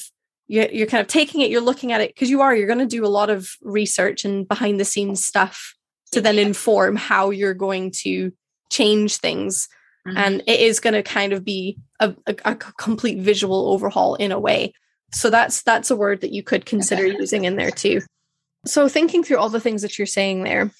you're, 0.51 0.69
you're 0.71 0.87
kind 0.87 1.01
of 1.01 1.07
taking 1.07 1.41
it 1.41 1.49
you're 1.51 1.61
looking 1.61 1.91
at 1.91 2.01
it 2.01 2.09
because 2.13 2.29
you 2.29 2.41
are 2.41 2.55
you're 2.55 2.67
going 2.67 2.79
to 2.79 2.85
do 2.85 3.05
a 3.05 3.07
lot 3.07 3.29
of 3.29 3.51
research 3.61 4.25
and 4.25 4.47
behind 4.47 4.79
the 4.79 4.85
scenes 4.85 5.23
stuff 5.23 5.75
to 6.11 6.21
then 6.21 6.39
inform 6.39 6.95
how 6.95 7.29
you're 7.29 7.53
going 7.53 7.91
to 7.91 8.31
change 8.69 9.17
things. 9.17 9.67
Mm-hmm. 10.07 10.17
and 10.17 10.43
it 10.47 10.61
is 10.61 10.79
going 10.79 10.93
to 10.93 11.03
kind 11.03 11.33
of 11.33 11.43
be 11.43 11.77
a, 11.99 12.15
a, 12.25 12.35
a, 12.45 12.55
complete 12.55 13.19
visual 13.19 13.67
overhaul 13.67 14.15
in 14.15 14.31
a 14.31 14.39
way. 14.39 14.73
So 15.11 15.29
that's 15.29 15.61
that's 15.63 15.91
a 15.91 15.95
word 15.95 16.21
that 16.21 16.31
you 16.31 16.41
could 16.41 16.65
consider 16.65 17.03
okay. 17.03 17.17
using 17.19 17.43
in 17.43 17.57
there 17.57 17.69
too. 17.69 17.99
So 18.65 18.87
thinking 18.87 19.23
through 19.23 19.39
all 19.39 19.49
the 19.49 19.59
things 19.59 19.81
that 19.81 19.97
you're 19.97 20.07
saying 20.07 20.43
there 20.43 20.71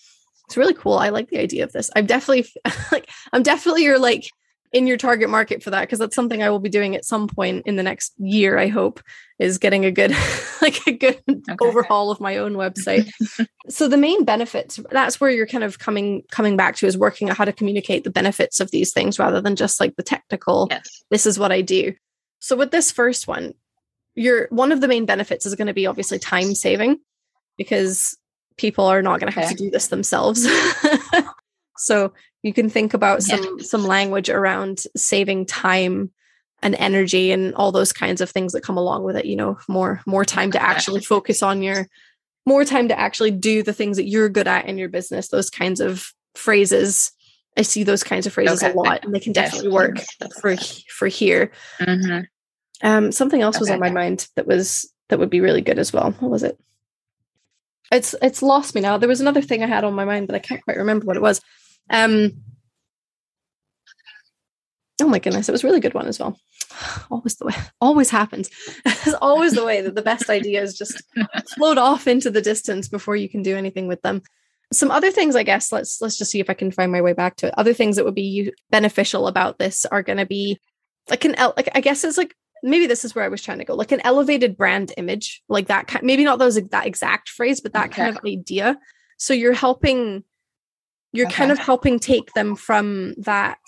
it's 0.50 0.58
really 0.58 0.74
cool. 0.74 0.96
I 0.98 1.10
like 1.10 1.30
the 1.30 1.38
idea 1.38 1.64
of 1.64 1.72
this. 1.74 1.92
I'm 1.96 2.08
definitely 2.08 2.52
like 2.92 3.08
i'm 3.34 3.44
definitely 3.44 3.84
your 3.84 4.00
like 4.00 4.28
in 4.72 4.86
your 4.86 4.98
target 4.98 5.30
market 5.30 5.64
for 5.64 5.72
that 5.72 5.82
because 5.82 6.00
that's 6.00 6.16
something 6.16 6.44
I 6.44 6.50
will 6.50 6.60
be 6.60 6.70
doing 6.70 6.96
at 6.96 7.06
some 7.06 7.28
point 7.28 7.66
in 7.66 7.76
the 7.76 7.84
next 7.84 8.14
year. 8.18 8.58
I 8.58 8.68
hope 8.68 9.02
is 9.40 9.58
getting 9.58 9.86
a 9.86 9.92
good 9.92 10.12
like 10.62 10.80
a 10.88 10.92
good 10.92 11.20
okay. 11.30 11.56
overhaul 11.62 12.12
of 12.12 12.20
my 12.20 12.38
own 12.38 12.54
website. 12.54 13.10
so 13.70 13.88
the 13.88 13.98
main 13.98 14.26
benefits 14.26 14.80
that's 14.92 15.20
where 15.20 15.32
you're 15.32 15.48
kind 15.48 15.64
of 15.64 15.80
coming 15.80 16.24
coming 16.32 16.56
back 16.56 16.76
to 16.78 16.88
is 16.88 16.98
working 16.98 17.30
out 17.30 17.38
how 17.38 17.46
to 17.46 17.54
communicate 17.54 18.04
the 18.04 18.12
benefits 18.12 18.60
of 18.60 18.72
these 18.72 18.94
things 18.94 19.18
rather 19.18 19.42
than 19.42 19.56
just 19.56 19.80
like 19.80 19.96
the 19.96 20.04
technical. 20.04 20.68
Yes. 20.70 21.04
This 21.10 21.26
is 21.26 21.40
what 21.40 21.52
I 21.52 21.62
do. 21.62 21.94
So 22.40 22.56
with 22.56 22.72
this 22.72 22.92
first 22.92 23.28
one, 23.28 23.54
your 24.16 24.48
one 24.50 24.72
of 24.72 24.82
the 24.82 24.88
main 24.88 25.06
benefits 25.06 25.46
is 25.46 25.56
going 25.56 25.68
to 25.68 25.74
be 25.74 25.88
obviously 25.88 26.20
time 26.20 26.54
saving 26.54 27.00
because 27.58 28.18
people 28.58 28.86
are 28.86 29.02
not 29.02 29.20
going 29.20 29.32
to 29.32 29.40
have 29.40 29.50
to 29.50 29.56
do 29.56 29.70
this 29.70 29.88
themselves. 29.88 30.46
so 31.80 32.14
you 32.44 32.54
can 32.54 32.70
think 32.70 32.94
about 32.94 33.24
some 33.24 33.42
yeah. 33.42 33.66
some 33.66 33.84
language 33.84 34.30
around 34.30 34.84
saving 34.96 35.46
time 35.46 36.12
and 36.62 36.76
energy 36.76 37.32
and 37.32 37.56
all 37.56 37.72
those 37.72 37.94
kinds 37.94 38.22
of 38.22 38.30
things 38.30 38.54
that 38.54 38.64
come 38.64 38.78
along 38.78 39.04
with 39.04 39.16
it 39.16 39.26
you 39.26 39.36
know 39.36 39.58
more 39.68 40.02
more 40.06 40.26
time 40.26 40.52
to 40.52 40.62
actually 40.62 41.02
focus 41.02 41.42
on 41.42 41.62
your 41.62 41.88
more 42.46 42.66
time 42.66 42.88
to 42.88 43.00
actually 43.00 43.32
do 43.32 43.64
the 43.64 43.74
things 43.74 43.98
that 43.98 44.08
you're 44.08 44.30
good 44.30 44.48
at 44.48 44.66
in 44.66 44.78
your 44.78 44.90
business 44.90 45.30
those 45.30 45.50
kinds 45.50 45.80
of 45.80 46.14
phrases 46.36 47.12
i 47.58 47.62
see 47.62 47.84
those 47.84 48.04
kinds 48.04 48.28
of 48.28 48.34
phrases 48.34 48.62
okay. 48.64 48.72
a 48.72 48.76
lot 48.76 49.04
and 49.04 49.14
they 49.14 49.20
can 49.20 49.34
definitely 49.34 49.70
work 49.70 49.98
for 50.40 50.56
for 50.90 51.08
here 51.08 51.52
mm-hmm. 51.80 52.22
um 52.88 53.12
something 53.12 53.42
else 53.42 53.56
okay. 53.56 53.62
was 53.62 53.70
on 53.70 53.80
my 53.80 53.90
mind 53.90 54.28
that 54.36 54.48
was 54.48 54.92
that 55.10 55.20
would 55.20 55.30
be 55.30 55.42
really 55.42 55.62
good 55.62 55.80
as 55.80 55.94
well 55.94 56.12
what 56.20 56.32
was 56.32 56.44
it 56.44 56.60
it's 57.92 58.14
it's 58.22 58.42
lost 58.42 58.76
me 58.76 58.82
now 58.82 58.98
there 58.98 59.10
was 59.10 59.22
another 59.22 59.42
thing 59.42 59.64
i 59.64 59.68
had 59.68 59.84
on 59.84 59.94
my 59.94 60.06
mind 60.06 60.28
but 60.28 60.36
i 60.36 60.40
can't 60.40 60.64
quite 60.64 60.78
remember 60.78 61.06
what 61.06 61.18
it 61.18 61.22
was 61.22 61.42
um, 61.90 62.32
oh 65.02 65.08
my 65.08 65.20
goodness, 65.20 65.50
it 65.50 65.52
was 65.52 65.64
a 65.64 65.68
really 65.68 65.80
good 65.80 65.94
one 65.94 66.08
as 66.08 66.20
well. 66.20 66.38
Always 67.10 67.36
the 67.36 67.46
way, 67.46 67.54
always 67.82 68.10
happens. 68.10 68.50
it's 68.86 69.14
always 69.22 69.54
the 69.54 69.66
way 69.66 69.82
that 69.82 69.96
the 69.96 70.02
best 70.02 70.30
ideas 70.30 70.78
just 70.78 71.02
float 71.56 71.78
off 71.78 72.08
into 72.08 72.30
the 72.30 72.42
distance 72.42 72.88
before 72.88 73.16
you 73.16 73.30
can 73.30 73.42
do 73.42 73.56
anything 73.56 73.88
with 73.88 74.02
them. 74.02 74.22
Some 74.72 74.92
other 74.92 75.12
things, 75.12 75.36
I 75.36 75.44
guess. 75.44 75.72
Let's 75.72 76.00
let's 76.00 76.18
just 76.18 76.32
see 76.32 76.40
if 76.40 76.50
I 76.50 76.54
can 76.54 76.72
find 76.72 76.92
my 76.92 77.02
way 77.02 77.14
back 77.14 77.38
to 77.38 77.48
it. 77.48 77.54
Other 77.58 77.74
things 77.74 77.96
that 77.96 78.06
would 78.06 78.16
be 78.16 78.54
beneficial 78.70 79.28
about 79.28 79.58
this 79.58 79.86
are 79.86 80.04
going 80.04 80.20
to 80.20 80.28
be 80.28 80.60
like 81.10 81.26
an 81.26 81.36
like 81.58 81.70
I 81.74 81.82
guess 81.82 82.04
it's 82.04 82.18
like 82.18 82.36
maybe 82.62 82.86
this 82.86 83.04
is 83.04 83.16
where 83.16 83.26
I 83.26 83.30
was 83.30 83.42
trying 83.42 83.60
to 83.60 83.66
go, 83.66 83.74
like 83.74 83.92
an 83.92 84.02
elevated 84.04 84.58
brand 84.58 84.94
image, 84.96 85.42
like 85.50 85.68
that. 85.68 85.88
Kind, 85.88 86.06
maybe 86.06 86.24
not 86.24 86.38
those 86.38 86.56
that 86.56 86.86
exact 86.86 87.30
phrase, 87.30 87.62
but 87.62 87.74
that 87.74 87.88
okay. 87.88 88.04
kind 88.04 88.18
of 88.18 88.24
idea. 88.26 88.78
So 89.18 89.34
you're 89.34 89.54
helping 89.54 90.24
you're 91.12 91.28
okay. 91.28 91.36
kind 91.36 91.52
of 91.52 91.58
helping 91.58 92.00
take 92.00 92.34
them 92.34 92.56
from 92.56 93.14
that 93.18 93.60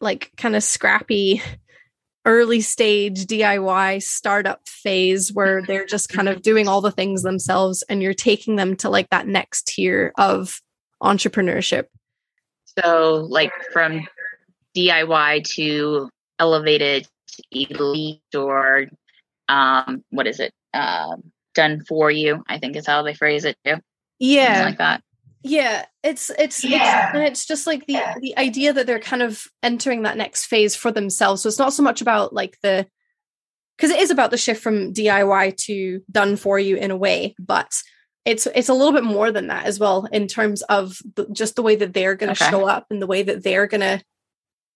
like 0.00 0.32
kind 0.36 0.56
of 0.56 0.62
scrappy 0.62 1.42
early 2.24 2.60
stage 2.60 3.26
DIY 3.26 4.02
startup 4.02 4.68
phase 4.68 5.32
where 5.32 5.62
they're 5.62 5.86
just 5.86 6.08
kind 6.08 6.28
of 6.28 6.42
doing 6.42 6.68
all 6.68 6.80
the 6.80 6.90
things 6.90 7.22
themselves 7.22 7.82
and 7.88 8.02
you're 8.02 8.14
taking 8.14 8.56
them 8.56 8.76
to 8.76 8.90
like 8.90 9.08
that 9.10 9.26
next 9.26 9.68
tier 9.68 10.12
of 10.18 10.60
entrepreneurship. 11.02 11.84
So 12.78 13.26
like 13.28 13.52
from 13.72 14.06
DIY 14.76 15.44
to 15.54 16.10
elevated 16.38 17.08
elite 17.50 18.20
or 18.34 18.86
um 19.48 20.04
what 20.10 20.26
is 20.26 20.40
it? 20.40 20.52
Um 20.74 21.32
done 21.54 21.82
for 21.88 22.10
you, 22.10 22.44
I 22.46 22.58
think 22.58 22.76
is 22.76 22.86
how 22.86 23.02
they 23.02 23.14
phrase 23.14 23.44
it 23.44 23.56
too. 23.64 23.76
Yeah. 24.18 24.46
Something 24.46 24.64
like 24.64 24.78
that 24.78 25.02
yeah 25.48 25.84
it's 26.02 26.30
it's 26.38 26.64
yeah. 26.64 27.08
it's 27.08 27.14
and 27.14 27.22
it's 27.24 27.46
just 27.46 27.66
like 27.66 27.86
the 27.86 27.98
the 28.20 28.36
idea 28.36 28.72
that 28.72 28.86
they're 28.86 29.00
kind 29.00 29.22
of 29.22 29.46
entering 29.62 30.02
that 30.02 30.16
next 30.16 30.46
phase 30.46 30.76
for 30.76 30.92
themselves 30.92 31.42
so 31.42 31.48
it's 31.48 31.58
not 31.58 31.72
so 31.72 31.82
much 31.82 32.00
about 32.00 32.32
like 32.32 32.58
the 32.62 32.86
because 33.76 33.90
it 33.90 34.00
is 34.00 34.10
about 34.10 34.30
the 34.30 34.36
shift 34.36 34.62
from 34.62 34.92
diy 34.92 35.56
to 35.56 36.00
done 36.10 36.36
for 36.36 36.58
you 36.58 36.76
in 36.76 36.90
a 36.90 36.96
way 36.96 37.34
but 37.38 37.82
it's 38.24 38.46
it's 38.54 38.68
a 38.68 38.74
little 38.74 38.92
bit 38.92 39.04
more 39.04 39.32
than 39.32 39.46
that 39.46 39.64
as 39.64 39.80
well 39.80 40.06
in 40.12 40.26
terms 40.26 40.62
of 40.62 40.98
the, 41.14 41.26
just 41.32 41.56
the 41.56 41.62
way 41.62 41.76
that 41.76 41.94
they're 41.94 42.14
going 42.14 42.34
to 42.34 42.44
okay. 42.44 42.50
show 42.50 42.66
up 42.66 42.86
and 42.90 43.00
the 43.00 43.06
way 43.06 43.22
that 43.22 43.42
they're 43.42 43.66
going 43.66 43.80
to 43.80 44.02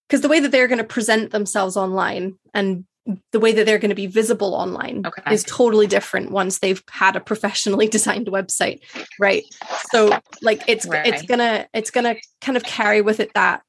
because 0.07 0.21
the 0.21 0.29
way 0.29 0.39
that 0.39 0.51
they're 0.51 0.67
going 0.67 0.79
to 0.79 0.83
present 0.83 1.31
themselves 1.31 1.77
online 1.77 2.33
and 2.53 2.85
the 3.31 3.39
way 3.39 3.51
that 3.51 3.65
they're 3.65 3.79
going 3.79 3.89
to 3.89 3.95
be 3.95 4.07
visible 4.07 4.53
online 4.53 5.05
okay. 5.05 5.33
is 5.33 5.43
totally 5.43 5.87
different 5.87 6.31
once 6.31 6.59
they've 6.59 6.81
had 6.89 7.15
a 7.15 7.19
professionally 7.19 7.87
designed 7.89 8.27
website 8.27 8.79
right 9.19 9.43
so 9.91 10.17
like 10.41 10.63
it's 10.67 10.85
right. 10.85 11.07
it's 11.07 11.21
gonna 11.23 11.67
it's 11.73 11.91
gonna 11.91 12.15
kind 12.41 12.55
of 12.57 12.63
carry 12.63 13.01
with 13.01 13.19
it 13.19 13.33
that 13.33 13.61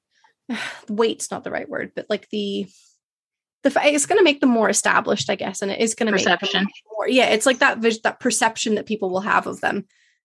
weight's 0.88 1.30
not 1.30 1.44
the 1.44 1.50
right 1.50 1.68
word 1.68 1.92
but 1.96 2.06
like 2.08 2.28
the 2.30 2.66
the 3.64 3.72
it's 3.82 4.06
going 4.06 4.18
to 4.18 4.24
make 4.24 4.40
them 4.40 4.50
more 4.50 4.68
established 4.68 5.30
i 5.30 5.34
guess 5.34 5.62
and 5.62 5.72
it 5.72 5.80
is 5.80 5.94
going 5.94 6.06
to 6.06 6.12
make 6.12 6.52
them 6.52 6.66
more 6.92 7.08
yeah 7.08 7.26
it's 7.26 7.46
like 7.46 7.58
that 7.58 7.78
vis- 7.78 8.00
that 8.02 8.20
perception 8.20 8.74
that 8.76 8.86
people 8.86 9.10
will 9.10 9.20
have 9.20 9.46
of 9.46 9.60
them 9.60 9.84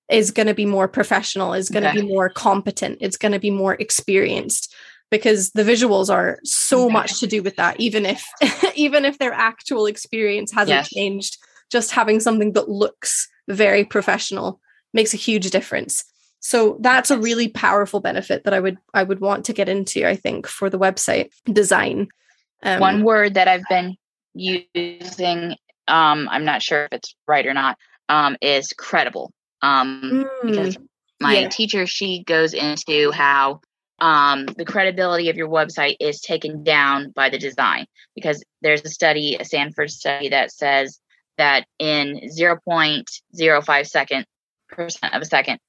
is 0.10 0.32
going 0.32 0.48
to 0.48 0.54
be 0.54 0.66
more 0.66 0.88
professional 0.88 1.54
is 1.54 1.70
going 1.70 1.84
to 1.84 1.90
okay. 1.90 2.02
be 2.02 2.08
more 2.08 2.30
competent 2.30 2.98
it's 3.02 3.18
going 3.18 3.32
to 3.32 3.40
be 3.40 3.50
more 3.50 3.76
experienced 3.76 4.76
because 5.12 5.52
the 5.52 5.64
visuals 5.64 6.14
are 6.14 6.40
so 6.44 6.90
much 6.90 7.20
to 7.20 7.28
do 7.28 7.42
with 7.42 7.56
that 7.56 7.80
even 7.80 8.06
if 8.06 8.24
even 8.76 9.06
if 9.06 9.18
their 9.18 9.34
actual 9.34 9.86
experience 9.86 10.52
hasn't 10.52 10.70
yes. 10.70 10.90
changed 10.90 11.38
just 11.70 11.92
having 11.92 12.20
something 12.20 12.54
that 12.54 12.70
looks 12.70 13.28
very 13.48 13.84
professional 13.84 14.60
makes 14.94 15.14
a 15.14 15.18
huge 15.18 15.50
difference. 15.52 16.04
So 16.40 16.78
that's 16.80 17.12
a 17.12 17.20
really 17.20 17.50
powerful 17.50 18.00
benefit 18.00 18.44
that 18.46 18.54
i 18.54 18.60
would 18.60 18.78
i 18.94 19.04
would 19.04 19.20
want 19.20 19.46
to 19.46 19.54
get 19.54 19.68
into 19.68 20.08
i 20.08 20.16
think 20.16 20.48
for 20.48 20.70
the 20.70 20.80
website 20.80 21.32
design. 21.52 22.08
Um, 22.64 22.80
one 22.80 23.04
word 23.04 23.34
that 23.34 23.48
i've 23.48 23.68
been 23.70 23.96
using 24.34 25.56
um 25.88 26.28
i'm 26.32 26.46
not 26.46 26.62
sure 26.62 26.86
if 26.86 26.90
it's 26.94 27.16
right 27.28 27.46
or 27.46 27.54
not 27.54 27.78
um 28.08 28.38
is 28.42 28.74
credible. 28.78 29.34
Um 29.62 30.26
mm, 30.44 30.48
because 30.48 30.78
my 31.20 31.40
yeah. 31.40 31.50
teacher 31.50 31.86
she 31.86 32.24
goes 32.24 32.54
into 32.54 33.12
how 33.12 33.60
um, 34.02 34.46
the 34.46 34.66
credibility 34.66 35.30
of 35.30 35.38
your 35.38 35.50
website 35.50 35.98
is 36.00 36.22
taken 36.22 36.64
down 36.64 37.12
by 37.12 37.30
the 37.30 37.38
design 37.38 37.86
because 38.16 38.44
there's 38.62 38.84
a 38.84 38.90
study, 38.90 39.38
a 39.40 39.46
Stanford 39.46 39.90
study 39.90 40.30
that 40.30 40.52
says 40.52 41.00
that 41.38 41.66
in 41.80 42.30
0.05 42.38 43.88
second 43.88 44.26
percent 44.70 45.14
of 45.14 45.22
a 45.22 45.26
second, 45.26 45.60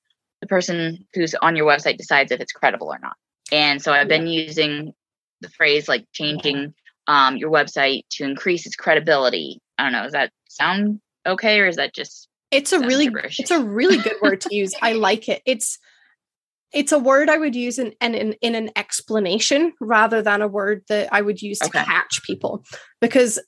the 0.40 0.46
person 0.46 1.06
who's 1.14 1.34
on 1.34 1.56
your 1.56 1.66
website 1.66 1.96
decides 1.96 2.32
if 2.32 2.40
it's 2.40 2.52
credible 2.52 2.88
or 2.88 2.98
not. 2.98 3.16
And 3.52 3.82
so 3.82 3.92
I've 3.92 4.08
been 4.08 4.26
using 4.26 4.92
the 5.40 5.48
phrase 5.48 5.88
like 5.88 6.06
changing 6.12 6.74
um, 7.06 7.36
your 7.36 7.50
website 7.50 8.02
to 8.12 8.24
increase 8.24 8.66
its 8.66 8.76
credibility. 8.76 9.60
I 9.78 9.84
don't 9.84 9.92
know. 9.92 10.04
Does 10.04 10.12
that 10.12 10.30
sound 10.48 11.00
okay, 11.26 11.60
or 11.60 11.66
is 11.66 11.76
that 11.76 11.94
just? 11.94 12.28
It's 12.50 12.72
a 12.72 12.80
really, 12.80 13.08
it's 13.38 13.50
a 13.50 13.62
really 13.62 13.98
good 13.98 14.16
word 14.20 14.40
to 14.42 14.48
use. 14.54 14.74
I 14.80 14.92
like 14.92 15.28
it. 15.28 15.42
It's 15.46 15.78
it's 16.72 16.92
a 16.92 16.98
word 16.98 17.28
I 17.28 17.38
would 17.38 17.56
use 17.56 17.78
in, 17.78 17.92
in, 18.00 18.14
in, 18.14 18.32
in 18.40 18.54
an 18.54 18.70
explanation 18.76 19.72
rather 19.80 20.22
than 20.22 20.42
a 20.42 20.48
word 20.48 20.84
that 20.88 21.08
I 21.12 21.20
would 21.20 21.42
use 21.42 21.58
to 21.60 21.70
catch 21.70 22.22
people. 22.22 22.64
Because, 23.00 23.40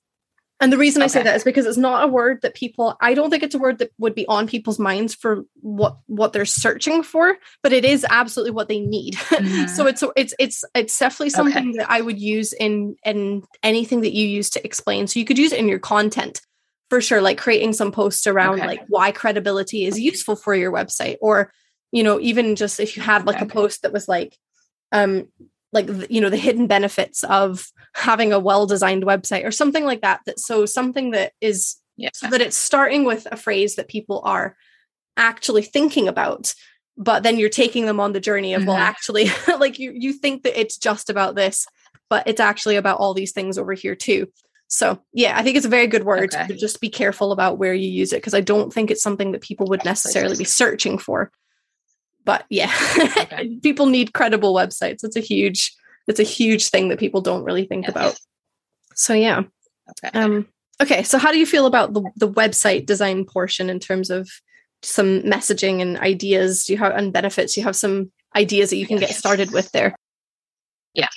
and 0.60 0.72
the 0.72 0.78
reason 0.78 1.02
okay. 1.02 1.04
I 1.04 1.08
say 1.08 1.22
that 1.22 1.36
is 1.36 1.44
because 1.44 1.66
it's 1.66 1.76
not 1.76 2.04
a 2.04 2.08
word 2.08 2.40
that 2.42 2.54
people, 2.54 2.96
I 3.00 3.14
don't 3.14 3.30
think 3.30 3.42
it's 3.42 3.54
a 3.54 3.60
word 3.60 3.78
that 3.78 3.90
would 3.98 4.14
be 4.14 4.26
on 4.26 4.48
people's 4.48 4.78
minds 4.78 5.14
for 5.14 5.44
what, 5.60 5.98
what 6.06 6.32
they're 6.32 6.44
searching 6.44 7.02
for, 7.02 7.36
but 7.62 7.72
it 7.72 7.84
is 7.84 8.04
absolutely 8.08 8.52
what 8.52 8.68
they 8.68 8.80
need. 8.80 9.16
Mm-hmm. 9.42 9.66
so 9.68 9.86
it's, 9.86 10.04
it's, 10.14 10.34
it's, 10.38 10.64
it's 10.74 10.96
definitely 10.96 11.30
something 11.30 11.70
okay. 11.70 11.78
that 11.78 11.90
I 11.90 12.00
would 12.00 12.20
use 12.20 12.52
in, 12.52 12.94
in 13.04 13.42
anything 13.62 14.02
that 14.02 14.12
you 14.12 14.26
use 14.26 14.50
to 14.50 14.64
explain. 14.64 15.06
So 15.08 15.18
you 15.18 15.24
could 15.24 15.38
use 15.38 15.52
it 15.52 15.58
in 15.58 15.68
your 15.68 15.80
content 15.80 16.42
for 16.90 17.00
sure, 17.00 17.22
like 17.22 17.38
creating 17.38 17.72
some 17.72 17.90
posts 17.90 18.26
around 18.26 18.58
like 18.58 18.84
why 18.88 19.10
credibility 19.10 19.86
is 19.86 19.98
useful 19.98 20.36
for 20.36 20.54
your 20.54 20.70
website 20.70 21.16
or 21.22 21.50
you 21.93 22.03
know 22.03 22.18
even 22.20 22.57
just 22.57 22.80
if 22.80 22.97
you 22.97 23.03
had 23.03 23.26
like 23.26 23.40
a 23.40 23.47
post 23.47 23.82
that 23.82 23.93
was 23.93 24.09
like 24.09 24.36
um 24.90 25.28
like 25.72 25.88
you 26.11 26.20
know 26.20 26.30
the 26.30 26.36
hidden 26.36 26.66
benefits 26.66 27.22
of 27.24 27.66
having 27.95 28.32
a 28.32 28.40
well 28.40 28.66
designed 28.66 29.05
website 29.05 29.45
or 29.45 29.51
something 29.51 29.84
like 29.84 30.01
that 30.01 30.20
that 30.26 30.40
so 30.40 30.66
something 30.66 31.12
that 31.12 31.32
is 31.40 31.76
yeah. 31.97 32.11
so 32.14 32.26
that 32.28 32.40
it's 32.40 32.57
starting 32.57 33.05
with 33.05 33.26
a 33.30 33.36
phrase 33.36 33.76
that 33.76 33.88
people 33.88 34.20
are 34.24 34.57
actually 35.16 35.62
thinking 35.62 36.09
about 36.09 36.55
but 36.97 37.22
then 37.22 37.38
you're 37.38 37.49
taking 37.49 37.86
them 37.86 38.01
on 38.01 38.12
the 38.12 38.20
journey 38.20 38.55
of 38.55 38.61
mm-hmm. 38.61 38.68
well 38.68 38.78
actually 38.78 39.30
like 39.59 39.78
you 39.78 39.93
you 39.95 40.12
think 40.12 40.43
that 40.43 40.59
it's 40.59 40.76
just 40.76 41.11
about 41.11 41.34
this 41.34 41.66
but 42.09 42.26
it's 42.26 42.40
actually 42.40 42.76
about 42.76 42.99
all 42.99 43.14
these 43.14 43.32
things 43.32 43.59
over 43.59 43.72
here 43.72 43.95
too 43.95 44.26
so 44.68 44.99
yeah 45.12 45.38
i 45.38 45.43
think 45.43 45.57
it's 45.57 45.66
a 45.66 45.70
very 45.70 45.86
good 45.86 46.05
word 46.05 46.34
okay. 46.34 46.57
just 46.57 46.80
be 46.80 46.88
careful 46.88 47.32
about 47.32 47.59
where 47.59 47.74
you 47.74 47.88
use 47.88 48.12
it 48.12 48.16
because 48.16 48.34
i 48.34 48.40
don't 48.40 48.72
think 48.72 48.90
it's 48.90 49.03
something 49.03 49.32
that 49.32 49.43
people 49.43 49.66
would 49.66 49.84
necessarily 49.84 50.36
be 50.36 50.45
searching 50.45 50.97
for 50.97 51.30
but 52.24 52.44
yeah, 52.50 52.72
okay. 52.98 53.56
people 53.62 53.86
need 53.86 54.12
credible 54.12 54.54
websites. 54.54 55.04
It's 55.04 55.16
a 55.16 55.20
huge, 55.20 55.72
it's 56.06 56.20
a 56.20 56.24
huge 56.24 56.68
thing 56.68 56.88
that 56.88 56.98
people 56.98 57.20
don't 57.20 57.44
really 57.44 57.66
think 57.66 57.86
yes. 57.86 57.90
about. 57.90 58.18
So 58.94 59.14
yeah. 59.14 59.42
Okay. 60.04 60.18
Um 60.18 60.48
okay, 60.80 61.02
so 61.02 61.18
how 61.18 61.32
do 61.32 61.38
you 61.38 61.46
feel 61.46 61.66
about 61.66 61.94
the 61.94 62.02
the 62.16 62.30
website 62.30 62.86
design 62.86 63.24
portion 63.24 63.70
in 63.70 63.80
terms 63.80 64.10
of 64.10 64.28
some 64.82 65.22
messaging 65.22 65.80
and 65.80 65.96
ideas 65.98 66.64
do 66.64 66.72
you 66.72 66.78
have 66.78 66.92
and 66.92 67.12
benefits? 67.12 67.54
do 67.54 67.60
You 67.60 67.64
have 67.66 67.76
some 67.76 68.10
ideas 68.36 68.70
that 68.70 68.76
you 68.76 68.86
can 68.86 68.98
get 68.98 69.10
started 69.10 69.52
with 69.52 69.70
there. 69.72 69.94
Yeah. 70.94 71.08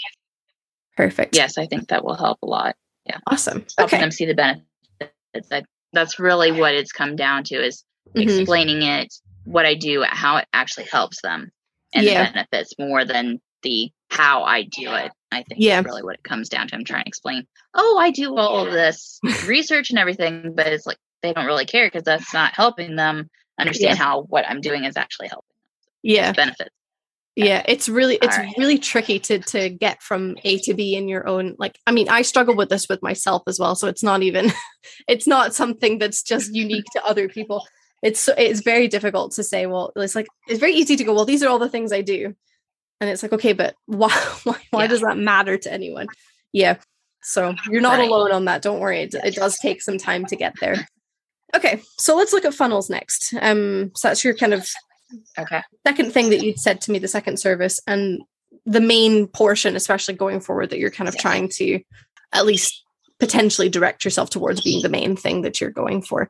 Perfect. 0.97 1.35
Yes, 1.35 1.57
I 1.57 1.65
think 1.65 1.89
that 1.89 2.03
will 2.03 2.15
help 2.15 2.39
a 2.41 2.45
lot. 2.45 2.75
Yeah. 3.05 3.19
Awesome. 3.27 3.65
Helping 3.77 3.97
okay. 3.97 4.03
them 4.03 4.11
see 4.11 4.25
the 4.25 4.33
benefits. 4.33 5.65
That's 5.93 6.19
really 6.19 6.51
what 6.51 6.73
it's 6.73 6.91
come 6.91 7.15
down 7.15 7.43
to 7.45 7.55
is 7.55 7.83
mm-hmm. 8.15 8.27
explaining 8.27 8.81
it, 8.81 9.13
what 9.45 9.65
I 9.65 9.75
do, 9.75 10.03
how 10.07 10.37
it 10.37 10.47
actually 10.53 10.85
helps 10.85 11.21
them 11.21 11.51
and 11.93 12.05
yeah. 12.05 12.25
the 12.25 12.33
benefits 12.33 12.73
more 12.77 13.05
than 13.05 13.39
the 13.63 13.91
how 14.09 14.43
I 14.43 14.63
do 14.63 14.93
it. 14.93 15.11
I 15.31 15.43
think 15.43 15.57
yeah. 15.57 15.81
really 15.81 16.03
what 16.03 16.15
it 16.15 16.23
comes 16.23 16.49
down 16.49 16.67
to. 16.67 16.75
I'm 16.75 16.83
trying 16.83 17.03
to 17.03 17.07
explain, 17.07 17.47
oh, 17.73 17.97
I 17.99 18.11
do 18.11 18.35
all 18.35 18.65
of 18.65 18.73
this 18.73 19.19
research 19.47 19.89
and 19.89 19.99
everything, 19.99 20.53
but 20.55 20.67
it's 20.67 20.85
like 20.85 20.97
they 21.21 21.33
don't 21.33 21.45
really 21.45 21.65
care 21.65 21.87
because 21.87 22.03
that's 22.03 22.33
not 22.33 22.53
helping 22.53 22.95
them 22.95 23.29
understand 23.59 23.97
yeah. 23.97 24.03
how 24.03 24.21
what 24.23 24.47
I'm 24.47 24.61
doing 24.61 24.83
is 24.83 24.97
actually 24.97 25.27
helping 25.27 25.47
them. 25.49 25.89
Yeah. 26.03 26.31
Benefits 26.33 26.75
yeah 27.35 27.63
it's 27.67 27.89
really 27.89 28.15
it's 28.21 28.37
right. 28.37 28.53
really 28.57 28.77
tricky 28.77 29.19
to 29.19 29.39
to 29.39 29.69
get 29.69 30.01
from 30.01 30.35
a 30.43 30.57
to 30.59 30.73
b 30.73 30.95
in 30.95 31.07
your 31.07 31.27
own 31.27 31.55
like 31.59 31.77
i 31.85 31.91
mean 31.91 32.07
i 32.09 32.21
struggle 32.21 32.55
with 32.55 32.69
this 32.69 32.87
with 32.87 33.01
myself 33.03 33.43
as 33.47 33.59
well 33.59 33.75
so 33.75 33.87
it's 33.87 34.03
not 34.03 34.23
even 34.23 34.51
it's 35.07 35.27
not 35.27 35.53
something 35.53 35.97
that's 35.97 36.23
just 36.23 36.53
unique 36.53 36.85
to 36.93 37.05
other 37.05 37.27
people 37.27 37.65
it's 38.05 38.29
it's 38.37 38.61
very 38.61 38.87
difficult 38.87 39.31
to 39.31 39.43
say 39.43 39.65
well 39.65 39.91
it's 39.95 40.13
like 40.13 40.27
it's 40.47 40.59
very 40.59 40.73
easy 40.73 40.95
to 40.95 41.03
go 41.03 41.13
well 41.13 41.25
these 41.25 41.41
are 41.41 41.49
all 41.49 41.59
the 41.59 41.69
things 41.69 41.91
i 41.91 42.01
do. 42.01 42.35
And 43.01 43.09
it's 43.09 43.23
like 43.23 43.33
okay 43.33 43.53
but 43.53 43.75
why 43.87 44.09
why, 44.43 44.57
why 44.69 44.83
yeah. 44.83 44.87
does 44.87 45.01
that 45.01 45.17
matter 45.17 45.57
to 45.57 45.73
anyone? 45.73 46.07
Yeah. 46.53 46.77
So 47.23 47.55
you're 47.69 47.81
not 47.81 47.97
right. 47.97 48.07
alone 48.07 48.31
on 48.31 48.45
that. 48.45 48.61
Don't 48.61 48.79
worry. 48.79 49.01
It, 49.01 49.15
it 49.15 49.33
does 49.33 49.57
take 49.57 49.81
some 49.81 49.97
time 49.97 50.25
to 50.27 50.35
get 50.35 50.53
there. 50.61 50.87
Okay. 51.55 51.81
So 51.97 52.15
let's 52.15 52.31
look 52.31 52.45
at 52.45 52.53
funnels 52.53 52.89
next. 52.89 53.33
Um 53.41 53.91
so 53.95 54.07
that's 54.07 54.23
your 54.23 54.35
kind 54.35 54.53
of 54.53 54.69
Okay. 55.37 55.61
Second 55.85 56.13
thing 56.13 56.29
that 56.29 56.43
you'd 56.43 56.59
said 56.59 56.81
to 56.81 56.91
me 56.91 56.99
the 56.99 57.07
second 57.07 57.37
service 57.39 57.79
and 57.87 58.21
the 58.65 58.81
main 58.81 59.27
portion, 59.27 59.75
especially 59.75 60.13
going 60.13 60.39
forward, 60.39 60.69
that 60.69 60.79
you're 60.79 60.91
kind 60.91 61.07
of 61.07 61.17
trying 61.17 61.49
to 61.49 61.79
at 62.33 62.45
least 62.45 62.83
potentially 63.19 63.69
direct 63.69 64.03
yourself 64.03 64.29
towards 64.29 64.61
being 64.61 64.81
the 64.81 64.89
main 64.89 65.15
thing 65.15 65.41
that 65.41 65.59
you're 65.59 65.69
going 65.69 66.01
for. 66.01 66.29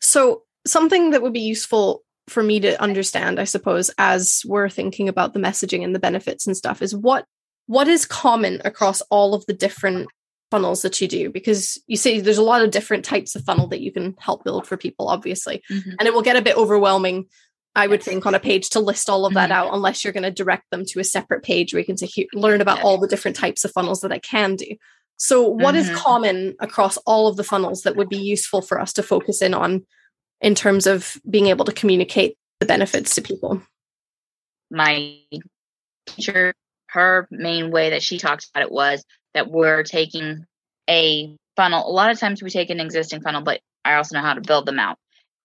So, 0.00 0.42
something 0.66 1.10
that 1.10 1.22
would 1.22 1.32
be 1.32 1.40
useful 1.40 2.02
for 2.28 2.42
me 2.42 2.60
to 2.60 2.80
understand, 2.80 3.40
I 3.40 3.44
suppose, 3.44 3.90
as 3.98 4.42
we're 4.46 4.68
thinking 4.68 5.08
about 5.08 5.34
the 5.34 5.40
messaging 5.40 5.84
and 5.84 5.94
the 5.94 6.00
benefits 6.00 6.46
and 6.46 6.56
stuff, 6.56 6.82
is 6.82 6.94
what 6.94 7.26
what 7.66 7.88
is 7.88 8.04
common 8.04 8.60
across 8.64 9.00
all 9.02 9.34
of 9.34 9.46
the 9.46 9.52
different 9.52 10.08
funnels 10.50 10.82
that 10.82 11.00
you 11.00 11.08
do 11.08 11.30
because 11.30 11.80
you 11.86 11.96
see 11.96 12.20
there's 12.20 12.36
a 12.36 12.42
lot 12.42 12.60
of 12.60 12.70
different 12.70 13.06
types 13.06 13.34
of 13.34 13.42
funnel 13.42 13.68
that 13.68 13.80
you 13.80 13.90
can 13.90 14.14
help 14.18 14.44
build 14.44 14.66
for 14.66 14.76
people 14.76 15.08
obviously 15.08 15.62
mm-hmm. 15.70 15.92
and 15.98 16.06
it 16.06 16.12
will 16.12 16.20
get 16.20 16.36
a 16.36 16.42
bit 16.42 16.58
overwhelming 16.58 17.24
I 17.74 17.86
would 17.86 18.02
think 18.02 18.26
on 18.26 18.34
a 18.34 18.40
page 18.40 18.70
to 18.70 18.80
list 18.80 19.08
all 19.08 19.24
of 19.24 19.34
that 19.34 19.50
mm-hmm. 19.50 19.68
out, 19.68 19.74
unless 19.74 20.04
you're 20.04 20.12
going 20.12 20.24
to 20.24 20.30
direct 20.30 20.70
them 20.70 20.84
to 20.86 21.00
a 21.00 21.04
separate 21.04 21.42
page 21.42 21.72
where 21.72 21.80
you 21.80 21.86
can 21.86 21.96
say, 21.96 22.28
learn 22.34 22.60
about 22.60 22.82
all 22.82 22.98
the 22.98 23.08
different 23.08 23.36
types 23.36 23.64
of 23.64 23.72
funnels 23.72 24.00
that 24.00 24.12
I 24.12 24.18
can 24.18 24.56
do. 24.56 24.76
So, 25.16 25.48
what 25.48 25.74
mm-hmm. 25.74 25.90
is 25.90 25.98
common 25.98 26.54
across 26.60 26.96
all 26.98 27.28
of 27.28 27.36
the 27.36 27.44
funnels 27.44 27.82
that 27.82 27.96
would 27.96 28.08
be 28.08 28.18
useful 28.18 28.60
for 28.60 28.80
us 28.80 28.92
to 28.94 29.02
focus 29.02 29.40
in 29.40 29.54
on 29.54 29.86
in 30.42 30.54
terms 30.54 30.86
of 30.86 31.16
being 31.28 31.46
able 31.46 31.64
to 31.64 31.72
communicate 31.72 32.36
the 32.60 32.66
benefits 32.66 33.14
to 33.14 33.22
people? 33.22 33.62
My 34.70 35.18
teacher, 36.06 36.54
her 36.88 37.26
main 37.30 37.70
way 37.70 37.90
that 37.90 38.02
she 38.02 38.18
talks 38.18 38.48
about 38.48 38.64
it 38.64 38.72
was 38.72 39.04
that 39.34 39.50
we're 39.50 39.82
taking 39.82 40.44
a 40.90 41.34
funnel. 41.56 41.88
A 41.88 41.92
lot 41.92 42.10
of 42.10 42.18
times 42.18 42.42
we 42.42 42.50
take 42.50 42.70
an 42.70 42.80
existing 42.80 43.22
funnel, 43.22 43.42
but 43.42 43.60
I 43.84 43.94
also 43.94 44.16
know 44.16 44.22
how 44.22 44.34
to 44.34 44.40
build 44.40 44.66
them 44.66 44.78
out 44.78 44.98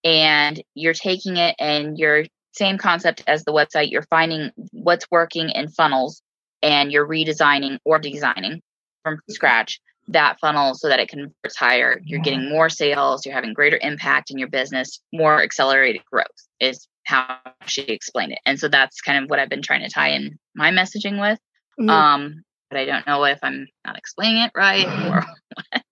and 0.04 0.62
you're 0.76 0.94
taking 0.94 1.38
it 1.38 1.56
and 1.60 1.98
you're 1.98 2.26
same 2.54 2.78
concept 2.78 3.24
as 3.28 3.44
the 3.44 3.54
website 3.54 3.92
you're 3.92 4.06
finding 4.10 4.52
what's 4.72 5.06
working 5.12 5.50
in 5.50 5.68
funnels 5.68 6.22
and 6.62 6.92
you're 6.92 7.08
redesigning 7.08 7.78
or 7.86 8.00
designing 8.00 8.62
from 9.04 9.20
scratch 9.30 9.80
that 10.10 10.40
funnel 10.40 10.74
so 10.74 10.88
that 10.88 11.00
it 11.00 11.10
converts 11.10 11.58
higher. 11.58 12.02
You're 12.04 12.22
getting 12.22 12.50
more 12.50 12.70
sales 12.70 13.26
you're 13.26 13.36
having 13.36 13.54
greater 13.54 13.80
impact 13.82 14.32
in 14.32 14.38
your 14.38 14.48
business 14.48 15.02
more 15.12 15.42
accelerated 15.42 16.02
growth 16.12 16.26
is 16.60 16.88
how 17.06 17.38
she 17.66 17.84
explained 17.84 18.34
it. 18.34 18.40
And 18.46 18.60
so 18.60 18.68
that's 18.68 19.02
kind 19.02 19.24
of 19.24 19.30
what 19.30 19.40
i've 19.40 19.50
been 19.50 19.62
trying 19.62 19.84
to 19.84 19.90
tie 19.90 20.10
in 20.10 20.38
my 20.56 20.72
messaging 20.72 21.20
with. 21.20 21.40
Mm-hmm. 21.80 21.90
um 21.90 22.44
but 22.70 22.80
i 22.80 22.86
don't 22.86 23.06
know 23.06 23.24
if 23.26 23.38
i'm 23.44 23.68
not 23.86 23.98
explaining 23.98 24.42
it 24.42 24.52
right 24.56 24.88
or 25.12 25.24
what 25.54 25.84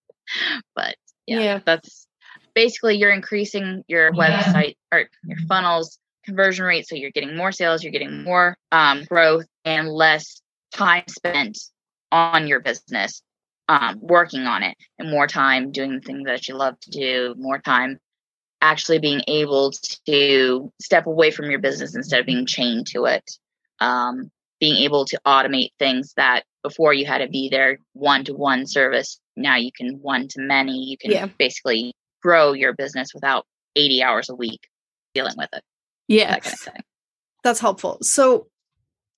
but 0.74 0.96
yeah, 1.26 1.38
yeah. 1.38 1.60
that's 1.64 2.08
basically 2.54 2.96
you're 2.96 3.12
increasing 3.12 3.84
your 3.86 4.12
website 4.12 4.76
or 4.92 5.04
your 5.24 5.38
funnels 5.48 5.98
conversion 6.24 6.64
rate 6.64 6.88
so 6.88 6.96
you're 6.96 7.12
getting 7.12 7.36
more 7.36 7.52
sales 7.52 7.84
you're 7.84 7.92
getting 7.92 8.24
more 8.24 8.56
um, 8.72 9.04
growth 9.04 9.46
and 9.64 9.88
less 9.88 10.42
time 10.72 11.04
spent 11.08 11.56
on 12.10 12.48
your 12.48 12.60
business 12.60 13.22
um, 13.68 13.98
working 14.00 14.42
on 14.42 14.62
it 14.62 14.76
and 14.98 15.10
more 15.10 15.26
time 15.26 15.72
doing 15.72 15.94
the 15.94 16.00
things 16.00 16.24
that 16.26 16.46
you 16.48 16.54
love 16.54 16.78
to 16.80 16.90
do 16.90 17.34
more 17.38 17.58
time 17.58 17.98
actually 18.62 18.98
being 18.98 19.22
able 19.28 19.72
to 20.06 20.72
step 20.80 21.06
away 21.06 21.30
from 21.30 21.50
your 21.50 21.58
business 21.58 21.94
instead 21.94 22.20
of 22.20 22.26
being 22.26 22.46
chained 22.46 22.86
to 22.86 23.04
it 23.04 23.28
um, 23.80 24.30
being 24.60 24.76
able 24.84 25.04
to 25.04 25.20
automate 25.26 25.70
things 25.78 26.14
that 26.16 26.44
before 26.62 26.94
you 26.94 27.04
had 27.04 27.18
to 27.18 27.28
be 27.28 27.48
there 27.48 27.78
one 27.92 28.24
to 28.24 28.32
one 28.32 28.66
service 28.66 29.20
now 29.36 29.56
you 29.56 29.70
can 29.76 29.98
one 30.00 30.26
to 30.28 30.40
many 30.40 30.84
you 30.84 30.96
can 30.96 31.10
yeah. 31.10 31.26
basically 31.38 31.92
grow 32.22 32.52
your 32.52 32.72
business 32.72 33.10
without 33.14 33.46
80 33.76 34.02
hours 34.02 34.28
a 34.28 34.34
week 34.34 34.68
dealing 35.14 35.34
with 35.36 35.48
it. 35.52 35.62
Yeah. 36.08 36.30
That 36.30 36.42
kind 36.42 36.54
of 36.54 36.60
thing. 36.60 36.82
That's 37.44 37.60
helpful. 37.60 37.98
So 38.02 38.48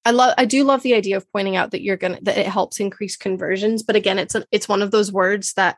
I 0.09 0.11
love 0.13 0.33
I 0.39 0.47
do 0.47 0.65
love 0.65 0.83
the 0.83 0.95
idea 0.95 1.19
of 1.19 1.31
pointing 1.33 1.55
out 1.55 1.71
that 1.73 1.83
you're 1.83 1.99
gonna 1.99 2.19
that 2.23 2.39
it 2.39 2.47
helps 2.47 2.81
increase 2.81 3.15
conversions. 3.15 3.83
But 3.83 3.95
again, 3.95 4.19
it's 4.19 4.35
a, 4.35 4.47
it's 4.51 4.67
one 4.67 4.81
of 4.81 4.91
those 4.91 5.13
words 5.13 5.53
that 5.53 5.77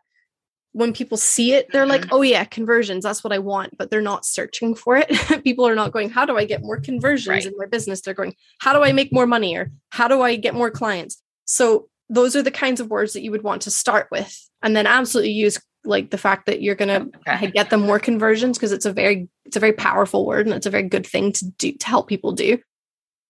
when 0.71 0.93
people 0.93 1.19
see 1.19 1.53
it, 1.53 1.67
they're 1.73 1.85
like, 1.85 2.03
mm-hmm. 2.03 2.15
oh 2.15 2.23
yeah, 2.23 2.45
conversions, 2.45 3.03
that's 3.03 3.25
what 3.25 3.33
I 3.33 3.41
want, 3.41 3.77
but 3.77 3.91
they're 3.91 4.01
not 4.01 4.25
searching 4.25 4.77
for 4.77 4.97
it. 4.97 5.09
people 5.43 5.67
are 5.67 5.75
not 5.75 5.91
going, 5.91 6.11
how 6.11 6.25
do 6.25 6.37
I 6.37 6.45
get 6.45 6.63
more 6.63 6.79
conversions 6.79 7.29
right. 7.29 7.45
in 7.45 7.55
my 7.57 7.67
business? 7.67 8.03
They're 8.03 8.15
going, 8.15 8.37
how 8.61 8.73
do 8.73 8.85
I 8.85 8.93
make 8.93 9.13
more 9.13 9.27
money 9.27 9.57
or 9.57 9.73
how 9.89 10.07
do 10.07 10.23
I 10.23 10.37
get 10.37 10.55
more 10.55 10.71
clients? 10.71 11.21
So 11.45 11.89
those 12.09 12.37
are 12.37 12.43
the 12.43 12.53
kinds 12.53 12.79
of 12.79 12.89
words 12.89 13.15
that 13.15 13.23
you 13.23 13.33
would 13.33 13.43
want 13.43 13.63
to 13.63 13.71
start 13.73 14.07
with 14.13 14.49
and 14.63 14.77
then 14.77 14.87
absolutely 14.87 15.33
use 15.33 15.59
like 15.85 16.11
the 16.11 16.19
fact 16.19 16.47
that 16.47 16.63
you're 16.63 16.77
going 16.77 17.11
to 17.11 17.19
okay. 17.29 17.51
get 17.51 17.71
them 17.71 17.81
more 17.81 17.99
conversions 17.99 18.57
because 18.57 18.71
it's 18.71 18.87
a 18.87 18.93
very 18.93 19.29
it's 19.45 19.57
a 19.57 19.61
very 19.61 19.73
powerful 19.73 20.25
word 20.25 20.47
and 20.47 20.55
it's 20.55 20.67
a 20.67 20.71
very 20.71 20.89
good 20.89 21.07
thing 21.07 21.33
to 21.33 21.47
do 21.53 21.73
to 21.73 21.87
help 21.87 22.07
people 22.07 22.31
do 22.31 22.59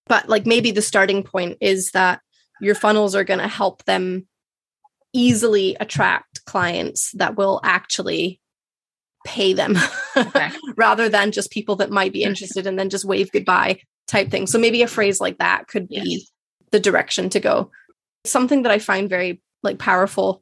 but 0.07 0.27
like 0.29 0.45
maybe 0.45 0.71
the 0.71 0.81
starting 0.81 1.23
point 1.23 1.57
is 1.61 1.91
that 1.91 2.21
your 2.59 2.75
funnels 2.75 3.15
are 3.15 3.23
going 3.23 3.39
to 3.39 3.47
help 3.47 3.83
them 3.85 4.27
easily 5.13 5.75
attract 5.79 6.45
clients 6.45 7.11
that 7.13 7.35
will 7.35 7.59
actually 7.63 8.39
pay 9.25 9.53
them 9.53 9.75
okay. 10.17 10.49
rather 10.77 11.09
than 11.09 11.31
just 11.31 11.51
people 11.51 11.75
that 11.75 11.91
might 11.91 12.13
be 12.13 12.23
interested 12.23 12.65
and 12.65 12.79
then 12.79 12.89
just 12.89 13.05
wave 13.05 13.31
goodbye 13.31 13.79
type 14.07 14.31
thing 14.31 14.47
so 14.47 14.57
maybe 14.57 14.81
a 14.81 14.87
phrase 14.87 15.21
like 15.21 15.37
that 15.37 15.67
could 15.67 15.87
be 15.87 16.01
yes. 16.19 16.31
the 16.71 16.79
direction 16.79 17.29
to 17.29 17.39
go 17.39 17.69
something 18.25 18.63
that 18.63 18.71
i 18.71 18.79
find 18.79 19.09
very 19.09 19.41
like 19.63 19.77
powerful 19.77 20.41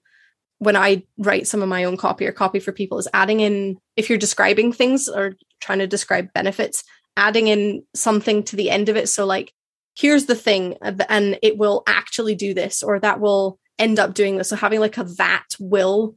when 0.59 0.75
I 0.75 1.03
write 1.17 1.47
some 1.47 1.61
of 1.61 1.69
my 1.69 1.85
own 1.85 1.97
copy 1.97 2.27
or 2.27 2.31
copy 2.31 2.59
for 2.59 2.71
people 2.71 2.99
is 2.99 3.07
adding 3.13 3.39
in, 3.39 3.77
if 3.95 4.09
you're 4.09 4.17
describing 4.17 4.71
things 4.71 5.07
or 5.07 5.35
trying 5.61 5.79
to 5.79 5.87
describe 5.87 6.31
benefits, 6.33 6.83
adding 7.19 7.47
in 7.47 7.83
something 7.93 8.43
to 8.43 8.55
the 8.55 8.69
end 8.69 8.87
of 8.87 8.95
it. 8.95 9.09
So, 9.09 9.25
like, 9.25 9.53
here's 9.95 10.25
the 10.25 10.35
thing, 10.35 10.77
uh, 10.81 10.93
and 11.09 11.37
it 11.43 11.57
will 11.57 11.83
actually 11.85 12.33
do 12.33 12.53
this, 12.53 12.81
or 12.81 12.99
that 12.99 13.19
will 13.19 13.59
end 13.77 13.99
up 13.99 14.13
doing 14.13 14.37
this. 14.37 14.49
So, 14.49 14.55
having 14.55 14.79
like 14.79 14.97
a 14.97 15.03
that 15.03 15.47
will 15.59 16.15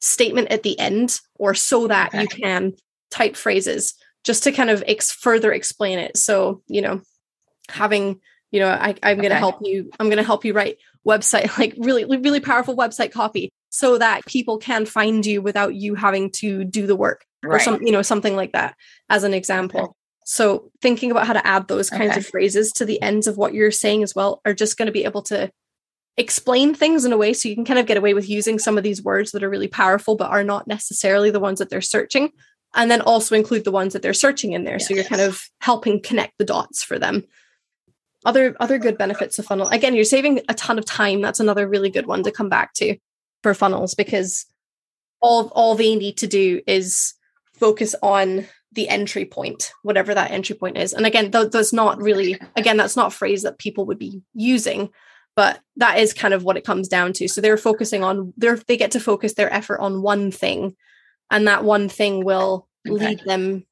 statement 0.00 0.48
at 0.52 0.62
the 0.62 0.78
end, 0.78 1.20
or 1.34 1.54
so 1.54 1.88
that 1.88 2.14
okay. 2.14 2.22
you 2.22 2.28
can 2.28 2.72
type 3.10 3.36
phrases 3.36 3.94
just 4.22 4.44
to 4.44 4.52
kind 4.52 4.70
of 4.70 4.84
ex- 4.86 5.12
further 5.12 5.52
explain 5.52 5.98
it. 5.98 6.16
So, 6.16 6.62
you 6.68 6.80
know, 6.80 7.02
having, 7.68 8.20
you 8.50 8.60
know, 8.60 8.68
I, 8.68 8.94
I'm 9.02 9.18
going 9.18 9.30
to 9.30 9.36
help 9.36 9.58
you, 9.60 9.90
I'm 9.98 10.06
going 10.06 10.18
to 10.18 10.22
help 10.22 10.44
you 10.44 10.54
write 10.54 10.78
website, 11.06 11.58
like 11.58 11.74
really, 11.78 12.04
really 12.04 12.40
powerful 12.40 12.76
website 12.76 13.12
copy 13.12 13.50
so 13.70 13.98
that 13.98 14.24
people 14.24 14.58
can 14.58 14.86
find 14.86 15.26
you 15.26 15.42
without 15.42 15.74
you 15.74 15.96
having 15.96 16.30
to 16.30 16.62
do 16.62 16.86
the 16.86 16.94
work 16.94 17.24
right. 17.42 17.56
or 17.56 17.58
some 17.58 17.82
you 17.82 17.90
know 17.90 18.02
something 18.02 18.36
like 18.36 18.52
that 18.52 18.76
as 19.10 19.24
an 19.24 19.34
example. 19.34 19.96
So 20.24 20.70
thinking 20.80 21.10
about 21.10 21.26
how 21.26 21.34
to 21.34 21.46
add 21.46 21.68
those 21.68 21.90
kinds 21.90 22.12
okay. 22.12 22.20
of 22.20 22.26
phrases 22.26 22.72
to 22.72 22.84
the 22.84 23.00
ends 23.02 23.26
of 23.26 23.36
what 23.36 23.54
you're 23.54 23.70
saying 23.70 24.02
as 24.02 24.14
well 24.14 24.40
are 24.44 24.54
just 24.54 24.76
going 24.76 24.86
to 24.86 24.92
be 24.92 25.04
able 25.04 25.22
to 25.22 25.50
explain 26.16 26.74
things 26.74 27.04
in 27.04 27.12
a 27.12 27.16
way 27.16 27.32
so 27.32 27.48
you 27.48 27.54
can 27.54 27.64
kind 27.64 27.78
of 27.78 27.86
get 27.86 27.96
away 27.96 28.14
with 28.14 28.28
using 28.28 28.58
some 28.58 28.78
of 28.78 28.84
these 28.84 29.02
words 29.02 29.32
that 29.32 29.42
are 29.42 29.50
really 29.50 29.68
powerful 29.68 30.16
but 30.16 30.30
are 30.30 30.44
not 30.44 30.66
necessarily 30.66 31.30
the 31.30 31.40
ones 31.40 31.58
that 31.58 31.70
they're 31.70 31.80
searching 31.80 32.30
and 32.74 32.90
then 32.90 33.00
also 33.00 33.34
include 33.34 33.64
the 33.64 33.72
ones 33.72 33.92
that 33.92 34.02
they're 34.02 34.14
searching 34.14 34.52
in 34.52 34.64
there 34.64 34.74
yes. 34.74 34.88
so 34.88 34.94
you're 34.94 35.04
kind 35.04 35.20
of 35.20 35.48
helping 35.60 36.00
connect 36.00 36.38
the 36.38 36.44
dots 36.44 36.82
for 36.82 36.98
them 36.98 37.24
other 38.24 38.56
other 38.60 38.78
good 38.78 38.96
benefits 38.96 39.38
of 39.38 39.44
funnel 39.44 39.68
again 39.68 39.94
you're 39.94 40.04
saving 40.04 40.40
a 40.48 40.54
ton 40.54 40.78
of 40.78 40.84
time 40.84 41.20
that's 41.20 41.40
another 41.40 41.68
really 41.68 41.90
good 41.90 42.06
one 42.06 42.22
to 42.22 42.30
come 42.30 42.48
back 42.48 42.72
to 42.74 42.96
for 43.42 43.52
funnels 43.52 43.94
because 43.94 44.46
all 45.20 45.48
all 45.48 45.74
they 45.74 45.96
need 45.96 46.16
to 46.16 46.26
do 46.26 46.60
is 46.66 47.14
focus 47.54 47.94
on 48.02 48.46
the 48.74 48.88
entry 48.88 49.24
point 49.24 49.72
whatever 49.82 50.14
that 50.14 50.30
entry 50.30 50.56
point 50.56 50.76
is 50.76 50.92
and 50.92 51.06
again 51.06 51.30
th- 51.30 51.50
that's 51.50 51.72
not 51.72 52.00
really 52.00 52.38
again 52.56 52.76
that's 52.76 52.96
not 52.96 53.12
a 53.12 53.16
phrase 53.16 53.42
that 53.42 53.58
people 53.58 53.86
would 53.86 53.98
be 53.98 54.20
using 54.34 54.90
but 55.36 55.60
that 55.76 55.98
is 55.98 56.12
kind 56.12 56.34
of 56.34 56.44
what 56.44 56.56
it 56.56 56.64
comes 56.64 56.88
down 56.88 57.12
to 57.12 57.28
so 57.28 57.40
they're 57.40 57.56
focusing 57.56 58.02
on 58.02 58.32
they 58.36 58.52
they 58.66 58.76
get 58.76 58.90
to 58.90 59.00
focus 59.00 59.34
their 59.34 59.52
effort 59.52 59.80
on 59.80 60.02
one 60.02 60.30
thing 60.30 60.74
and 61.30 61.46
that 61.48 61.64
one 61.64 61.88
thing 61.88 62.24
will 62.24 62.68
okay. 62.88 63.08
lead 63.08 63.20
them 63.24 63.64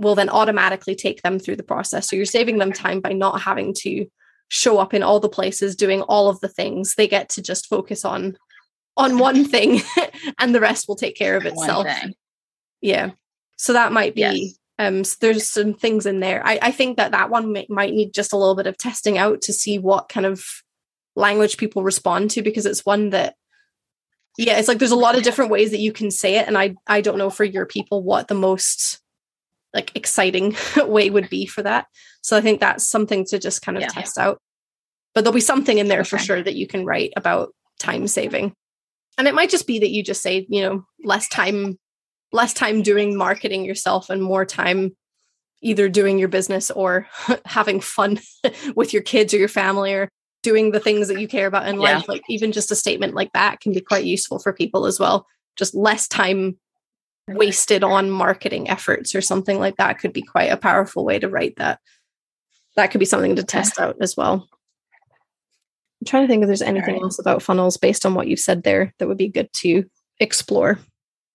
will 0.00 0.14
then 0.14 0.30
automatically 0.30 0.94
take 0.94 1.20
them 1.22 1.38
through 1.38 1.56
the 1.56 1.62
process. 1.62 2.08
So 2.08 2.16
you're 2.16 2.24
saving 2.24 2.58
them 2.58 2.72
time 2.72 3.00
by 3.00 3.12
not 3.12 3.42
having 3.42 3.74
to 3.80 4.06
show 4.48 4.78
up 4.78 4.94
in 4.94 5.02
all 5.02 5.20
the 5.20 5.28
places 5.28 5.76
doing 5.76 6.00
all 6.02 6.28
of 6.28 6.40
the 6.40 6.48
things. 6.48 6.94
They 6.94 7.06
get 7.06 7.28
to 7.30 7.42
just 7.42 7.68
focus 7.68 8.04
on 8.04 8.36
on 8.96 9.18
one 9.18 9.44
thing 9.44 9.82
and 10.38 10.54
the 10.54 10.60
rest 10.60 10.88
will 10.88 10.96
take 10.96 11.16
care 11.16 11.36
of 11.36 11.44
itself. 11.44 11.86
Yeah. 12.80 13.10
So 13.60 13.74
that 13.74 13.92
might 13.92 14.14
be 14.14 14.22
yes. 14.22 14.58
um 14.78 15.04
so 15.04 15.18
there's 15.20 15.46
some 15.46 15.74
things 15.74 16.06
in 16.06 16.20
there. 16.20 16.40
I 16.44 16.58
I 16.62 16.70
think 16.70 16.96
that 16.96 17.12
that 17.12 17.28
one 17.28 17.52
may, 17.52 17.66
might 17.68 17.92
need 17.92 18.14
just 18.14 18.32
a 18.32 18.38
little 18.38 18.54
bit 18.54 18.66
of 18.66 18.78
testing 18.78 19.18
out 19.18 19.42
to 19.42 19.52
see 19.52 19.78
what 19.78 20.08
kind 20.08 20.24
of 20.24 20.42
language 21.14 21.58
people 21.58 21.82
respond 21.82 22.30
to 22.30 22.42
because 22.42 22.64
it's 22.64 22.86
one 22.86 23.10
that 23.10 23.34
yeah, 24.38 24.58
it's 24.58 24.66
like 24.66 24.78
there's 24.78 24.92
a 24.92 24.96
lot 24.96 25.14
of 25.14 25.22
different 25.22 25.50
ways 25.50 25.72
that 25.72 25.80
you 25.80 25.92
can 25.92 26.10
say 26.10 26.36
it 26.36 26.48
and 26.48 26.56
I 26.56 26.74
I 26.86 27.02
don't 27.02 27.18
know 27.18 27.28
for 27.28 27.44
your 27.44 27.66
people 27.66 28.02
what 28.02 28.28
the 28.28 28.34
most 28.34 28.98
like 29.74 29.94
exciting 29.94 30.56
way 30.78 31.10
would 31.10 31.28
be 31.28 31.44
for 31.44 31.62
that. 31.62 31.86
So 32.22 32.38
I 32.38 32.40
think 32.40 32.60
that's 32.60 32.88
something 32.88 33.26
to 33.26 33.38
just 33.38 33.60
kind 33.60 33.76
of 33.76 33.82
yeah. 33.82 33.88
test 33.88 34.16
out. 34.16 34.40
But 35.14 35.24
there'll 35.24 35.34
be 35.34 35.40
something 35.40 35.76
in 35.76 35.88
there 35.88 36.00
okay. 36.00 36.08
for 36.08 36.18
sure 36.18 36.42
that 36.42 36.54
you 36.54 36.66
can 36.66 36.86
write 36.86 37.12
about 37.14 37.54
time 37.78 38.06
saving. 38.06 38.54
And 39.18 39.28
it 39.28 39.34
might 39.34 39.50
just 39.50 39.66
be 39.66 39.80
that 39.80 39.90
you 39.90 40.02
just 40.02 40.22
say, 40.22 40.46
you 40.48 40.62
know, 40.62 40.84
less 41.04 41.28
time 41.28 41.78
less 42.32 42.52
time 42.52 42.82
doing 42.82 43.16
marketing 43.16 43.64
yourself 43.64 44.10
and 44.10 44.22
more 44.22 44.44
time 44.44 44.96
either 45.62 45.88
doing 45.88 46.18
your 46.18 46.28
business 46.28 46.70
or 46.70 47.06
having 47.44 47.80
fun 47.80 48.18
with 48.76 48.92
your 48.92 49.02
kids 49.02 49.34
or 49.34 49.38
your 49.38 49.48
family 49.48 49.92
or 49.92 50.08
doing 50.42 50.70
the 50.70 50.80
things 50.80 51.08
that 51.08 51.20
you 51.20 51.28
care 51.28 51.46
about 51.46 51.68
in 51.68 51.80
yeah. 51.80 51.96
life 51.96 52.08
like 52.08 52.22
even 52.28 52.50
just 52.50 52.70
a 52.70 52.74
statement 52.74 53.14
like 53.14 53.30
that 53.32 53.60
can 53.60 53.72
be 53.72 53.80
quite 53.80 54.04
useful 54.04 54.38
for 54.38 54.52
people 54.52 54.86
as 54.86 54.98
well 54.98 55.26
just 55.56 55.74
less 55.74 56.08
time 56.08 56.56
wasted 57.34 57.84
on 57.84 58.10
marketing 58.10 58.68
efforts 58.68 59.14
or 59.14 59.20
something 59.20 59.58
like 59.58 59.76
that 59.76 59.98
could 59.98 60.12
be 60.12 60.22
quite 60.22 60.50
a 60.50 60.56
powerful 60.56 61.04
way 61.04 61.18
to 61.18 61.28
write 61.28 61.56
that. 61.56 61.80
That 62.76 62.90
could 62.90 62.98
be 62.98 63.04
something 63.04 63.36
to 63.36 63.42
test 63.42 63.78
out 63.78 63.96
as 64.00 64.16
well. 64.16 64.48
I'm 66.00 66.06
trying 66.06 66.24
to 66.24 66.28
think 66.28 66.42
if 66.42 66.46
there's 66.46 66.62
anything 66.62 66.94
right. 66.94 67.02
else 67.02 67.18
about 67.18 67.42
funnels 67.42 67.76
based 67.76 68.06
on 68.06 68.14
what 68.14 68.26
you've 68.26 68.38
said 68.38 68.62
there 68.62 68.94
that 68.98 69.08
would 69.08 69.18
be 69.18 69.28
good 69.28 69.52
to 69.54 69.84
explore. 70.18 70.78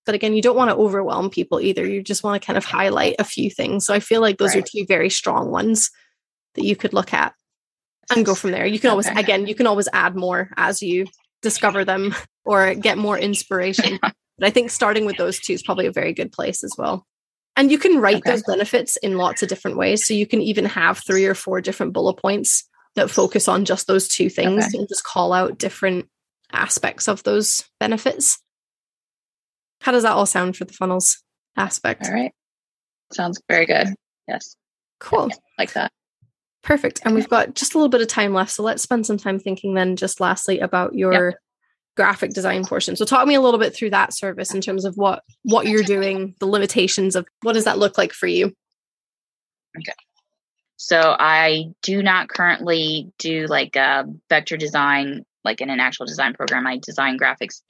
But 0.06 0.16
again, 0.16 0.36
you 0.36 0.42
don't 0.42 0.56
want 0.56 0.70
to 0.70 0.76
overwhelm 0.76 1.30
people 1.30 1.60
either. 1.60 1.86
You 1.86 2.04
just 2.04 2.24
want 2.24 2.42
to 2.42 2.46
kind 2.46 2.58
of 2.58 2.66
highlight 2.66 3.16
a 3.20 3.24
few 3.24 3.50
things. 3.50 3.86
So 3.86 3.94
I 3.94 4.00
feel 4.00 4.22
like 4.22 4.38
those 4.38 4.56
right. 4.56 4.64
are 4.64 4.68
two 4.68 4.86
very 4.86 5.10
strong 5.10 5.50
ones 5.50 5.90
that 6.54 6.64
you 6.64 6.76
could 6.76 6.94
look 6.94 7.14
at 7.14 7.34
and 8.16 8.26
go 8.26 8.36
from 8.36 8.52
there. 8.52 8.66
You 8.66 8.80
can 8.80 8.92
always, 8.92 9.08
okay. 9.08 9.20
again, 9.20 9.48
you 9.48 9.56
can 9.56 9.68
always 9.68 9.90
add 9.92 10.16
more 10.16 10.52
as 10.58 10.82
you 10.82 11.08
discover 11.42 11.84
them 11.86 12.16
or 12.46 12.74
get 12.76 12.98
more 12.98 13.18
inspiration. 13.18 14.00
But 14.38 14.48
I 14.48 14.50
think 14.50 14.70
starting 14.70 15.06
with 15.06 15.16
those 15.16 15.40
two 15.40 15.54
is 15.54 15.64
probably 15.64 15.86
a 15.86 15.94
very 15.94 16.12
good 16.12 16.34
place 16.34 16.64
as 16.66 16.74
well. 16.78 17.06
And 17.56 17.72
you 17.72 17.78
can 17.78 18.00
write 18.00 18.18
okay. 18.18 18.32
those 18.32 18.44
benefits 18.44 18.98
in 18.98 19.18
lots 19.18 19.42
of 19.42 19.50
different 19.50 19.78
ways. 19.78 20.06
So 20.06 20.14
you 20.14 20.28
can 20.28 20.42
even 20.42 20.66
have 20.66 20.98
three 20.98 21.26
or 21.26 21.34
four 21.36 21.62
different 21.62 21.94
bullet 21.94 22.16
points 22.16 22.66
that 22.96 23.10
focus 23.10 23.48
on 23.48 23.66
just 23.66 23.88
those 23.88 24.08
two 24.08 24.30
things 24.30 24.66
okay. 24.66 24.78
and 24.78 24.88
just 24.90 25.04
call 25.04 25.32
out 25.32 25.58
different 25.58 26.10
aspects 26.52 27.08
of 27.08 27.24
those 27.24 27.64
benefits. 27.80 28.42
How 29.82 29.92
does 29.92 30.04
that 30.04 30.14
all 30.14 30.26
sound 30.26 30.58
for 30.58 30.66
the 30.66 30.74
funnels 30.74 31.22
aspect? 31.58 32.06
All 32.06 32.14
right. 32.14 32.32
Sounds 33.12 33.42
very 33.48 33.66
good. 33.66 33.88
Yes. 34.28 34.56
Cool. 35.00 35.28
Yeah, 35.30 35.36
like 35.58 35.74
that. 35.74 35.92
Perfect. 36.64 37.02
And 37.06 37.14
we've 37.14 37.30
got 37.30 37.54
just 37.54 37.76
a 37.76 37.78
little 37.78 37.90
bit 37.90 38.02
of 38.02 38.08
time 38.08 38.34
left. 38.34 38.52
So 38.52 38.64
let's 38.64 38.82
spend 38.82 39.06
some 39.06 39.18
time 39.18 39.40
thinking 39.40 39.76
then, 39.76 39.96
just 39.96 40.20
lastly, 40.20 40.60
about 40.60 40.96
your 40.96 41.30
yep 41.30 41.36
graphic 41.96 42.34
design 42.34 42.66
portion. 42.66 42.96
So 42.96 43.06
talk 43.06 43.28
me 43.28 43.36
a 43.36 43.42
little 43.42 43.60
bit 43.60 43.74
through 43.74 43.92
that 43.92 44.14
service 44.14 44.54
in 44.54 44.62
terms 44.62 44.86
of 44.86 44.96
what 44.96 45.24
what 45.44 45.68
you're 45.68 45.84
doing, 45.84 46.36
the 46.40 46.46
limitations 46.46 47.16
of 47.16 47.26
what 47.42 47.54
does 47.54 47.66
that 47.66 47.80
look 47.80 47.98
like 47.98 48.12
for 48.12 48.28
you? 48.28 48.54
Okay. 49.78 49.94
So 50.78 51.16
I 51.18 51.68
do 51.82 52.04
not 52.04 52.28
currently 52.28 53.12
do 53.18 53.48
like 53.48 53.76
a 53.76 54.06
vector 54.30 54.58
design 54.58 55.26
like 55.44 55.62
in 55.62 55.70
an 55.70 55.80
actual 55.80 56.06
design 56.06 56.34
program. 56.34 56.68
I 56.68 56.80
design 56.82 57.18
graphics 57.18 57.62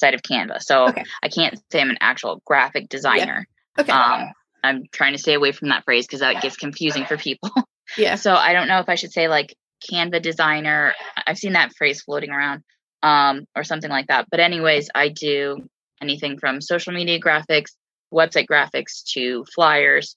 inside 0.00 0.14
of 0.14 0.22
Canva. 0.22 0.62
So 0.62 0.88
okay. 0.88 1.04
I 1.22 1.28
can't 1.28 1.58
say 1.70 1.80
I'm 1.80 1.90
an 1.90 1.98
actual 2.00 2.42
graphic 2.44 2.88
designer. 2.88 3.46
Yeah. 3.76 3.82
Okay. 3.82 3.92
Um, 3.92 4.32
I'm 4.62 4.84
trying 4.92 5.12
to 5.12 5.18
stay 5.18 5.34
away 5.34 5.52
from 5.52 5.68
that 5.68 5.84
phrase 5.84 6.06
because 6.06 6.20
that 6.20 6.42
gets 6.42 6.56
confusing 6.56 7.04
for 7.04 7.16
people. 7.16 7.50
Yeah. 7.98 8.14
So 8.14 8.32
I 8.32 8.52
don't 8.52 8.68
know 8.68 8.78
if 8.78 8.88
I 8.88 8.94
should 8.94 9.10
say 9.10 9.26
like 9.26 9.52
Canva 9.90 10.22
designer. 10.22 10.94
I've 11.26 11.38
seen 11.38 11.54
that 11.54 11.74
phrase 11.76 12.02
floating 12.02 12.30
around 12.30 12.62
um, 13.02 13.46
or 13.56 13.64
something 13.64 13.90
like 13.90 14.06
that. 14.06 14.26
But, 14.30 14.38
anyways, 14.38 14.90
I 14.94 15.08
do 15.08 15.68
anything 16.00 16.38
from 16.38 16.60
social 16.60 16.92
media 16.92 17.18
graphics, 17.18 17.70
website 18.14 18.46
graphics 18.46 19.02
to 19.14 19.44
flyers. 19.52 20.14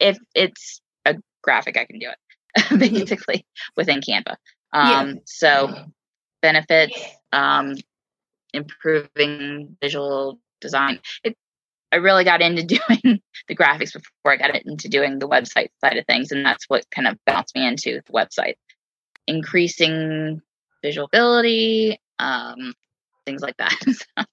If 0.00 0.16
it's 0.34 0.80
a 1.04 1.16
graphic, 1.42 1.76
I 1.76 1.84
can 1.84 1.98
do 1.98 2.08
it 2.08 2.18
mm-hmm. 2.62 2.78
basically 2.78 3.44
within 3.76 4.00
Canva. 4.00 4.36
Um, 4.72 5.08
yeah. 5.08 5.14
So, 5.26 5.74
benefits, 6.40 6.98
um, 7.30 7.74
improving 8.52 9.76
visual 9.80 10.38
design. 10.60 11.00
It, 11.24 11.36
I 11.92 11.96
really 11.96 12.24
got 12.24 12.40
into 12.40 12.62
doing 12.64 13.20
the 13.48 13.56
graphics 13.56 13.92
before 13.92 14.32
I 14.32 14.36
got 14.36 14.54
into 14.64 14.88
doing 14.88 15.18
the 15.18 15.28
website 15.28 15.68
side 15.80 15.96
of 15.96 16.06
things, 16.06 16.32
and 16.32 16.44
that's 16.44 16.64
what 16.68 16.84
kind 16.90 17.06
of 17.06 17.18
bounced 17.26 17.54
me 17.54 17.66
into 17.66 18.00
the 18.06 18.12
website. 18.12 18.54
Increasing 19.26 20.40
visual 20.82 21.06
ability, 21.06 22.00
um, 22.18 22.74
things 23.24 23.42
like 23.42 23.56
that. 23.58 23.76
so 23.86 24.24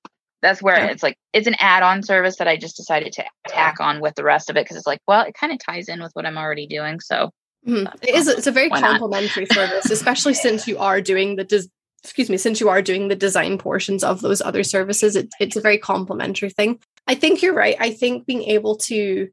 that's 0.42 0.62
where 0.62 0.90
it's 0.90 1.04
like 1.04 1.18
it's 1.34 1.48
an 1.48 1.56
add-on 1.60 2.02
service 2.04 2.38
that 2.38 2.48
I 2.48 2.58
just 2.58 2.78
decided 2.78 3.14
to 3.14 3.26
tack 3.48 3.80
on 3.80 4.00
with 4.00 4.16
the 4.16 4.24
rest 4.24 4.50
of 4.50 4.56
it 4.56 4.64
because 4.64 4.78
it's 4.78 4.88
like, 4.88 5.02
well, 5.08 5.26
it 5.26 5.34
kind 5.34 5.52
of 5.52 5.60
ties 5.60 5.90
in 5.90 6.02
with 6.02 6.12
what 6.14 6.26
I'm 6.26 6.38
already 6.38 6.66
doing. 6.66 7.00
So 7.02 7.32
mm-hmm. 7.68 7.88
it 8.02 8.16
is. 8.16 8.28
It's 8.28 8.48
a 8.48 8.52
very 8.52 8.70
complementary 8.70 9.46
service, 9.48 9.90
especially 9.92 10.34
since 10.34 10.68
you 10.68 10.78
are 10.78 11.02
doing 11.02 11.36
the 11.36 11.44
des- 11.44 11.68
excuse 12.04 12.30
me, 12.30 12.38
since 12.38 12.60
you 12.60 12.70
are 12.70 12.82
doing 12.82 13.08
the 13.08 13.16
design 13.16 13.58
portions 13.58 14.04
of 14.04 14.22
those 14.22 14.42
other 14.42 14.64
services. 14.64 15.16
It, 15.16 15.30
it's 15.40 15.56
a 15.56 15.62
very 15.62 15.78
complementary 15.78 16.50
thing. 16.50 16.80
I 17.08 17.16
think 17.16 17.42
you're 17.42 17.54
right. 17.54 17.76
I 17.80 17.92
think 17.92 18.26
being 18.26 18.44
able 18.44 18.78
to 18.78 19.30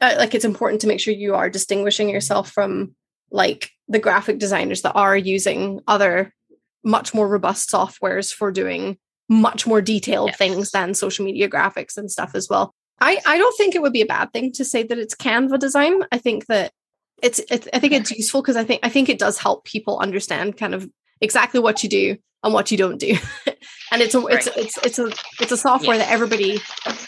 uh, 0.00 0.14
like 0.18 0.34
it's 0.34 0.44
important 0.44 0.80
to 0.80 0.86
make 0.86 1.00
sure 1.00 1.14
you 1.14 1.34
are 1.34 1.48
distinguishing 1.48 2.08
yourself 2.08 2.50
from 2.50 2.94
like 3.30 3.70
the 3.88 3.98
graphic 3.98 4.38
designers 4.38 4.82
that 4.82 4.94
are 4.94 5.16
using 5.16 5.80
other 5.86 6.32
much 6.84 7.14
more 7.14 7.28
robust 7.28 7.70
softwares 7.70 8.32
for 8.32 8.50
doing 8.50 8.98
much 9.28 9.66
more 9.66 9.80
detailed 9.80 10.30
yes. 10.30 10.36
things 10.36 10.70
than 10.72 10.94
social 10.94 11.24
media 11.24 11.48
graphics 11.48 11.96
and 11.96 12.10
stuff 12.10 12.32
as 12.34 12.48
well. 12.50 12.74
I, 13.00 13.18
I 13.24 13.38
don't 13.38 13.56
think 13.56 13.74
it 13.74 13.82
would 13.82 13.92
be 13.92 14.02
a 14.02 14.06
bad 14.06 14.32
thing 14.32 14.52
to 14.52 14.64
say 14.64 14.82
that 14.82 14.98
it's 14.98 15.14
Canva 15.14 15.58
design. 15.58 16.02
I 16.12 16.18
think 16.18 16.46
that 16.46 16.72
it's, 17.22 17.40
it's 17.50 17.68
I 17.72 17.78
think 17.78 17.92
it's 17.92 18.10
useful 18.10 18.42
because 18.42 18.56
I 18.56 18.64
think 18.64 18.80
I 18.82 18.88
think 18.88 19.08
it 19.08 19.18
does 19.18 19.38
help 19.38 19.64
people 19.64 19.98
understand 19.98 20.56
kind 20.56 20.74
of 20.74 20.88
exactly 21.22 21.60
what 21.60 21.82
you 21.82 21.88
do 21.88 22.16
and 22.44 22.52
what 22.52 22.70
you 22.70 22.76
don't 22.76 22.98
do. 22.98 23.16
and 23.92 24.02
it's 24.02 24.14
a 24.14 24.20
right. 24.20 24.34
it's 24.34 24.48
it's 24.56 24.78
it's 24.84 24.98
a 24.98 25.12
it's 25.40 25.52
a 25.52 25.56
software 25.56 25.96
that 25.96 26.10
everybody 26.10 26.60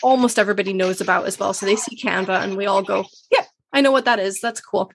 almost 0.03 0.39
everybody 0.39 0.73
knows 0.73 1.01
about 1.01 1.27
as 1.27 1.39
well. 1.39 1.53
So 1.53 1.67
they 1.67 1.77
see 1.77 1.97
Canva 1.97 2.43
and 2.43 2.57
we 2.57 2.67
all 2.67 2.83
go, 2.83 3.05
yeah, 3.31 3.45
I 3.73 3.81
know 3.81 3.93
what 3.93 4.07
that 4.07 4.19
is. 4.19 4.41
That's 4.41 4.61
cool." 4.61 4.91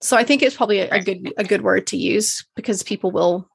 So 0.00 0.16
I 0.16 0.24
think 0.24 0.42
it's 0.42 0.56
probably 0.56 0.80
a, 0.80 0.90
a 0.90 1.00
good 1.00 1.32
a 1.38 1.44
good 1.44 1.62
word 1.62 1.86
to 1.88 1.96
use 1.96 2.44
because 2.56 2.82
people 2.82 3.10
will 3.10 3.48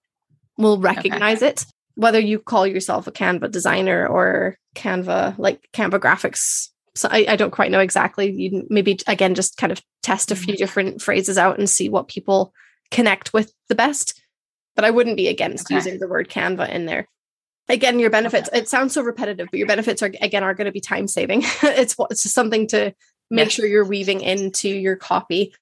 will 0.57 0.79
recognize 0.79 1.43
okay. 1.43 1.49
it 1.49 1.65
whether 1.95 2.19
you 2.19 2.39
call 2.39 2.65
yourself 2.65 3.07
a 3.07 3.11
canva 3.11 3.51
designer 3.51 4.07
or 4.07 4.57
canva 4.75 5.37
like 5.37 5.67
canva 5.73 5.99
graphics 5.99 6.69
so 6.95 7.07
I, 7.11 7.25
I 7.29 7.35
don't 7.35 7.51
quite 7.51 7.71
know 7.71 7.79
exactly 7.79 8.31
you 8.31 8.65
maybe 8.69 8.99
again 9.07 9.35
just 9.35 9.57
kind 9.57 9.71
of 9.71 9.81
test 10.03 10.31
a 10.31 10.35
few 10.35 10.53
mm-hmm. 10.53 10.59
different 10.59 11.01
phrases 11.01 11.37
out 11.37 11.57
and 11.57 11.69
see 11.69 11.89
what 11.89 12.07
people 12.07 12.53
connect 12.91 13.33
with 13.33 13.53
the 13.67 13.75
best 13.75 14.21
but 14.79 14.85
i 14.85 14.91
wouldn't 14.91 15.17
be 15.17 15.27
against 15.27 15.67
okay. 15.67 15.75
using 15.75 15.99
the 15.99 16.07
word 16.07 16.29
canva 16.29 16.69
in 16.69 16.85
there 16.85 17.07
again 17.67 17.99
your 17.99 18.09
benefits 18.09 18.47
okay. 18.49 18.59
it 18.59 18.69
sounds 18.69 18.93
so 18.93 19.01
repetitive 19.01 19.47
but 19.51 19.57
your 19.57 19.67
benefits 19.67 20.01
are 20.01 20.11
again 20.21 20.43
are 20.43 20.53
going 20.53 20.65
to 20.65 20.71
be 20.71 20.81
time 20.81 21.07
saving 21.07 21.41
it's 21.63 21.95
it's 22.09 22.31
something 22.31 22.67
to 22.67 22.93
make 23.29 23.45
yeah. 23.45 23.49
sure 23.49 23.65
you're 23.65 23.85
weaving 23.85 24.21
into 24.21 24.69
your 24.69 24.95
copy 24.95 25.53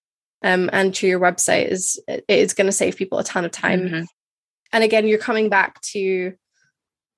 um, 0.44 0.70
and 0.72 0.94
to 0.94 1.08
your 1.08 1.20
website 1.20 1.68
is 1.68 2.00
it's 2.08 2.54
going 2.54 2.68
to 2.68 2.72
save 2.72 2.96
people 2.96 3.18
a 3.18 3.24
ton 3.24 3.44
of 3.44 3.52
time 3.52 3.82
mm-hmm 3.82 4.04
and 4.72 4.84
again 4.84 5.08
you're 5.08 5.20
coming 5.20 5.50
back 5.50 5.80
to 5.82 6.34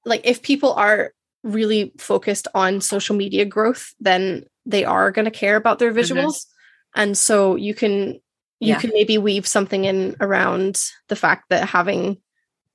like 0.06 0.22
if 0.24 0.42
people 0.42 0.74
are 0.74 1.14
really 1.44 1.94
focused 1.98 2.48
on 2.54 2.82
social 2.82 3.16
media 3.16 3.46
growth 3.46 3.94
then 4.00 4.46
they 4.66 4.86
are 4.86 5.12
going 5.12 5.26
to 5.26 5.32
care 5.32 5.56
about 5.56 5.80
their 5.80 5.92
mm-hmm. 5.92 6.00
visuals 6.00 6.26
mm-hmm. 6.36 7.02
and 7.02 7.18
so 7.18 7.56
you 7.56 7.74
can 7.74 8.20
you 8.60 8.70
Yeah. 8.70 8.80
can 8.80 8.92
maybe 8.94 9.18
weave 9.18 9.48
something 9.48 9.86
in 9.86 10.16
around 10.20 10.82
the 11.08 11.16
fact 11.16 11.46
that 11.50 11.70
having 11.70 12.18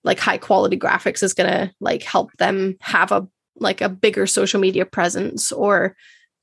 like 0.03 0.19
high 0.19 0.39
quality 0.39 0.79
graphics 0.79 1.23
is 1.23 1.35
going 1.35 1.51
to 1.51 1.73
like 1.81 2.03
help 2.03 2.31
them 2.39 2.77
have 2.81 3.13
a 3.13 3.27
like 3.57 3.81
a 3.81 3.89
bigger 3.89 4.27
social 4.27 4.61
media 4.61 4.85
presence 4.85 5.53
or 5.53 5.97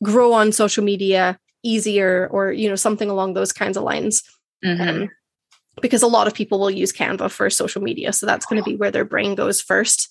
grow 0.03 0.33
on 0.33 0.51
social 0.51 0.83
media 0.83 1.37
easier 1.63 2.27
or 2.31 2.51
you 2.51 2.69
know 2.69 2.75
something 2.75 3.09
along 3.09 3.33
those 3.33 3.51
kinds 3.53 3.77
of 3.77 3.83
lines 3.83 4.23
Mhm. 4.63 5.03
um, 5.03 5.09
because 5.81 6.01
a 6.03 6.07
lot 6.07 6.27
of 6.27 6.33
people 6.33 6.59
will 6.59 6.71
use 6.71 6.91
Canva 6.93 7.31
for 7.31 7.49
social 7.49 7.81
media. 7.81 8.13
So 8.13 8.25
that's 8.25 8.45
going 8.45 8.61
to 8.61 8.69
be 8.69 8.75
where 8.75 8.91
their 8.91 9.05
brain 9.05 9.35
goes 9.35 9.61
first. 9.61 10.09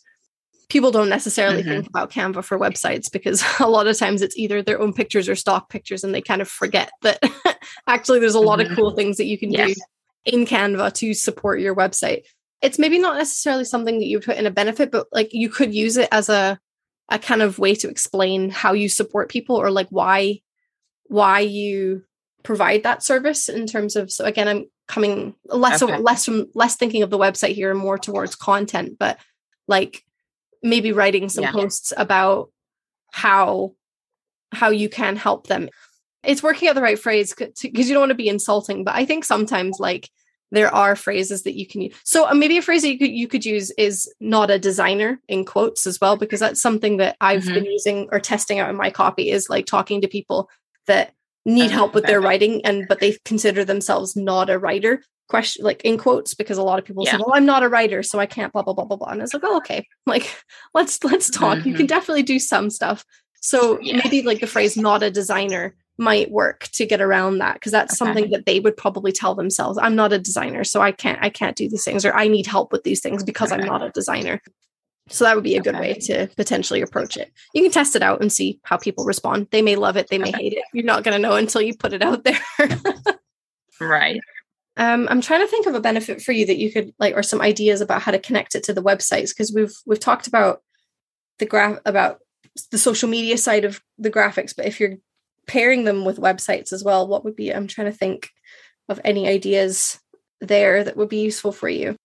People 0.71 0.91
don't 0.91 1.09
necessarily 1.09 1.63
Mhm. 1.63 1.69
think 1.69 1.87
about 1.89 2.11
Canva 2.11 2.43
for 2.45 2.59
websites 2.59 3.11
because 3.13 3.43
a 3.61 3.69
lot 3.69 3.87
of 3.87 3.99
times 3.99 4.23
it's 4.23 4.37
either 4.39 4.63
their 4.63 4.81
own 4.81 4.93
pictures 4.95 5.29
or 5.29 5.35
stock 5.35 5.69
pictures, 5.69 6.03
and 6.05 6.15
they 6.15 6.23
kind 6.23 6.41
of 6.41 6.49
forget 6.49 6.91
that 7.03 7.19
actually 7.87 8.21
there's 8.21 8.35
a 8.35 8.41
lot 8.41 8.59
Mhm. 8.61 8.71
of 8.71 8.77
cool 8.77 8.93
things 8.93 9.17
that 9.19 9.27
you 9.27 9.37
can 9.39 9.51
Yes. 9.53 9.75
do 9.75 9.83
in 10.27 10.47
Canva 10.47 10.93
to 10.95 11.13
support 11.15 11.61
your 11.61 11.75
website. 11.75 12.23
It's 12.63 12.79
maybe 12.79 12.99
not 12.99 13.17
necessarily 13.17 13.65
something 13.65 13.99
that 13.99 14.07
you 14.07 14.21
put 14.21 14.37
in 14.37 14.47
a 14.47 14.51
benefit, 14.51 14.91
but 14.91 15.07
like 15.13 15.33
you 15.33 15.49
could 15.49 15.75
use 15.75 15.97
it 15.97 16.09
as 16.13 16.29
a 16.29 16.59
a 17.13 17.19
kind 17.19 17.43
of 17.43 17.59
way 17.59 17.75
to 17.75 17.89
explain 17.89 18.51
how 18.51 18.73
you 18.73 18.89
support 18.89 19.29
people 19.29 19.57
or 19.57 19.69
like 19.73 19.89
why 19.91 20.41
why 21.07 21.41
you 21.41 22.05
provide 22.45 22.85
that 22.85 23.03
service 23.03 23.49
in 23.49 23.67
terms 23.67 23.97
of 23.97 24.13
so 24.13 24.25
again 24.25 24.47
i'm 24.47 24.65
coming 24.87 25.35
less 25.47 25.83
Okay. 25.83 25.99
less 25.99 26.25
from 26.25 26.47
less 26.55 26.77
thinking 26.77 27.03
of 27.03 27.11
the 27.11 27.19
website 27.19 27.55
here 27.57 27.73
and 27.73 27.81
more 27.81 27.99
towards 27.99 28.37
content 28.37 28.97
but 28.97 29.19
like 29.67 30.05
maybe 30.63 30.93
writing 30.93 31.29
some 31.29 31.45
Yeah. 31.45 31.53
posts 31.53 31.93
about 31.97 32.51
how 33.13 33.75
how 34.53 34.71
you 34.71 34.89
can 34.89 35.17
help 35.17 35.47
them 35.47 35.69
it's 36.23 36.43
working 36.43 36.69
out 36.69 36.75
the 36.75 36.83
right 36.83 36.99
phrase 36.99 37.35
because 37.35 37.89
you 37.89 37.95
don't 37.95 38.01
want 38.03 38.11
to 38.11 38.15
be 38.15 38.29
insulting 38.29 38.85
but 38.85 38.95
i 38.95 39.05
think 39.05 39.25
sometimes 39.25 39.79
like 39.81 40.09
there 40.53 40.73
are 40.75 40.97
phrases 40.97 41.45
that 41.45 41.57
you 41.57 41.67
can 41.67 41.81
use 41.83 41.95
so 42.05 42.29
uh, 42.29 42.35
maybe 42.35 42.57
a 42.57 42.63
phrase 42.63 42.83
that 42.83 42.91
you 42.93 42.99
could 42.99 43.11
you 43.11 43.29
could 43.29 43.45
use 43.45 43.71
is 43.73 44.13
not 44.21 44.51
a 44.51 44.59
designer 44.59 45.21
in 45.29 45.45
quotes 45.45 45.87
as 45.87 46.01
well 46.01 46.17
because 46.17 46.41
that's 46.41 46.61
something 46.61 46.97
that 46.99 47.17
i've 47.21 47.45
Mhm. 47.45 47.55
been 47.55 47.65
using 47.67 48.09
or 48.13 48.21
testing 48.21 48.59
out 48.59 48.71
in 48.71 48.77
my 48.77 48.91
copy 48.91 49.31
is 49.31 49.49
like 49.49 49.67
talking 49.67 50.01
to 50.01 50.09
people 50.09 50.49
that 50.87 51.13
need 51.47 51.71
help 51.71 51.95
with 51.95 52.05
their 52.05 52.21
writing 52.21 52.65
and 52.67 52.87
but 52.89 53.01
they 53.01 53.17
consider 53.25 53.65
themselves 53.65 54.15
not 54.15 54.51
a 54.51 54.59
writer 54.59 55.03
question 55.31 55.65
like 55.65 55.81
in 55.83 55.97
quotes 55.97 56.35
because 56.35 56.59
a 56.59 56.63
lot 56.63 56.79
of 56.79 56.85
people 56.85 57.07
say 57.07 57.17
well 57.17 57.33
i'm 57.35 57.47
not 57.47 57.63
a 57.63 57.69
writer 57.69 58.03
so 58.03 58.19
i 58.19 58.27
can't 58.27 58.53
blah 58.53 58.63
blah 58.63 58.75
blah 58.75 58.85
blah 58.85 58.97
blah 58.97 59.09
and 59.09 59.23
it's 59.23 59.33
like 59.33 59.45
oh 59.45 59.57
okay 59.57 59.87
like 60.07 60.29
let's 60.75 61.03
let's 61.05 61.31
talk 61.31 61.65
you 61.65 61.73
can 61.73 61.87
definitely 61.87 62.23
do 62.23 62.39
some 62.39 62.69
stuff 62.69 63.05
so 63.41 63.77
Mm-hmm. 63.77 63.85
Yeah. 63.87 64.01
maybe 64.05 64.23
like 64.23 64.41
the 64.41 64.47
phrase 64.47 64.77
not 64.77 65.03
a 65.03 65.11
designer 65.11 65.75
might 65.99 66.31
work 66.31 66.69
to 66.73 66.85
get 66.85 67.01
around 67.01 67.39
that 67.39 67.55
because 67.55 67.73
that's 67.73 67.93
Okay. 67.95 67.99
something 67.99 68.31
that 68.31 68.45
they 68.47 68.59
would 68.61 68.77
probably 68.77 69.13
tell 69.13 69.35
themselves 69.35 69.79
i'm 69.81 69.95
not 69.95 70.13
a 70.13 70.19
designer 70.19 70.65
so 70.65 70.81
i 70.83 70.91
can't 70.93 71.19
i 71.23 71.31
can't 71.31 71.57
do 71.57 71.69
these 71.69 71.85
things 71.85 72.05
or 72.05 72.13
i 72.15 72.27
need 72.27 72.47
help 72.47 72.73
with 72.73 72.83
these 72.85 73.01
things 73.01 73.23
because 73.23 73.53
i'm 73.53 73.65
not 73.65 73.83
a 73.83 73.91
designer 73.91 74.41
so 75.09 75.25
that 75.25 75.35
would 75.35 75.45
be 75.45 75.57
a 75.57 75.61
good 75.61 75.75
Okay. 75.75 75.81
way 75.81 75.95
to 75.95 76.27
potentially 76.37 76.81
approach 76.83 77.17
it 77.17 77.33
you 77.55 77.63
can 77.63 77.71
test 77.71 77.95
it 77.97 78.03
out 78.03 78.21
and 78.21 78.33
see 78.33 78.59
how 78.65 78.77
people 78.77 79.05
respond 79.05 79.47
they 79.53 79.63
may 79.63 79.77
love 79.77 79.97
it 79.97 80.09
they 80.11 80.19
may 80.19 80.31
Okay. 80.31 80.43
hate 80.43 80.53
it 80.55 80.65
you're 80.73 80.85
not 80.85 81.05
going 81.05 81.17
to 81.17 81.23
know 81.29 81.37
until 81.37 81.61
you 81.63 81.77
put 81.77 81.93
it 81.93 82.03
out 82.03 82.25
there 82.25 82.39
Right. 83.81 84.21
Um, 84.81 85.07
i'm 85.11 85.21
trying 85.21 85.41
to 85.41 85.47
think 85.47 85.67
of 85.67 85.75
a 85.75 85.81
benefit 85.81 86.21
for 86.21 86.33
you 86.33 86.45
that 86.47 86.59
you 86.59 86.73
could 86.73 86.93
like 86.99 87.15
or 87.15 87.23
some 87.23 87.41
ideas 87.41 87.81
about 87.81 88.03
how 88.03 88.11
to 88.11 88.19
connect 88.19 88.55
it 88.57 88.65
to 88.65 88.73
the 88.73 88.83
websites 88.83 89.29
because 89.29 89.53
we've 89.55 89.75
we've 89.87 90.01
talked 90.01 90.27
about 90.27 90.63
the 91.39 91.47
graph 91.47 91.79
about 91.87 92.19
the 92.73 92.79
social 92.79 93.09
media 93.09 93.39
side 93.39 93.65
of 93.65 93.81
the 93.99 94.11
graphics 94.11 94.55
but 94.57 94.67
if 94.67 94.81
you're 94.81 94.97
pairing 95.47 95.85
them 95.85 96.05
with 96.05 96.19
websites 96.19 96.73
as 96.73 96.83
well 96.83 97.07
what 97.07 97.25
would 97.25 97.37
be 97.37 97.55
i'm 97.55 97.69
trying 97.69 97.91
to 97.91 97.97
think 97.97 98.31
of 98.89 99.01
any 99.05 99.29
ideas 99.29 100.01
there 100.41 100.83
that 100.85 100.97
would 100.97 101.09
be 101.09 101.21
useful 101.21 101.53
for 101.53 101.69
you. 101.69 101.97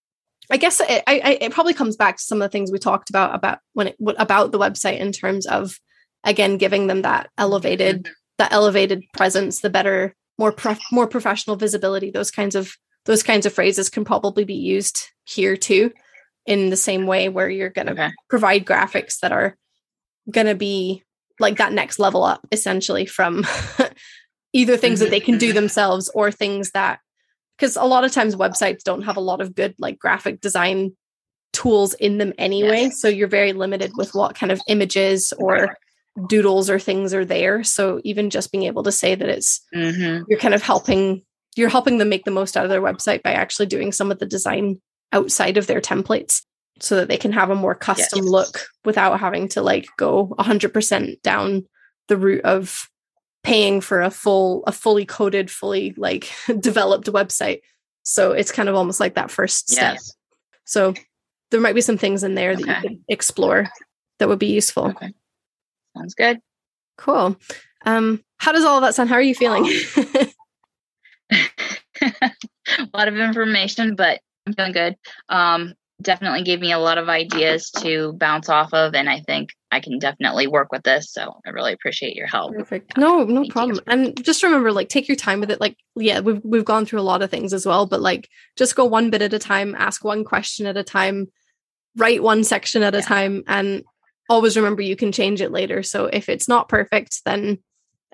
I 0.52 0.58
guess 0.58 0.80
it, 0.80 1.04
I, 1.08 1.22
I, 1.24 1.38
it 1.42 1.52
probably 1.52 1.74
comes 1.74 1.96
back 1.96 2.18
to 2.18 2.24
some 2.24 2.42
of 2.42 2.46
the 2.46 2.52
things 2.52 2.72
we 2.72 2.78
talked 2.78 3.10
about 3.10 3.34
about 3.34 3.60
when 3.74 3.88
it 3.88 3.96
what- 3.98 4.22
about 4.22 4.52
the 4.52 4.60
website 4.60 5.00
in 5.00 5.12
terms 5.12 5.48
of 5.48 5.80
again 6.24 6.58
giving 6.58 6.88
them 6.88 7.02
that 7.02 7.30
elevated 7.38 8.10
that 8.38 8.52
elevated 8.52 9.04
presence 9.14 9.62
the 9.62 9.72
better 9.72 10.14
more 10.38 10.52
prof- 10.52 10.80
more 10.92 11.08
professional 11.08 11.56
visibility 11.56 12.12
those 12.12 12.32
kinds 12.32 12.56
of 12.56 12.74
those 13.06 13.24
kinds 13.24 13.46
of 13.46 13.54
phrases 13.54 13.90
can 13.90 14.04
probably 14.04 14.44
be 14.44 14.56
used 14.56 15.10
here 15.26 15.56
too 15.56 15.92
in 16.46 16.70
the 16.70 16.76
same 16.78 17.06
way 17.08 17.30
where 17.30 17.50
you're 17.50 17.70
going 17.70 17.88
to 17.88 17.94
Okay. 17.94 18.12
provide 18.30 18.66
graphics 18.66 19.20
that 19.22 19.32
are 19.32 19.56
going 20.32 20.48
to 20.48 20.56
be 20.56 21.04
like 21.40 21.58
that 21.58 21.74
next 21.74 22.00
level 22.00 22.24
up 22.24 22.42
essentially 22.52 23.06
from 23.06 23.46
either 24.54 24.78
things 24.78 25.00
that 25.00 25.10
they 25.10 25.20
can 25.20 25.38
do 25.38 25.52
Mhm. 25.52 25.56
themselves 25.56 26.10
or 26.16 26.32
things 26.32 26.72
that 26.72 27.00
because 27.58 27.76
a 27.76 27.84
lot 27.84 28.04
of 28.04 28.12
times 28.12 28.36
websites 28.36 28.84
don't 28.84 29.04
have 29.04 29.18
a 29.18 29.22
lot 29.22 29.42
of 29.42 29.56
good 29.56 29.76
like 29.80 29.98
graphic 30.00 30.42
design 30.42 30.96
tools 31.54 31.94
in 31.96 32.18
them 32.18 32.34
anyway 32.38 32.84
Yes. 32.84 33.00
so 33.02 33.08
you're 33.08 33.28
very 33.28 33.54
limited 33.54 33.92
with 33.96 34.14
what 34.14 34.36
kind 34.36 34.52
of 34.52 34.60
images 34.68 35.32
or 35.38 35.76
doodles 36.28 36.70
or 36.70 36.80
things 36.80 37.14
are 37.14 37.26
there 37.26 37.64
so 37.64 38.00
even 38.04 38.30
just 38.30 38.52
being 38.52 38.64
able 38.64 38.84
to 38.84 38.92
say 38.92 39.16
that 39.16 39.28
it's 39.30 39.62
hmm 39.74 40.20
you're 40.30 40.40
kind 40.40 40.54
of 40.54 40.62
helping 40.62 41.22
you're 41.58 41.70
helping 41.70 41.98
them 41.98 42.10
make 42.10 42.24
the 42.26 42.32
most 42.32 42.56
out 42.56 42.64
of 42.64 42.70
their 42.70 42.82
website 42.82 43.22
by 43.22 43.34
actually 43.34 43.66
doing 43.66 43.92
some 43.92 44.12
of 44.12 44.20
the 44.20 44.26
design 44.26 44.80
outside 45.12 45.58
of 45.58 45.68
their 45.68 45.82
templates 45.82 46.42
so 46.80 46.96
that 46.98 47.08
they 47.10 47.18
can 47.18 47.32
have 47.32 47.50
a 47.50 47.56
more 47.56 47.76
custom 47.76 48.20
Yes. 48.24 48.28
look 48.30 48.66
without 48.86 49.20
having 49.20 49.48
to 49.50 49.62
like 49.62 49.86
go 49.98 50.34
100% 50.40 51.22
down 51.22 51.66
the 52.08 52.18
route 52.18 52.44
of 52.46 52.90
paying 53.44 53.80
for 53.82 54.02
a 54.02 54.10
full 54.10 54.64
a 54.68 54.72
fully 54.72 55.06
coded 55.06 55.52
fully 55.52 55.94
like 55.98 56.30
developed 56.60 57.08
website 57.08 57.60
so 58.04 58.32
it's 58.32 58.52
kind 58.52 58.70
of 58.70 58.76
almost 58.76 59.00
like 59.00 59.16
that 59.16 59.32
first 59.32 59.70
step 59.70 59.94
Yes. 59.96 60.14
so 60.66 60.94
there 61.52 61.62
might 61.62 61.76
be 61.76 61.82
some 61.82 61.98
things 61.98 62.24
in 62.24 62.36
there 62.36 62.56
that 62.56 62.66
you 62.66 62.74
could 62.82 63.00
explore 63.10 63.70
that 64.20 64.28
would 64.30 64.40
be 64.40 64.48
useful 64.54 64.88
Okay. 64.88 65.14
Sounds 65.96 66.14
good. 66.16 66.40
cool 66.98 67.36
um 67.86 68.22
how 68.38 68.52
does 68.52 68.66
all 68.66 68.78
of 68.78 68.82
that 68.84 68.96
sound 68.96 69.10
how 69.10 69.16
are 69.16 69.22
you 69.22 69.36
feeling 69.36 69.66
a 69.66 70.28
lot 72.94 73.08
of 73.08 73.18
information, 73.18 73.96
but 73.96 74.20
I'm 74.48 74.54
feeling 74.54 74.72
good. 74.74 74.96
Um, 75.30 75.74
definitely 76.02 76.44
gave 76.44 76.60
me 76.60 76.72
a 76.72 76.78
lot 76.80 76.98
of 76.98 77.10
ideas 77.10 77.72
to 77.72 78.14
bounce 78.14 78.50
off 78.50 78.74
of, 78.74 78.94
and 78.94 79.10
I 79.10 79.22
think 79.22 79.50
I 79.72 79.80
can 79.80 79.98
definitely 79.98 80.48
work 80.48 80.72
with 80.72 80.84
this. 80.84 81.12
So 81.12 81.40
I 81.46 81.50
really 81.50 81.74
appreciate 81.74 82.16
your 82.16 82.28
help. 82.28 82.54
Perfect. 82.54 82.98
No, 82.98 83.24
no 83.24 83.36
Thank 83.42 83.48
you. 83.48 83.52
problem. 83.52 83.80
And 83.88 84.24
just 84.24 84.44
remember, 84.44 84.72
like, 84.72 84.90
take 84.90 85.08
your 85.08 85.16
time 85.16 85.40
with 85.40 85.52
it. 85.52 85.62
Like, 85.62 85.78
yeah, 85.96 86.20
we've 86.20 86.42
we've 86.44 86.66
gone 86.66 86.86
through 86.86 87.00
a 87.00 87.02
lot 87.02 87.22
of 87.22 87.32
things 87.32 87.54
as 87.54 87.66
well, 87.66 87.86
but 87.86 88.02
like, 88.02 88.30
just 88.56 88.76
go 88.76 88.86
one 88.86 89.10
bit 89.10 89.22
at 89.22 89.34
a 89.34 89.40
time, 89.40 89.74
ask 89.78 90.04
one 90.04 90.24
question 90.24 90.66
at 90.66 90.78
a 90.78 90.84
time, 90.84 91.28
write 91.96 92.22
one 92.22 92.44
section 92.44 92.84
at 92.84 92.94
a 92.96 93.02
time, 93.02 93.44
and 93.48 93.84
always 94.30 94.58
remember 94.58 94.82
you 94.82 94.96
can 94.96 95.12
change 95.12 95.42
it 95.42 95.52
later. 95.52 95.84
So 95.84 96.06
if 96.06 96.30
it's 96.30 96.48
not 96.48 96.70
perfect, 96.70 97.22
then 97.26 97.60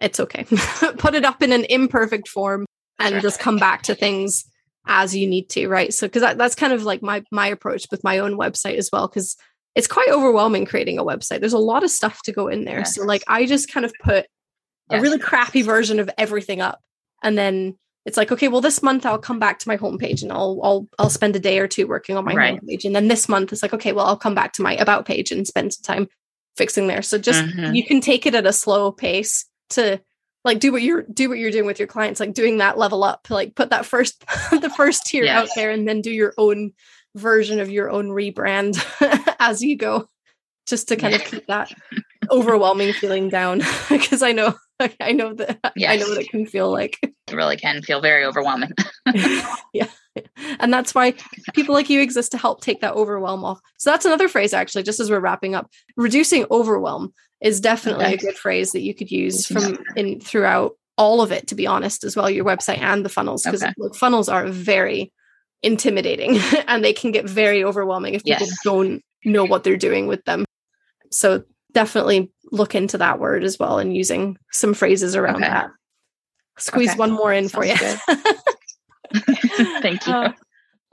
it's 0.02 0.20
okay. 0.20 0.44
Put 0.98 1.16
it 1.16 1.26
up 1.26 1.42
in 1.42 1.52
an 1.52 1.66
imperfect 1.66 2.28
form 2.28 2.66
and 3.00 3.22
just 3.22 3.40
come 3.40 3.58
back 3.58 3.84
to 3.84 3.96
things 3.96 4.46
as 4.88 5.16
you 5.16 5.28
need 5.28 5.50
to, 5.50 5.68
right? 5.68 5.94
So 5.94 6.08
because 6.08 6.22
that, 6.22 6.38
that's 6.38 6.56
kind 6.56 6.74
of 6.74 6.84
like 6.84 7.02
my 7.02 7.24
my 7.32 7.48
approach 7.48 7.86
with 7.92 8.04
my 8.04 8.20
own 8.20 8.38
website 8.38 8.78
as 8.78 8.90
well, 8.92 9.08
because 9.08 9.38
it's 9.76 9.88
quite 9.88 10.10
overwhelming 10.10 10.66
creating 10.66 10.98
a 10.98 11.04
website. 11.06 11.40
There's 11.40 11.54
a 11.54 11.60
lot 11.60 11.84
of 11.84 11.92
stuff 11.92 12.22
to 12.24 12.32
go 12.32 12.48
in 12.48 12.66
there. 12.66 12.84
So 12.84 13.04
like 13.04 13.24
I 13.28 13.46
just 13.46 13.72
kind 13.72 13.86
of 13.86 13.94
put 14.04 14.26
a 14.90 15.00
really 15.00 15.20
crappy 15.20 15.62
version 15.62 16.00
of 16.00 16.10
everything 16.18 16.62
up. 16.62 16.80
And 17.24 17.38
then 17.38 17.78
it's 18.06 18.18
like, 18.18 18.32
okay, 18.32 18.48
well, 18.48 18.62
this 18.62 18.82
month 18.82 19.06
I'll 19.06 19.20
come 19.20 19.40
back 19.40 19.60
to 19.60 19.68
my 19.68 19.78
homepage 19.78 20.24
and 20.24 20.32
I'll 20.32 20.60
I'll 20.64 20.88
I'll 20.98 21.10
spend 21.10 21.36
a 21.36 21.40
day 21.40 21.60
or 21.60 21.68
two 21.68 21.88
working 21.88 22.18
on 22.18 22.26
my 22.26 22.34
Right. 22.34 22.60
homepage. 22.60 22.86
And 22.86 22.96
then 22.96 23.08
this 23.08 23.30
month 23.30 23.52
it's 23.54 23.62
like, 23.62 23.74
okay, 23.74 23.92
well, 23.94 24.06
I'll 24.08 24.18
come 24.18 24.36
back 24.36 24.54
to 24.54 24.62
my 24.64 24.76
about 24.76 25.06
page 25.06 25.32
and 25.32 25.46
spend 25.48 25.74
some 25.74 25.84
time 25.84 26.08
fixing 26.58 26.88
there. 26.88 27.02
So 27.02 27.18
just 27.18 27.44
Mhm. 27.44 27.76
you 27.76 27.86
can 27.86 28.02
take 28.02 28.26
it 28.26 28.36
at 28.36 28.46
a 28.48 28.54
slow 28.54 28.92
pace 28.92 29.46
to 29.72 30.02
like 30.44 30.60
do 30.60 30.72
what 30.72 30.82
you're 30.82 31.04
do 31.04 31.30
what 31.30 31.38
you're 31.38 31.52
doing 31.52 31.68
with 31.68 31.78
your 31.78 31.88
clients, 31.88 32.20
like 32.20 32.34
doing 32.34 32.58
that 32.58 32.78
level 32.78 33.04
up, 33.04 33.28
like 33.30 33.56
put 33.56 33.70
that 33.70 33.86
first 33.86 34.26
the 34.52 34.74
first 34.76 35.06
tier 35.06 35.26
out 35.28 35.50
there 35.56 35.70
and 35.70 35.88
then 35.88 36.02
do 36.02 36.10
your 36.12 36.34
own 36.40 36.72
version 37.16 37.60
of 37.60 37.70
your 37.70 37.92
own 37.92 38.08
rebrand 38.10 38.76
as 39.40 39.62
you 39.62 39.78
go. 39.78 40.10
Just 40.66 40.88
to 40.88 40.96
kind 40.96 41.14
of 41.14 41.24
keep 41.24 41.46
that 41.48 41.72
overwhelming 42.32 42.94
feeling 42.94 43.30
down 43.30 43.62
because 43.90 44.22
I 44.24 44.32
know 44.32 44.56
I 45.00 45.12
know 45.12 45.34
that 45.34 45.60
I 45.64 45.68
know 45.68 45.72
Yes. 45.76 46.10
what 46.10 46.18
it 46.20 46.30
can 46.30 46.46
feel 46.46 46.72
like. 46.72 46.98
It 47.28 47.36
really 47.36 47.56
can 47.56 47.82
feel 47.82 48.02
very 48.02 48.26
overwhelming. 48.26 48.72
yeah. 49.74 49.88
And 50.60 50.74
that's 50.74 50.94
why 50.94 51.14
people 51.54 51.74
like 51.74 51.90
you 51.90 52.02
exist 52.02 52.32
to 52.34 52.38
help 52.38 52.60
take 52.60 52.82
that 52.82 52.94
overwhelm 52.96 53.46
off. 53.46 53.62
So 53.78 53.90
that's 53.90 54.04
another 54.04 54.28
phrase 54.28 54.54
actually 54.54 54.84
just 54.84 55.00
as 55.00 55.10
we're 55.10 55.22
wrapping 55.22 55.56
up. 55.56 55.70
Reducing 55.96 56.46
overwhelm 56.52 57.14
is 57.40 57.62
definitely 57.62 58.04
Okay. 58.06 58.14
a 58.16 58.18
good 58.18 58.36
phrase 58.36 58.74
that 58.74 58.82
you 58.82 58.94
could 58.94 59.10
use 59.12 59.46
from 59.48 59.78
in 59.96 60.20
throughout 60.20 60.74
all 60.98 61.22
of 61.22 61.32
it 61.32 61.48
to 61.48 61.56
be 61.56 61.66
honest 61.66 62.04
as 62.04 62.18
well 62.18 62.30
your 62.30 62.44
website 62.44 62.80
and 62.80 63.06
the 63.06 63.10
funnels 63.10 63.44
because 63.44 63.64
Okay. 63.64 63.74
funnels 63.96 64.28
are 64.28 64.48
very 64.48 65.14
intimidating 65.64 66.38
and 66.68 66.84
they 66.84 66.92
can 66.94 67.12
get 67.12 67.24
very 67.30 67.64
overwhelming 67.64 68.14
if 68.14 68.24
people 68.26 68.46
Yes. 68.48 68.58
don't 68.66 69.02
know 69.24 69.46
what 69.46 69.64
they're 69.64 69.78
doing 69.78 70.08
with 70.08 70.24
them. 70.26 70.44
So 71.12 71.44
definitely 71.74 72.32
look 72.52 72.76
into 72.76 72.98
that 72.98 73.20
word 73.20 73.44
as 73.44 73.58
well 73.60 73.80
and 73.80 73.96
using 73.96 74.38
some 74.52 74.74
phrases 74.74 75.16
around 75.16 75.38
Okay. 75.38 75.48
that. 75.48 75.70
Squeeze 76.58 76.90
Okay. 76.90 77.00
one 77.00 77.12
more 77.12 77.34
in 77.34 77.50
for 77.50 77.66
you. 77.66 77.76
Thank 79.82 80.08
you. 80.08 80.14
Uh, 80.14 80.32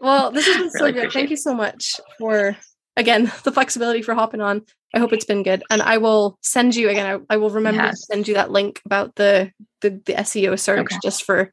well, 0.00 0.30
this 0.30 0.46
has 0.46 0.56
been 0.56 0.70
so 0.70 0.86
good. 0.86 0.98
appreciate 0.98 1.12
Thank 1.12 1.30
you 1.30 1.36
so 1.36 1.54
much 1.54 2.00
for 2.18 2.56
again 2.96 3.30
the 3.44 3.52
flexibility 3.52 4.02
for 4.02 4.14
hopping 4.14 4.40
on. 4.40 4.62
I 4.94 5.00
hope 5.00 5.12
it's 5.12 5.26
been 5.26 5.42
good, 5.42 5.62
and 5.70 5.82
I 5.82 5.98
will 5.98 6.38
send 6.42 6.74
you 6.74 6.88
again. 6.88 7.26
I, 7.30 7.34
I 7.34 7.36
will 7.36 7.50
remember 7.50 7.90
to 7.90 7.96
send 7.96 8.26
you 8.26 8.34
that 8.34 8.50
link 8.50 8.80
about 8.86 9.14
the 9.16 9.52
the, 9.82 9.90
the 9.90 10.14
SEO 10.14 10.58
search 10.58 10.80
Okay. 10.80 10.98
just 11.02 11.24
for 11.24 11.52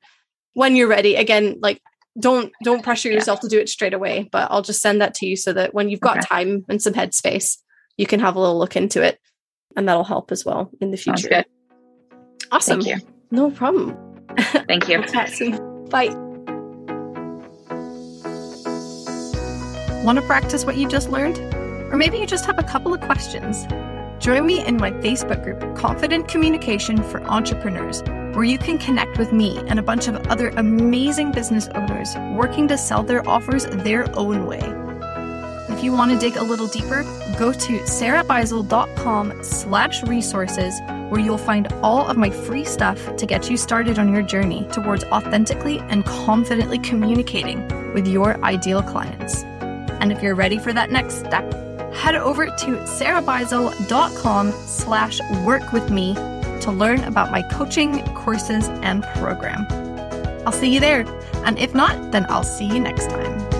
when 0.53 0.75
you're 0.75 0.87
ready. 0.87 1.15
Again, 1.15 1.57
like 1.61 1.81
don't 2.19 2.53
don't 2.63 2.83
pressure 2.83 3.09
Yeah. 3.09 3.15
yourself 3.15 3.41
to 3.41 3.49
do 3.49 3.59
it 3.59 3.67
straight 3.67 3.93
away, 3.93 4.29
but 4.31 4.49
I'll 4.49 4.61
just 4.61 4.81
send 4.81 5.01
that 5.01 5.13
to 5.15 5.25
you 5.25 5.35
so 5.35 5.51
that 5.53 5.73
when 5.73 5.89
you've 5.89 5.99
got 5.99 6.17
Okay. 6.17 6.27
time 6.27 6.65
and 6.69 6.81
some 6.81 6.93
headspace, 6.93 7.57
you 7.97 8.05
can 8.05 8.19
have 8.19 8.35
a 8.35 8.39
little 8.39 8.57
look 8.57 8.75
into 8.75 9.01
it, 9.01 9.19
and 9.75 9.87
that'll 9.87 10.03
help 10.03 10.31
as 10.31 10.45
well 10.45 10.69
in 10.81 10.91
the 10.91 10.97
Sounds 10.97 11.21
future. 11.21 11.43
good. 11.43 11.45
Awesome. 12.51 12.81
Thank 12.81 13.01
you. 13.01 13.07
No 13.31 13.51
problem. 13.51 13.97
Thank 14.67 14.87
you. 14.89 14.99
We'll 14.99 15.07
chat 15.07 15.29
soon. 15.29 15.85
Bye. 15.89 16.09
Want 20.03 20.19
to 20.19 20.25
practice 20.25 20.65
what 20.65 20.77
you 20.77 20.87
just 20.87 21.09
learned? 21.09 21.39
Or 21.91 21.97
maybe 21.97 22.17
you 22.17 22.27
just 22.27 22.45
have 22.45 22.59
a 22.59 22.63
couple 22.63 22.93
of 22.93 23.01
questions. 23.01 23.65
Join 24.23 24.45
me 24.45 24.65
in 24.65 24.77
my 24.77 24.91
Facebook 24.91 25.43
group, 25.43 25.75
Confident 25.75 26.27
Communication 26.27 27.03
for 27.03 27.23
Entrepreneurs, 27.23 28.01
where 28.35 28.43
you 28.43 28.57
can 28.57 28.77
connect 28.77 29.17
with 29.17 29.31
me 29.33 29.57
and 29.67 29.79
a 29.79 29.83
bunch 29.83 30.07
of 30.07 30.15
other 30.27 30.49
amazing 30.49 31.31
business 31.31 31.67
owners 31.75 32.15
working 32.35 32.67
to 32.67 32.77
sell 32.77 33.03
their 33.03 33.27
offers 33.27 33.65
their 33.65 34.07
own 34.17 34.45
way. 34.45 34.61
If 35.73 35.83
you 35.83 35.91
want 35.91 36.11
to 36.11 36.17
dig 36.17 36.37
a 36.37 36.43
little 36.43 36.67
deeper, 36.67 37.03
go 37.37 37.51
to 37.51 37.79
sarahbeisel.com 37.79 39.43
slash 39.43 40.03
resources 40.03 40.79
where 41.09 41.19
you'll 41.19 41.37
find 41.37 41.71
all 41.83 42.07
of 42.07 42.17
my 42.17 42.29
free 42.29 42.65
stuff 42.65 43.15
to 43.15 43.25
get 43.25 43.49
you 43.49 43.57
started 43.57 43.99
on 43.99 44.13
your 44.13 44.21
journey 44.21 44.67
towards 44.71 45.03
authentically 45.05 45.79
and 45.89 46.05
confidently 46.05 46.79
communicating 46.79 47.93
with 47.93 48.07
your 48.07 48.43
ideal 48.43 48.81
clients. 48.81 49.43
And 50.01 50.11
if 50.11 50.21
you're 50.21 50.35
ready 50.35 50.57
for 50.57 50.73
that 50.73 50.91
next 50.91 51.19
step, 51.19 51.53
head 51.93 52.15
over 52.15 52.45
to 52.45 52.51
sarahbeisel.com 52.51 54.51
slash 54.51 55.19
work 55.45 55.71
with 55.71 55.89
me 55.89 56.13
to 56.61 56.71
learn 56.71 57.03
about 57.03 57.31
my 57.31 57.41
coaching, 57.43 58.03
courses, 58.15 58.69
and 58.69 59.03
program. 59.15 59.67
I'll 60.45 60.51
see 60.51 60.73
you 60.73 60.79
there. 60.79 61.05
And 61.45 61.57
if 61.59 61.73
not, 61.73 62.11
then 62.11 62.25
I'll 62.29 62.43
see 62.43 62.65
you 62.65 62.79
next 62.79 63.09
time. 63.09 63.54